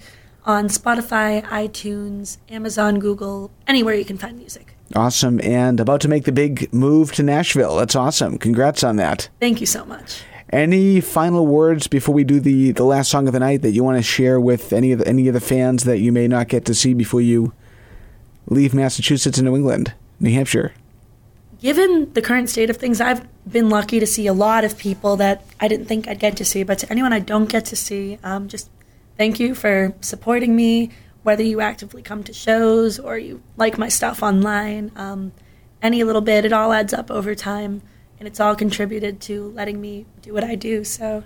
on 0.46 0.68
Spotify, 0.68 1.42
iTunes, 1.44 2.38
Amazon, 2.48 2.98
Google, 2.98 3.50
anywhere 3.66 3.94
you 3.94 4.04
can 4.04 4.18
find 4.18 4.38
music. 4.38 4.76
Awesome. 4.94 5.40
And 5.42 5.80
about 5.80 6.00
to 6.02 6.08
make 6.08 6.24
the 6.24 6.32
big 6.32 6.72
move 6.72 7.12
to 7.12 7.22
Nashville. 7.22 7.76
That's 7.76 7.96
awesome. 7.96 8.38
Congrats 8.38 8.84
on 8.84 8.96
that. 8.96 9.28
Thank 9.40 9.60
you 9.60 9.66
so 9.66 9.84
much. 9.84 10.22
Any 10.51 11.01
final 11.01 11.47
words 11.47 11.86
before 11.86 12.14
we 12.14 12.22
do 12.22 12.38
the, 12.38 12.72
the 12.72 12.84
last 12.84 13.11
song 13.11 13.26
of 13.26 13.32
the 13.32 13.40
night 13.40 13.62
that 13.62 13.72
you 13.72 13.82
want 13.82 13.97
to 13.97 14.03
share 14.03 14.38
with 14.38 14.72
any 14.72 14.92
of 14.92 15.01
the, 15.01 15.09
any 15.09 15.26
of 15.28 15.34
the 15.34 15.40
fans 15.40 15.84
that 15.84 15.99
you 15.99 16.12
may 16.12 16.28
not 16.28 16.49
get 16.49 16.64
to 16.66 16.74
see 16.74 16.95
before 16.95 17.20
you 17.20 17.53
leave 18.47 18.74
Massachusetts 18.74 19.38
and 19.38 19.47
New 19.47 19.57
England, 19.57 19.95
New 20.20 20.32
Hampshire? 20.32 20.74
Given 21.61 22.12
the 22.12 22.20
current 22.20 22.51
state 22.51 22.68
of 22.68 22.76
things, 22.76 23.01
I've 23.01 23.26
been 23.51 23.70
lucky 23.70 23.99
to 23.99 24.07
see 24.07 24.26
a 24.26 24.34
lot 24.34 24.64
of 24.64 24.76
people 24.76 25.16
that 25.16 25.45
I 25.61 25.68
didn't 25.68 25.86
think 25.86 26.07
I'd 26.07 26.18
get 26.18 26.36
to 26.36 26.45
see. 26.45 26.62
But 26.62 26.78
to 26.80 26.90
anyone 26.90 27.12
I 27.12 27.20
don't 27.20 27.49
get 27.49 27.64
to 27.66 27.76
see, 27.76 28.18
um, 28.22 28.49
just 28.49 28.68
thank 29.16 29.40
you 29.40 29.55
for 29.55 29.95
supporting 30.03 30.55
me, 30.55 30.90
whether 31.22 31.42
you 31.42 31.62
actively 31.62 32.03
come 32.03 32.22
to 32.24 32.34
shows 32.34 32.99
or 32.99 33.16
you 33.16 33.42
like 33.57 33.78
my 33.78 33.88
stuff 33.88 34.22
online. 34.22 34.92
Um, 34.95 35.32
any 35.80 36.05
little 36.05 36.20
bit, 36.20 36.45
it 36.45 36.53
all 36.53 36.72
adds 36.72 36.92
up 36.92 37.11
over 37.11 37.34
time, 37.34 37.80
and 38.24 38.30
it's 38.30 38.40
all 38.40 38.56
contributed 38.56 39.20
to 39.20 39.50
letting 39.50 39.78
me 39.78 40.06
do 40.22 40.32
what 40.32 40.42
I 40.42 40.54
do. 40.54 40.82
So 40.82 41.24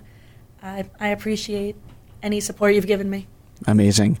I, 0.61 0.83
I 0.99 1.07
appreciate 1.07 1.77
any 2.21 2.41
support 2.41 2.75
you've 2.75 2.87
given 2.87 3.09
me. 3.09 3.25
Amazing. 3.67 4.19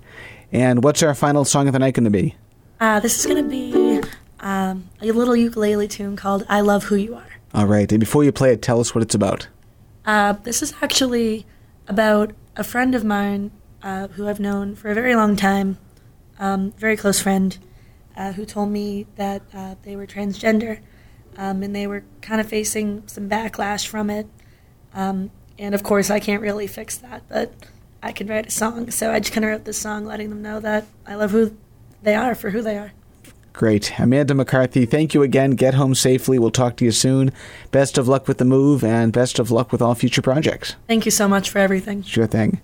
And 0.53 0.81
what's 0.81 1.03
our 1.03 1.13
final 1.13 1.43
song 1.43 1.67
of 1.67 1.73
the 1.73 1.79
night 1.79 1.95
going 1.95 2.05
to 2.05 2.09
be? 2.09 2.35
Uh, 2.79 3.01
this 3.01 3.19
is 3.19 3.25
going 3.25 3.43
to 3.43 3.49
be 3.49 4.01
um, 4.39 4.87
a 5.01 5.11
little 5.11 5.35
ukulele 5.35 5.89
tune 5.89 6.15
called 6.15 6.45
I 6.47 6.61
Love 6.61 6.85
Who 6.85 6.95
You 6.95 7.15
Are. 7.15 7.27
All 7.53 7.65
right. 7.65 7.91
And 7.91 7.99
before 7.99 8.23
you 8.23 8.31
play 8.31 8.53
it, 8.53 8.61
tell 8.61 8.79
us 8.79 8.95
what 8.95 9.01
it's 9.01 9.13
about. 9.13 9.49
Uh, 10.05 10.31
this 10.43 10.61
is 10.61 10.73
actually 10.81 11.45
about 11.89 12.31
a 12.55 12.63
friend 12.63 12.95
of 12.95 13.03
mine 13.03 13.51
uh, 13.83 14.07
who 14.07 14.25
I've 14.29 14.39
known 14.39 14.77
for 14.77 14.89
a 14.89 14.95
very 14.95 15.15
long 15.15 15.35
time, 15.35 15.77
um, 16.39 16.71
very 16.77 16.95
close 16.95 17.19
friend, 17.19 17.57
uh, 18.15 18.31
who 18.31 18.45
told 18.45 18.69
me 18.69 19.05
that 19.17 19.41
uh, 19.53 19.75
they 19.83 19.97
were 19.97 20.07
transgender 20.07 20.79
um, 21.39 21.63
and 21.63 21.73
they 21.73 21.87
were 21.87 22.03
kind 22.21 22.41
of 22.41 22.47
facing 22.47 23.01
some 23.07 23.29
backlash 23.29 23.87
from 23.87 24.09
it. 24.09 24.27
Um, 24.93 25.31
and 25.57 25.73
of 25.73 25.83
course, 25.83 26.09
I 26.09 26.19
can't 26.19 26.41
really 26.41 26.67
fix 26.67 26.97
that, 26.97 27.23
but 27.29 27.53
I 28.03 28.11
can 28.11 28.27
write 28.27 28.47
a 28.47 28.51
song. 28.51 28.91
So 28.91 29.11
I 29.11 29.19
just 29.19 29.31
kind 29.31 29.45
of 29.45 29.51
wrote 29.51 29.63
this 29.63 29.77
song 29.77 30.05
letting 30.05 30.29
them 30.29 30.41
know 30.41 30.59
that 30.59 30.85
I 31.07 31.15
love 31.15 31.31
who 31.31 31.55
they 32.03 32.13
are 32.13 32.35
for 32.35 32.49
who 32.49 32.61
they 32.61 32.77
are. 32.77 32.91
Great. 33.53 33.97
Amanda 33.97 34.35
McCarthy, 34.35 34.85
thank 34.85 35.13
you 35.13 35.23
again. 35.23 35.51
Get 35.51 35.73
home 35.73 35.95
safely. 35.95 36.37
We'll 36.37 36.51
talk 36.51 36.75
to 36.77 36.85
you 36.85 36.91
soon. 36.91 37.31
Best 37.71 37.97
of 37.97 38.07
luck 38.07 38.27
with 38.27 38.37
the 38.37 38.45
move 38.45 38.83
and 38.83 39.13
best 39.13 39.39
of 39.39 39.49
luck 39.49 39.71
with 39.71 39.81
all 39.81 39.95
future 39.95 40.21
projects. 40.21 40.75
Thank 40.87 41.05
you 41.05 41.11
so 41.11 41.27
much 41.27 41.49
for 41.49 41.59
everything. 41.59 42.03
Sure 42.03 42.27
thing. 42.27 42.61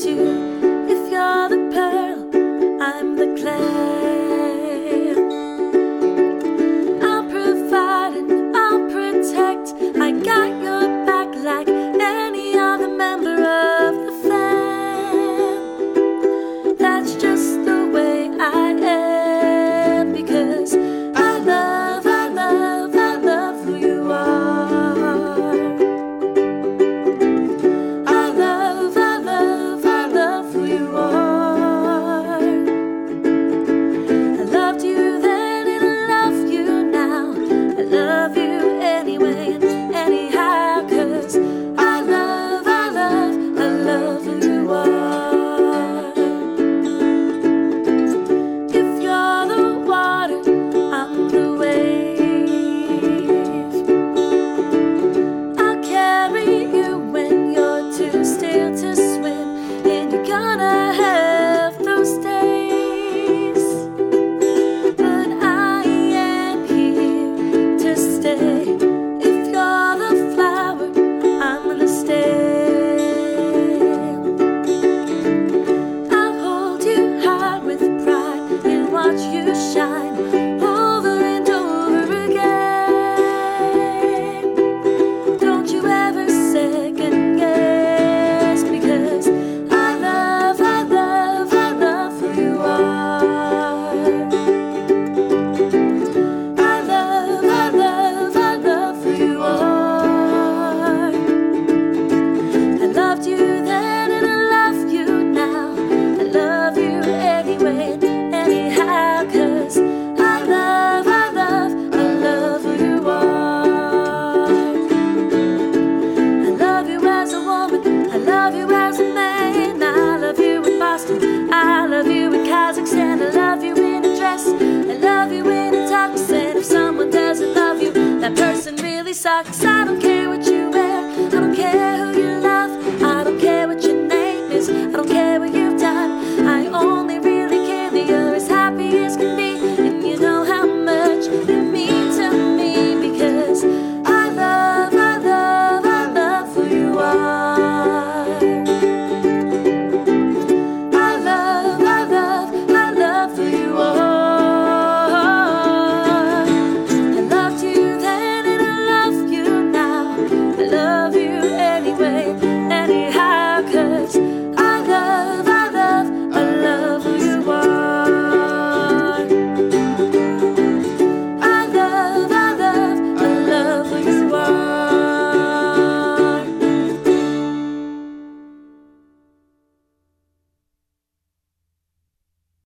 Sucks. 0.00 0.29